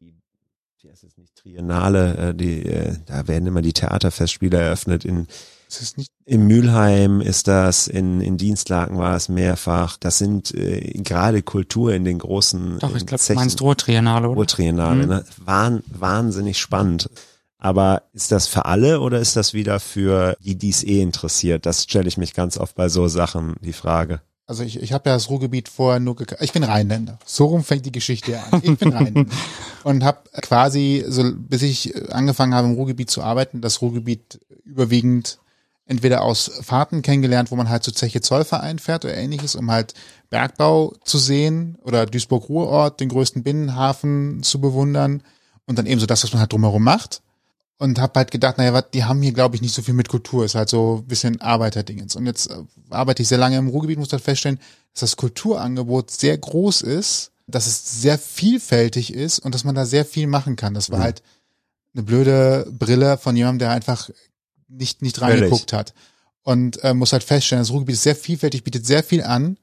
[0.81, 5.27] wie heißt es nicht, Triennale, äh, die, äh, da werden immer die Theaterfestspiele eröffnet in
[5.27, 5.52] ist?
[6.25, 9.97] Im Mülheim ist das, in, in Dienstlaken war es mehrfach.
[9.97, 14.37] Das sind äh, gerade Kultur in den großen Doch, ich glaube, du meinst Ruhrtriennale, oder?
[14.37, 15.09] Ruhrtriennale, mhm.
[15.09, 15.25] ne?
[15.39, 17.11] Wahn, wahnsinnig spannend.
[17.59, 21.65] Aber ist das für alle oder ist das wieder für die, die es eh interessiert?
[21.65, 24.21] Das stelle ich mich ganz oft bei so Sachen die Frage.
[24.47, 27.21] Also ich, ich habe ja das Ruhrgebiet vorher nur ich bin Rheinländer.
[27.25, 28.61] So rum fängt die Geschichte an.
[28.65, 29.33] Ich bin Rheinländer
[29.85, 35.39] und habe quasi so bis ich angefangen habe im Ruhrgebiet zu arbeiten, das Ruhrgebiet überwiegend
[35.87, 39.95] entweder aus Fahrten kennengelernt, wo man halt zu Zeche Zollverein fährt oder ähnliches, um halt
[40.31, 45.23] Bergbau zu sehen oder Duisburg-Ruhrort, den größten Binnenhafen zu bewundern
[45.67, 47.23] und dann eben so das, was man halt drumherum macht.
[47.79, 50.09] Und hab halt gedacht, naja, was, die haben hier, glaube ich, nicht so viel mit
[50.09, 50.45] Kultur.
[50.45, 52.15] Ist halt so ein bisschen Arbeiterdingens.
[52.15, 54.61] Und jetzt äh, arbeite ich sehr lange im Ruhrgebiet, muss halt feststellen,
[54.93, 59.85] dass das Kulturangebot sehr groß ist, dass es sehr vielfältig ist und dass man da
[59.85, 60.75] sehr viel machen kann.
[60.75, 61.03] Das war mhm.
[61.03, 61.23] halt
[61.95, 64.11] eine blöde Brille von jemandem, der einfach
[64.73, 65.95] nicht, nicht reingeguckt hat.
[66.43, 69.59] Und äh, muss halt feststellen, das Ruhrgebiet ist sehr vielfältig, bietet sehr viel an.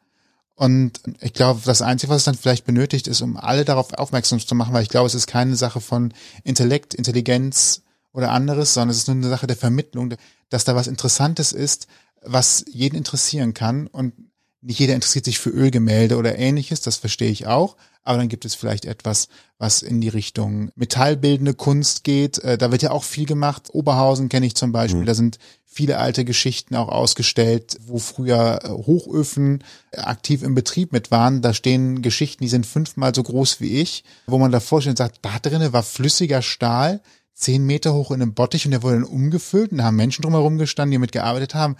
[0.56, 4.40] Und ich glaube, das Einzige, was es dann vielleicht benötigt, ist, um alle darauf aufmerksam
[4.40, 6.14] zu machen, weil ich glaube, es ist keine Sache von
[6.44, 7.84] Intellekt, Intelligenz
[8.14, 10.16] oder anderes, sondern es ist nur eine Sache der Vermittlung,
[10.50, 11.88] dass da was Interessantes ist,
[12.22, 13.88] was jeden interessieren kann.
[13.88, 14.14] Und
[14.62, 17.78] nicht jeder interessiert sich für Ölgemälde oder ähnliches, das verstehe ich auch.
[18.04, 19.28] Aber dann gibt es vielleicht etwas,
[19.58, 22.40] was in die Richtung metallbildende Kunst geht.
[22.40, 23.70] Äh, da wird ja auch viel gemacht.
[23.72, 25.02] Oberhausen kenne ich zum Beispiel.
[25.02, 25.06] Mhm.
[25.06, 29.64] Da sind viele alte Geschichten auch ausgestellt, wo früher äh, Hochöfen
[29.96, 31.42] aktiv im Betrieb mit waren.
[31.42, 34.98] Da stehen Geschichten, die sind fünfmal so groß wie ich, wo man da vorstellt und
[34.98, 37.02] sagt, da drinnen war flüssiger Stahl,
[37.34, 40.24] zehn Meter hoch in einem Bottich und der wurde dann umgefüllt und da haben Menschen
[40.24, 41.78] drumherum gestanden, die damit gearbeitet haben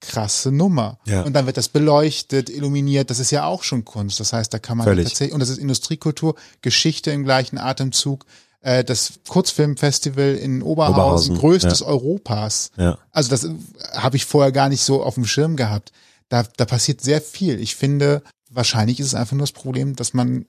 [0.00, 0.98] krasse Nummer.
[1.06, 1.22] Ja.
[1.22, 4.20] Und dann wird das beleuchtet, illuminiert, das ist ja auch schon Kunst.
[4.20, 5.08] Das heißt, da kann man Völlig.
[5.08, 8.24] tatsächlich, und das ist Industriekultur, Geschichte im gleichen Atemzug.
[8.60, 11.86] Äh, das Kurzfilmfestival in Oberhausen, Oberhausen größtes ja.
[11.86, 12.70] Europas.
[12.76, 12.98] Ja.
[13.12, 13.48] Also das
[13.92, 15.92] habe ich vorher gar nicht so auf dem Schirm gehabt.
[16.28, 17.60] Da, da passiert sehr viel.
[17.60, 20.46] Ich finde, wahrscheinlich ist es einfach nur das Problem, dass man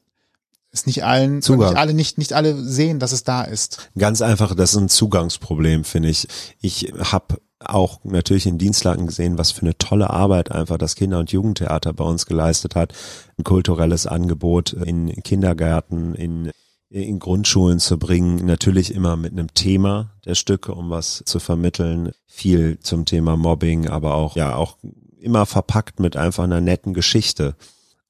[0.72, 1.70] es nicht allen, Zugang.
[1.70, 3.90] nicht alle nicht nicht alle sehen, dass es da ist.
[3.98, 6.28] Ganz einfach, das ist ein Zugangsproblem, finde ich.
[6.62, 11.19] Ich habe auch natürlich in Dienstlagen gesehen, was für eine tolle Arbeit einfach das Kinder-
[11.19, 12.94] und Jugendtheater bei uns geleistet hat.
[13.38, 16.52] Ein kulturelles Angebot in Kindergärten, in,
[16.90, 18.45] in Grundschulen zu bringen.
[18.45, 22.11] Natürlich immer mit einem Thema der Stücke, um was zu vermitteln.
[22.27, 24.77] Viel zum Thema Mobbing, aber auch, ja, auch
[25.19, 27.56] immer verpackt mit einfach einer netten Geschichte.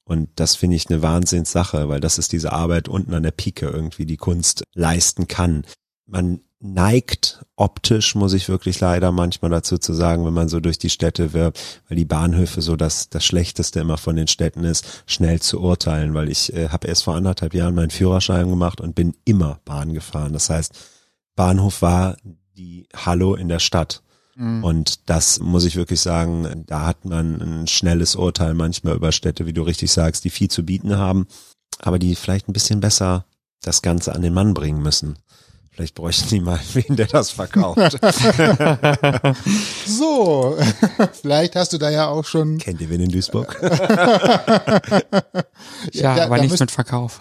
[0.04, 3.66] Und das finde ich eine Wahnsinnssache, weil das ist diese Arbeit unten an der Pike
[3.66, 5.64] irgendwie die Kunst leisten kann.
[6.06, 10.78] Man neigt optisch, muss ich wirklich leider manchmal dazu zu sagen, wenn man so durch
[10.78, 15.02] die Städte wirbt, weil die Bahnhöfe so das, das Schlechteste immer von den Städten ist,
[15.06, 18.94] schnell zu urteilen, weil ich äh, habe erst vor anderthalb Jahren meinen Führerschein gemacht und
[18.94, 20.34] bin immer Bahn gefahren.
[20.34, 20.74] Das heißt,
[21.34, 22.16] Bahnhof war
[22.56, 24.02] die Hallo in der Stadt.
[24.36, 24.62] Mhm.
[24.62, 29.46] Und das muss ich wirklich sagen, da hat man ein schnelles Urteil manchmal über Städte,
[29.46, 31.26] wie du richtig sagst, die viel zu bieten haben,
[31.78, 33.24] aber die vielleicht ein bisschen besser
[33.62, 35.16] das Ganze an den Mann bringen müssen
[35.80, 37.78] Vielleicht bräuchten die mal wen, der das verkauft.
[39.86, 40.58] So,
[41.22, 42.58] vielleicht hast du da ja auch schon.
[42.58, 43.58] Kennt ihr wen in Duisburg?
[45.92, 47.18] Ja, da- aber da nichts müsst- mit Verkauf.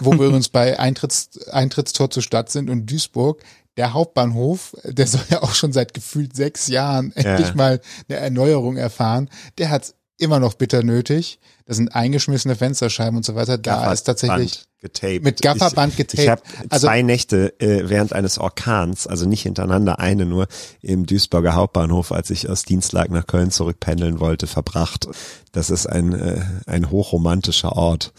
[0.00, 3.42] wo wir übrigens bei Eintritts, Eintrittstor zur Stadt sind und Duisburg,
[3.76, 8.76] der Hauptbahnhof, der soll ja auch schon seit gefühlt sechs Jahren endlich mal eine Erneuerung
[8.76, 9.30] erfahren.
[9.58, 11.38] Der hat immer noch bitter nötig.
[11.66, 13.56] Da sind eingeschmissene Fensterscheiben und so weiter.
[13.56, 15.24] Da ist tatsächlich Band getaped.
[15.24, 16.72] mit Gafferband Ich, ich habe getaped.
[16.72, 20.46] Also- zwei Nächte äh, während eines Orkans, also nicht hintereinander, eine nur
[20.80, 25.08] im Duisburger Hauptbahnhof, als ich aus Dienstlag nach Köln zurückpendeln wollte, verbracht.
[25.52, 28.12] Das ist ein, äh, ein hochromantischer Ort,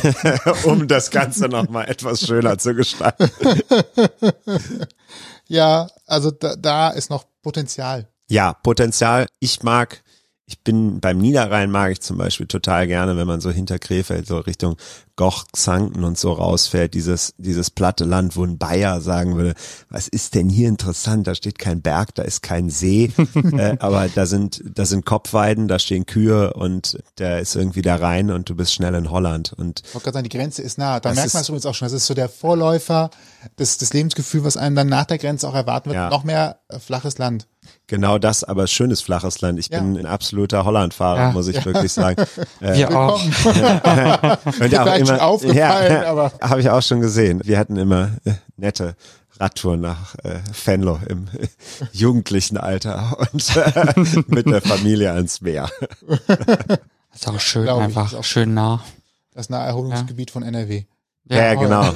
[0.64, 3.30] um das Ganze nochmal etwas schöner zu gestalten.
[5.48, 8.08] ja, also da, da ist noch Potenzial.
[8.28, 9.26] Ja, Potenzial.
[9.40, 10.02] Ich mag,
[10.50, 14.26] ich bin beim Niederrhein mag ich zum Beispiel total gerne, wenn man so hinter Krefeld
[14.26, 14.76] so Richtung
[15.14, 19.54] Goch, Xanten und so rausfährt, dieses, dieses platte Land, wo ein Bayer sagen würde,
[19.90, 21.26] was ist denn hier interessant?
[21.26, 23.12] Da steht kein Berg, da ist kein See,
[23.52, 28.00] äh, aber da sind, da sind Kopfweiden, da stehen Kühe und da ist irgendwie der
[28.00, 30.78] Rhein und du bist schnell in Holland und Ich wollte gerade sagen, die Grenze ist
[30.78, 30.98] nah.
[30.98, 31.86] Da merkt man es übrigens auch schon.
[31.86, 33.10] Das ist so der Vorläufer
[33.58, 35.96] des, des Lebensgefühls, was einem dann nach der Grenze auch erwarten wird.
[35.96, 36.10] Ja.
[36.10, 37.46] Noch mehr äh, flaches Land.
[37.90, 39.58] Genau das, aber schönes flaches Land.
[39.58, 39.80] Ich Ja.
[39.80, 41.32] bin ein absoluter Hollandfahrer, Ja.
[41.32, 42.24] muss ich wirklich sagen.
[42.62, 43.20] Äh, Wir auch.
[44.44, 47.42] Und Vielleicht schon aufgefallen, aber- habe ich auch schon gesehen.
[47.44, 48.94] Wir hatten immer äh, nette
[49.38, 51.46] Radtouren nach äh, Venlo im äh,
[51.92, 53.92] jugendlichen Alter und äh,
[54.26, 55.68] mit der Familie ans Meer.
[57.14, 58.82] Ist auch schön, Glaub ich, einfach ist auch- schön nah.
[59.34, 60.84] Das Naherholungsgebiet von NRW.
[61.30, 61.92] Ja, oh genau.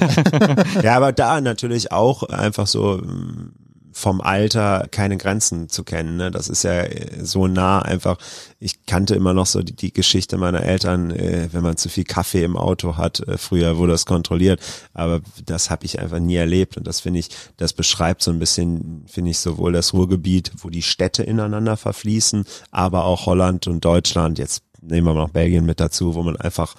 [0.81, 3.53] ja, aber da natürlich auch einfach so mm,
[3.97, 6.17] vom Alter keine Grenzen zu kennen.
[6.17, 6.29] Ne?
[6.29, 8.17] Das ist ja äh, so nah einfach.
[8.59, 12.03] Ich kannte immer noch so die, die Geschichte meiner Eltern, äh, wenn man zu viel
[12.03, 13.21] Kaffee im Auto hat.
[13.21, 14.59] Äh, früher wurde das kontrolliert,
[14.93, 16.75] aber das habe ich einfach nie erlebt.
[16.75, 20.69] Und das finde ich, das beschreibt so ein bisschen, finde ich, sowohl das Ruhrgebiet, wo
[20.69, 24.39] die Städte ineinander verfließen, aber auch Holland und Deutschland.
[24.39, 26.75] Jetzt nehmen wir noch Belgien mit dazu, wo man einfach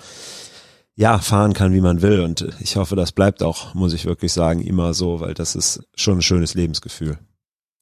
[0.97, 2.21] ja, fahren kann, wie man will.
[2.21, 5.83] Und ich hoffe, das bleibt auch, muss ich wirklich sagen, immer so, weil das ist
[5.95, 7.19] schon ein schönes Lebensgefühl.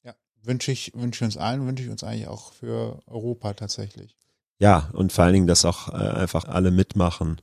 [0.03, 0.13] Ja,
[0.43, 4.15] wünsche ich, wünsche ich uns allen, wünsche ich uns eigentlich auch für Europa tatsächlich.
[4.59, 7.41] Ja, und vor allen Dingen, dass auch äh, einfach alle mitmachen.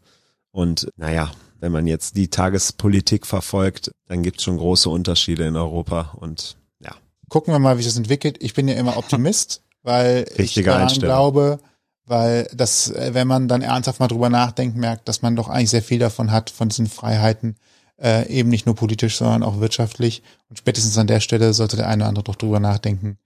[0.51, 5.57] Und naja, wenn man jetzt die Tagespolitik verfolgt, dann gibt es schon große Unterschiede in
[5.57, 6.13] Europa.
[6.17, 6.95] Und ja,
[7.29, 8.37] Gucken wir mal, wie sich das entwickelt.
[8.43, 11.09] Ich bin ja immer Optimist, weil ich Richtige daran Einstellung.
[11.09, 11.61] glaube,
[12.07, 15.71] weil das, äh, wenn man dann ernsthaft mal drüber nachdenkt, merkt, dass man doch eigentlich
[15.71, 17.57] sehr viel davon hat, von diesen Freiheiten,
[18.01, 20.23] äh, eben nicht nur politisch, sondern auch wirtschaftlich.
[20.51, 23.19] Und spätestens an der Stelle sollte der eine oder andere doch drüber nachdenken,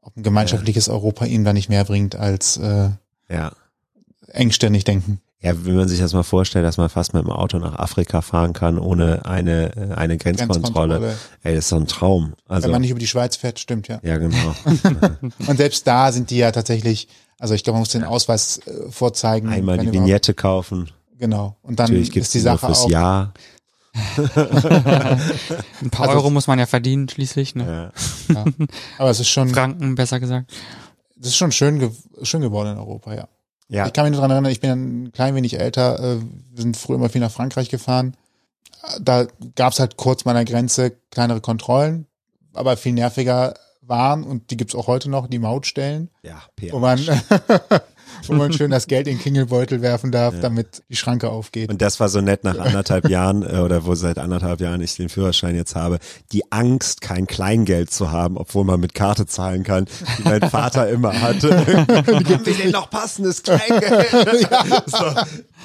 [0.00, 2.90] ob ein gemeinschaftliches Europa ihm da nicht mehr bringt als äh,
[3.28, 3.52] ja.
[4.28, 5.20] engständig denken.
[5.42, 8.20] Ja, wenn man sich das mal vorstellt, dass man fast mit dem Auto nach Afrika
[8.20, 11.00] fahren kann, ohne eine, äh, eine Grenzkontrolle.
[11.00, 11.16] Grenzkontrolle.
[11.42, 12.34] Ey, das ist doch ein Traum.
[12.46, 13.98] Also, Wenn man nicht über die Schweiz fährt, stimmt ja.
[14.04, 14.54] ja, genau.
[15.48, 17.08] Und selbst da sind die ja tatsächlich,
[17.42, 19.48] also ich glaube, man muss den Ausweis äh, vorzeigen.
[19.48, 20.90] Einmal die überhaupt- Vignette kaufen.
[21.18, 21.56] Genau.
[21.62, 22.88] Und dann Natürlich ist die Sache fürs auch.
[22.90, 23.32] Jahr.
[24.36, 27.54] Ein paar Also- Euro muss man ja verdienen, schließlich.
[27.54, 27.92] Ne?
[28.28, 28.34] Ja.
[28.34, 28.44] Ja.
[28.98, 30.52] Aber es ist schon, Franken, besser gesagt.
[31.16, 31.90] das ist schon schön, ge
[32.22, 33.28] schön geworden in Europa, ja.
[33.68, 33.86] Ja.
[33.86, 36.16] Ich kann mich nur daran erinnern, ich bin ein klein wenig älter, äh,
[36.52, 38.14] wir sind früher immer viel nach Frankreich gefahren.
[39.00, 42.06] Da gab's halt kurz mal an der Grenze kleinere Kontrollen,
[42.52, 46.98] aber viel nerviger waren, und die gibt's auch heute noch, die Mautstellen, Ja, wo man,
[48.26, 50.40] wo man schön das Geld in den Klingelbeutel werfen darf, Ja.
[50.40, 51.68] damit die Schranke aufgeht.
[51.70, 54.94] Und das war so nett nach anderthalb Jahren äh, oder wo seit anderthalb Jahren ich
[54.96, 55.98] den Führerschein jetzt habe,
[56.30, 59.86] die Angst, kein Kleingeld zu haben, obwohl man mit Karte zahlen kann,
[60.18, 61.66] die mein Vater immer hatte.
[61.66, 64.10] Haben wir denn noch passendes Kleingeld?
[64.86, 64.98] so.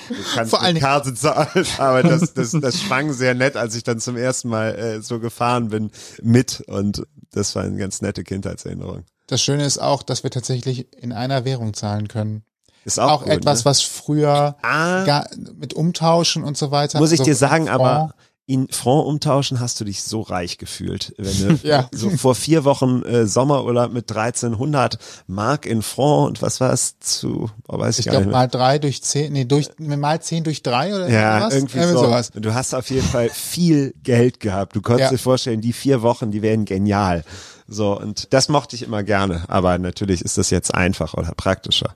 [0.10, 3.84] Du kannst Vor mit Karte zahlen, aber das, das, das schwang sehr nett, als ich
[3.84, 5.92] dann zum ersten Mal äh, so gefahren bin
[6.22, 7.04] mit und
[7.38, 9.04] das war eine ganz nette Kindheitserinnerung.
[9.28, 12.44] Das Schöne ist auch, dass wir tatsächlich in einer Währung zahlen können.
[12.86, 13.66] Ist auch, Auch, gut, etwas, ne?
[13.66, 15.26] was früher Ah.
[15.56, 17.00] mit Umtauschen und so weiter.
[17.00, 18.14] Muss ich also dir sagen, Franc, aber
[18.50, 21.14] in Franc umtauschen hast du dich so reich gefühlt.
[21.18, 21.90] Wenn du Ja.
[21.94, 24.98] so vor vier Wochen äh, Sommerurlaub mit 1300
[25.28, 28.32] Mark in Franc und was war es zu, oh, weiß ich, Ich gar glaube nicht
[28.32, 28.40] mehr.
[28.44, 31.54] mal drei durch zehn, nee, durch, mal zehn durch drei oder Ja, sowas.
[31.56, 32.06] irgendwie Irgendwie so.
[32.06, 32.32] sowas.
[32.34, 34.76] Du hast auf jeden Fall viel Geld gehabt.
[34.78, 35.18] Du konntest Ja.
[35.18, 37.26] dir vorstellen, die vier Wochen, die wären genial.
[37.68, 39.44] So, und das mochte ich immer gerne.
[39.50, 41.96] Aber natürlich ist das jetzt einfacher oder praktischer.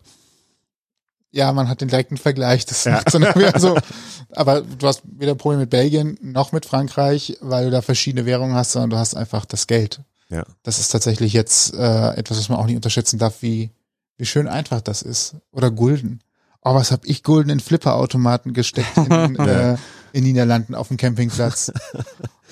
[1.32, 2.66] Ja, man hat den direkten Vergleich.
[2.66, 3.78] Das wieder so.
[4.32, 8.56] Aber du hast weder Problem mit Belgien noch mit Frankreich, weil du da verschiedene Währungen
[8.56, 10.02] hast, sondern du hast einfach das Geld.
[10.30, 10.44] Ja.
[10.64, 13.72] Das ist tatsächlich jetzt äh, etwas, was man auch nicht unterschätzen darf, wie,
[14.18, 15.36] wie schön einfach das ist.
[15.52, 16.22] Oder Gulden.
[16.64, 19.78] Oh, was hab ich Gulden in Flipperautomaten gesteckt in, äh,
[20.14, 21.72] in Niederlanden auf dem Campingplatz.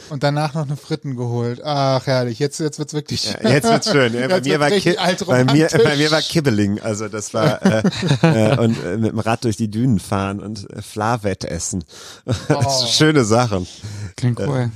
[0.10, 1.62] Und danach noch eine Fritten geholt.
[1.64, 2.40] Ach, herrlich.
[2.40, 3.32] Jetzt, jetzt wird's wirklich.
[3.32, 4.14] Ja, jetzt wird's schön.
[4.14, 6.80] Ja, bei, Jetzt mir war bei, mir, bei mir war Kibbeling.
[6.80, 7.84] Also das war äh,
[8.24, 11.84] äh, und äh, mit dem Rad durch die Dünen fahren und äh, Flavett essen.
[12.26, 12.86] Oh.
[12.88, 13.68] Schöne Sachen.
[14.16, 14.72] Klingt cool.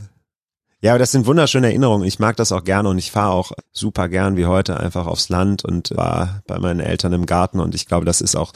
[0.82, 2.06] Ja, aber das sind wunderschöne Erinnerungen.
[2.06, 5.30] Ich mag das auch gerne und ich fahre auch super gern wie heute einfach aufs
[5.30, 8.52] Land und war bei meinen Eltern im Garten und ich glaube, das ist auch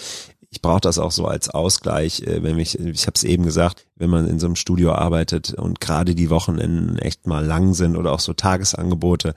[0.50, 3.86] ich brauche das auch so als Ausgleich, äh, wenn ich, ich habe es eben gesagt,
[3.96, 7.98] wenn man in so einem Studio arbeitet und gerade die Wochenenden echt mal lang sind
[7.98, 9.34] oder auch so Tagesangebote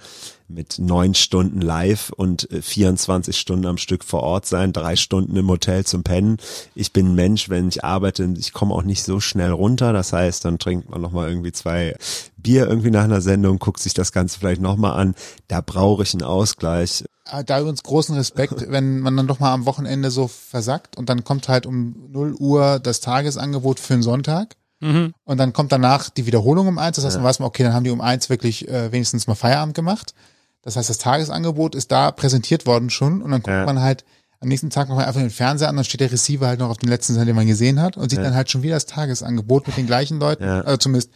[0.46, 5.34] mit neun Stunden live und äh, 24 Stunden am Stück vor Ort sein, drei Stunden
[5.36, 6.36] im Hotel zum Pennen.
[6.76, 9.92] Ich bin ein Mensch, wenn ich arbeite, ich komme auch nicht so schnell runter.
[9.92, 11.96] Das heißt, dann trinkt man nochmal irgendwie zwei
[12.36, 15.14] Bier irgendwie nach einer Sendung, guckt sich das Ganze vielleicht nochmal an.
[15.48, 17.04] Da brauche ich einen Ausgleich.
[17.46, 21.24] Da übrigens großen Respekt, wenn man dann doch mal am Wochenende so versackt und dann
[21.24, 24.56] kommt halt um 0 Uhr das Tagesangebot für den Sonntag.
[24.80, 25.12] Mhm.
[25.24, 26.96] Und dann kommt danach die Wiederholung um eins.
[26.96, 29.34] Das heißt, dann weiß man, okay, dann haben die um eins wirklich äh, wenigstens mal
[29.34, 30.14] Feierabend gemacht.
[30.62, 33.64] Das heißt, das Tagesangebot ist da präsentiert worden schon und dann guckt Ja.
[33.66, 34.04] man halt
[34.40, 36.78] am nächsten Tag nochmal einfach den Fernseher an, dann steht der Receiver halt noch auf
[36.78, 39.66] den letzten Sender, den man gesehen hat und sieht dann halt schon wieder das Tagesangebot
[39.66, 40.62] mit den gleichen Leuten, Ja.
[40.62, 41.10] also zumindest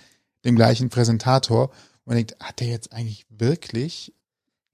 [0.45, 1.71] dem gleichen Präsentator.
[1.71, 4.13] Und man denkt, hat der jetzt eigentlich wirklich,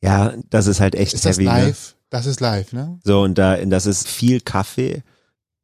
[0.03, 1.49] Ja, das ist halt echt ist das heavy.
[1.49, 1.67] Ne?
[1.67, 1.97] live?
[2.11, 2.99] Das ist live, ne?
[3.05, 5.03] So, und da, das ist viel Kaffee.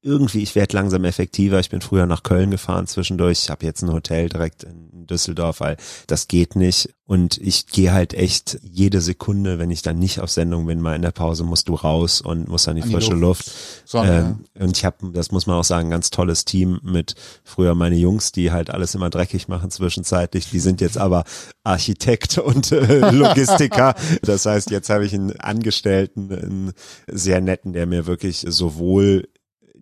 [0.07, 1.59] Irgendwie, ich werde langsam effektiver.
[1.59, 3.41] Ich bin früher nach Köln gefahren zwischendurch.
[3.43, 5.77] Ich habe jetzt ein Hotel direkt in Düsseldorf, weil
[6.07, 6.91] das geht nicht.
[7.07, 10.95] Und ich gehe halt echt jede Sekunde, wenn ich dann nicht auf Sendung bin, mal
[10.95, 13.47] in der Pause, musst du raus und musst an die An die frische Luft.
[13.47, 13.53] Luft.
[13.85, 14.39] Sonne.
[14.57, 17.15] Ähm, und ich habe, das muss man auch sagen, ein ganz tolles Team mit
[17.45, 20.51] früher meine Jungs, die halt alles immer dreckig machen zwischenzeitlich.
[20.51, 21.25] Die sind jetzt aber
[21.65, 23.95] Architekt und äh, Logistiker.
[24.23, 26.73] Das heißt, jetzt habe ich einen Angestellten, einen
[27.09, 29.29] sehr netten, der mir wirklich sowohl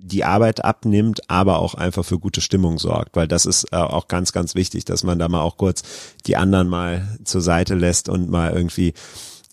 [0.06, 4.06] die Arbeit abnimmt, aber auch einfach für gute Stimmung sorgt, weil das ist äh, auch
[4.08, 5.82] ganz, ganz wichtig, dass man da mal auch kurz
[6.26, 8.92] die anderen mal zur Seite lässt und mal irgendwie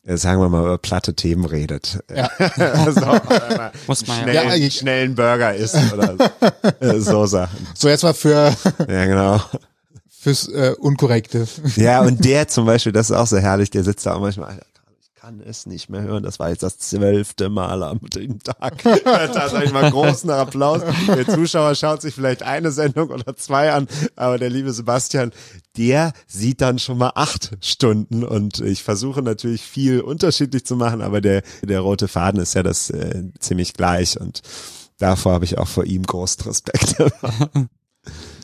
[0.04, 2.00] äh, sagen wir mal, über platte Themen redet.
[2.14, 2.26] Ja.
[2.38, 7.26] also, mal Muss man schnell, Ja, ich- schnell einen Burger isst oder so, äh, so
[7.28, 7.68] Sachen.
[7.76, 8.54] So, jetzt mal für,
[8.90, 9.40] Ja, genau.
[10.10, 11.48] fürs äh, Unkorrekte.
[11.76, 14.60] Ja, und der zum Beispiel, das ist auch so herrlich, der sitzt da auch manchmal,
[15.22, 18.84] kann es nicht mehr hören, das war jetzt das zwölfte Mal am Tag.
[19.04, 20.82] Da sag ich mal großen Applaus.
[21.08, 25.32] Der Zuschauer schaut sich vielleicht eine Sendung oder zwei an, aber der liebe Sebastian,
[25.78, 31.04] der sieht dann schon mal acht Stunden und ich versuche natürlich viel unterschiedlich zu machen,
[31.04, 34.42] aber der, der rote Faden ist ja das äh, ziemlich gleich und
[34.98, 36.96] davor habe ich auch vor ihm großen Respekt.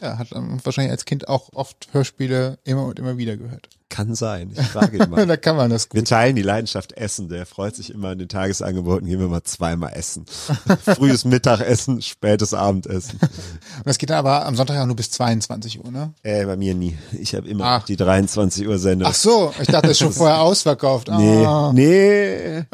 [0.02, 3.70] Ja, hat ähm, wahrscheinlich als Kind auch oft Hörspiele immer und immer wieder gehört.
[3.90, 5.26] Kann sein, ich frage ihn mal.
[5.26, 6.10] da kann man das Wir gut.
[6.10, 7.30] teilen die Leidenschaft Essen.
[7.30, 9.08] Der freut sich immer an den Tagesangeboten.
[9.08, 10.26] Gehen wir mal zweimal essen.
[10.86, 13.18] Frühes Mittagessen, spätes Abendessen.
[13.22, 16.14] Und das geht dann aber am Sonntag auch nur bis 22 Uhr, ne?
[16.22, 16.98] Äh, bei mir nie.
[17.14, 17.86] Ich habe immer Ach.
[17.86, 19.10] die 23 Uhr Sendung.
[19.10, 21.08] Ach so, ich dachte, das ist schon vorher ausverkauft.
[21.08, 21.72] Nee, Ah.
[21.74, 22.66] nee.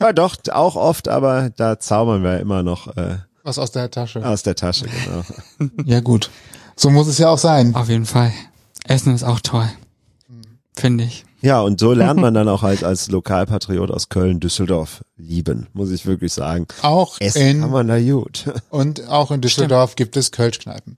[0.00, 4.26] Ja, doch, auch oft, aber da zaubern wir immer noch äh, Was aus der Tasche.
[4.26, 5.70] aus der Tasche, genau.
[5.84, 6.30] Ja, gut.
[6.76, 7.74] So muss es ja auch sein.
[7.74, 8.32] Auf jeden Fall.
[8.86, 9.68] Essen ist auch toll.
[10.74, 11.24] Finde ich.
[11.40, 15.90] Ja, und so lernt man dann auch halt als Lokalpatriot aus Köln, Düsseldorf lieben, muss
[15.90, 16.66] ich wirklich sagen.
[16.80, 18.46] Auch Essen kann in, man da gut.
[18.70, 20.96] und auch in Düsseldorf gibt es Kölschkneipen.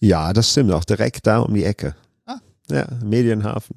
[0.00, 1.94] Ja, das stimmt, auch direkt da um die Ecke.
[2.26, 2.38] Ah.
[2.68, 3.76] Ja, Medienhafen.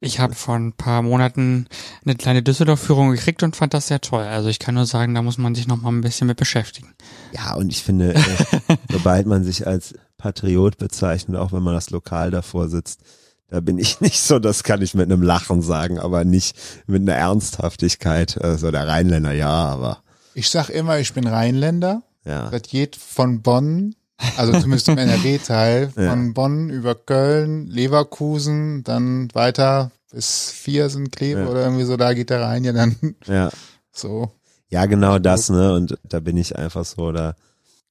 [0.00, 1.66] Ich habe vor ein paar Monaten
[2.04, 4.22] eine kleine Düsseldorf-Führung gekriegt und fand das sehr toll.
[4.22, 6.94] Also ich kann nur sagen, da muss man sich noch mal ein bisschen mit beschäftigen.
[7.32, 8.20] Ja, und ich finde, äh,
[8.92, 13.00] sobald man sich als Patriot bezeichnet, auch wenn man das Lokal davor sitzt,
[13.48, 16.56] da bin ich nicht so, das kann ich mit einem Lachen sagen, aber nicht
[16.86, 18.40] mit einer Ernsthaftigkeit.
[18.40, 20.02] Also der Rheinländer, ja, aber
[20.34, 22.02] Ich sag immer, ich bin Rheinländer.
[22.24, 22.50] ja.
[22.50, 23.96] Das geht von Bonn,
[24.36, 26.10] also zumindest im NRW-Teil, Ja.
[26.10, 31.46] von Bonn über Köln, Leverkusen, dann weiter bis Viersen, Kleve Ja.
[31.48, 32.96] oder irgendwie so, da geht der Rhein ja dann
[33.26, 33.50] Ja,
[33.92, 34.30] so.
[34.68, 35.74] ja, genau das, ne?
[35.74, 37.34] Und da bin ich einfach so, da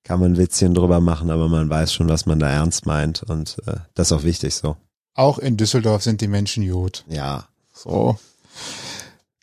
[0.03, 3.57] kann man Witzchen drüber machen, aber man weiß schon, was man da ernst meint und
[3.67, 4.77] äh, das ist auch wichtig so.
[5.13, 7.03] Auch in Düsseldorf sind die Menschen gut.
[7.09, 7.47] Ja.
[7.73, 8.17] So.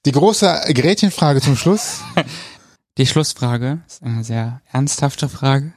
[0.07, 2.01] Die große Gretchenfrage zum Schluss.
[2.97, 5.73] Die Schlussfrage ist eine sehr ernsthafte Frage,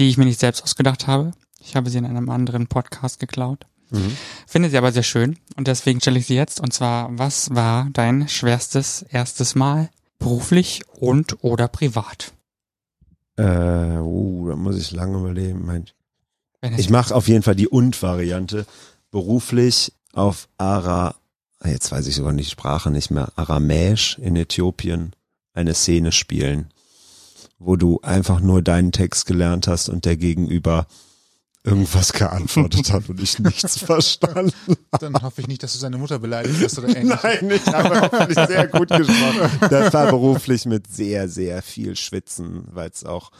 [0.00, 1.32] die ich mir nicht selbst ausgedacht habe.
[1.60, 3.66] Ich habe sie in einem anderen Podcast geklaut.
[3.90, 4.16] Mhm.
[4.46, 6.58] Finde sie aber sehr schön und deswegen stelle ich sie jetzt.
[6.60, 12.32] Und zwar, was war dein schwerstes erstes Mal beruflich und oder privat?
[13.36, 15.64] Äh, uh, da muss ich lange überlegen.
[15.64, 15.84] Mein,
[16.76, 18.66] Ich mache auf jeden Fall die Und-Variante.
[19.10, 21.16] Beruflich auf Ara,
[21.64, 25.12] jetzt weiß ich sogar nicht die Sprache nicht mehr, Aramäisch in Äthiopien
[25.52, 26.70] eine Szene spielen,
[27.60, 30.86] wo du einfach nur deinen Text gelernt hast und der Gegenüber
[31.62, 34.76] irgendwas geantwortet hat und ich nichts verstanden.
[34.98, 37.18] Dann hoffe ich nicht, dass du seine Mutter beleidigt hast oder ähnlich.
[37.22, 39.50] Nein, ich habe hoffentlich sehr gut gesprochen.
[39.68, 43.30] Das war beruflich mit sehr, sehr viel Schwitzen, weil es auch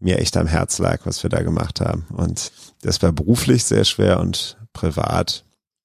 [0.00, 2.04] mir echt am Herz lag, was wir da gemacht haben.
[2.10, 2.50] Und
[2.82, 5.44] das war beruflich sehr schwer und privat,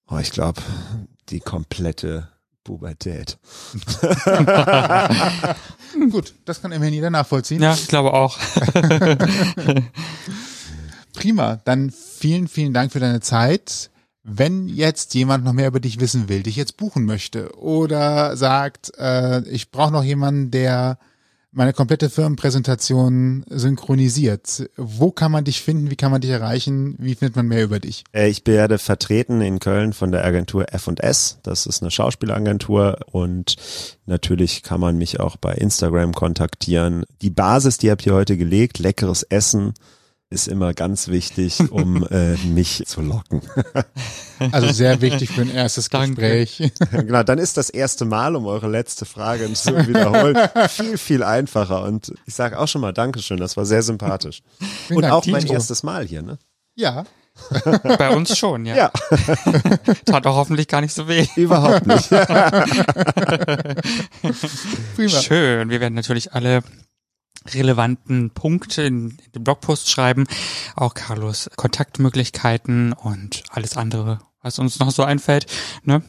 [0.10, 0.61] oh, ich glaube,
[1.30, 2.32] die komplette
[2.64, 3.38] Pubertät.
[6.11, 7.61] Gut, das kann immerhin jeder nachvollziehen.
[7.61, 8.38] Ja, ich glaube auch.
[11.14, 13.91] Prima, dann vielen, vielen Dank für deine Zeit.
[14.23, 18.94] Wenn jetzt jemand noch mehr über dich wissen will, dich jetzt buchen möchte oder sagt,
[18.98, 20.98] äh, ich brauche noch jemanden, der
[21.53, 24.69] meine komplette Firmenpräsentation synchronisiert.
[24.75, 25.89] Wo kann man dich finden?
[25.89, 26.95] Wie kann man dich erreichen?
[26.99, 28.03] Wie findet man mehr über dich?
[28.11, 31.39] Äh, ich werde vertreten in Köln von der Agentur F&S.
[31.43, 33.55] Das ist eine Schauspielagentur und
[34.05, 37.05] natürlich kann man mich auch bei Instagram kontaktieren.
[37.21, 39.73] Die Basis, die habt ihr heute gelegt, leckeres Essen
[40.34, 43.41] ist immer ganz wichtig, um äh, mich zu locken.
[44.51, 46.69] Also sehr wichtig für ein erstes Gespräch.
[46.91, 50.35] genau, dann ist das erste Mal, um eure letzte Frage zu wiederholen,
[50.68, 51.84] viel, viel einfacher.
[51.84, 54.41] Und ich sage auch schon mal Dankeschön, das war sehr sympathisch.
[54.88, 55.53] Vielen Und Dank, auch mein Tito.
[55.53, 56.39] erstes Mal hier, ne?
[56.76, 57.05] Ja,
[57.97, 58.76] Bei uns schon, ja.
[58.76, 58.91] Ja,
[60.05, 61.26] Tat auch hoffentlich gar nicht so weh.
[61.35, 62.10] überhaupt nicht.
[64.95, 65.22] prima.
[65.22, 65.69] Schön.
[65.69, 66.64] Wir werden natürlich alle
[67.53, 70.26] relevanten Punkte in den Blogpost schreiben,
[70.76, 75.45] auch Carlos Kontaktmöglichkeiten und alles andere, was uns noch so einfällt.
[75.84, 76.03] Ne?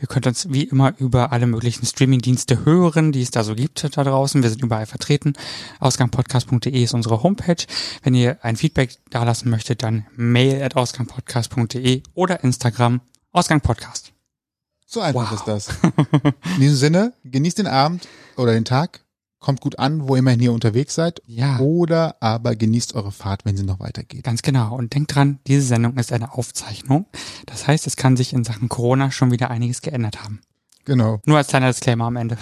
[0.00, 3.84] Ihr könnt uns wie immer über alle möglichen Streamingdienste hören, die es da so gibt
[3.96, 4.42] da draußen.
[4.42, 5.34] Wir sind überall vertreten.
[5.78, 7.64] Ausgangpodcast.de ist unsere Homepage.
[8.02, 13.00] Wenn ihr ein Feedback dalassen möchtet, dann mail at ausgangpodcast.de oder Instagram
[13.32, 14.12] Ausgangpodcast.
[14.86, 15.38] So einfach Wow.
[15.38, 15.68] ist das.
[16.56, 19.04] In diesem Sinne, genießt den Abend oder den Tag,
[19.40, 21.22] kommt gut an, wo immerhin ihr unterwegs seid.
[21.26, 21.58] Ja.
[21.58, 24.22] Oder aber genießt eure Fahrt, wenn sie noch weitergeht.
[24.22, 24.76] Ganz genau.
[24.76, 27.06] Und denkt dran, diese Sendung ist eine Aufzeichnung.
[27.46, 30.40] Das heißt, es kann sich in Sachen Corona schon wieder einiges geändert haben.
[30.84, 31.20] Genau.
[31.26, 32.36] Nur als kleiner Disclaimer am Ende.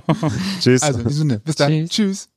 [0.60, 0.82] Tschüss.
[0.82, 1.70] Also in diesem Sinne, bis dann.
[1.70, 1.90] Tschüss.
[1.90, 2.28] Tschüss.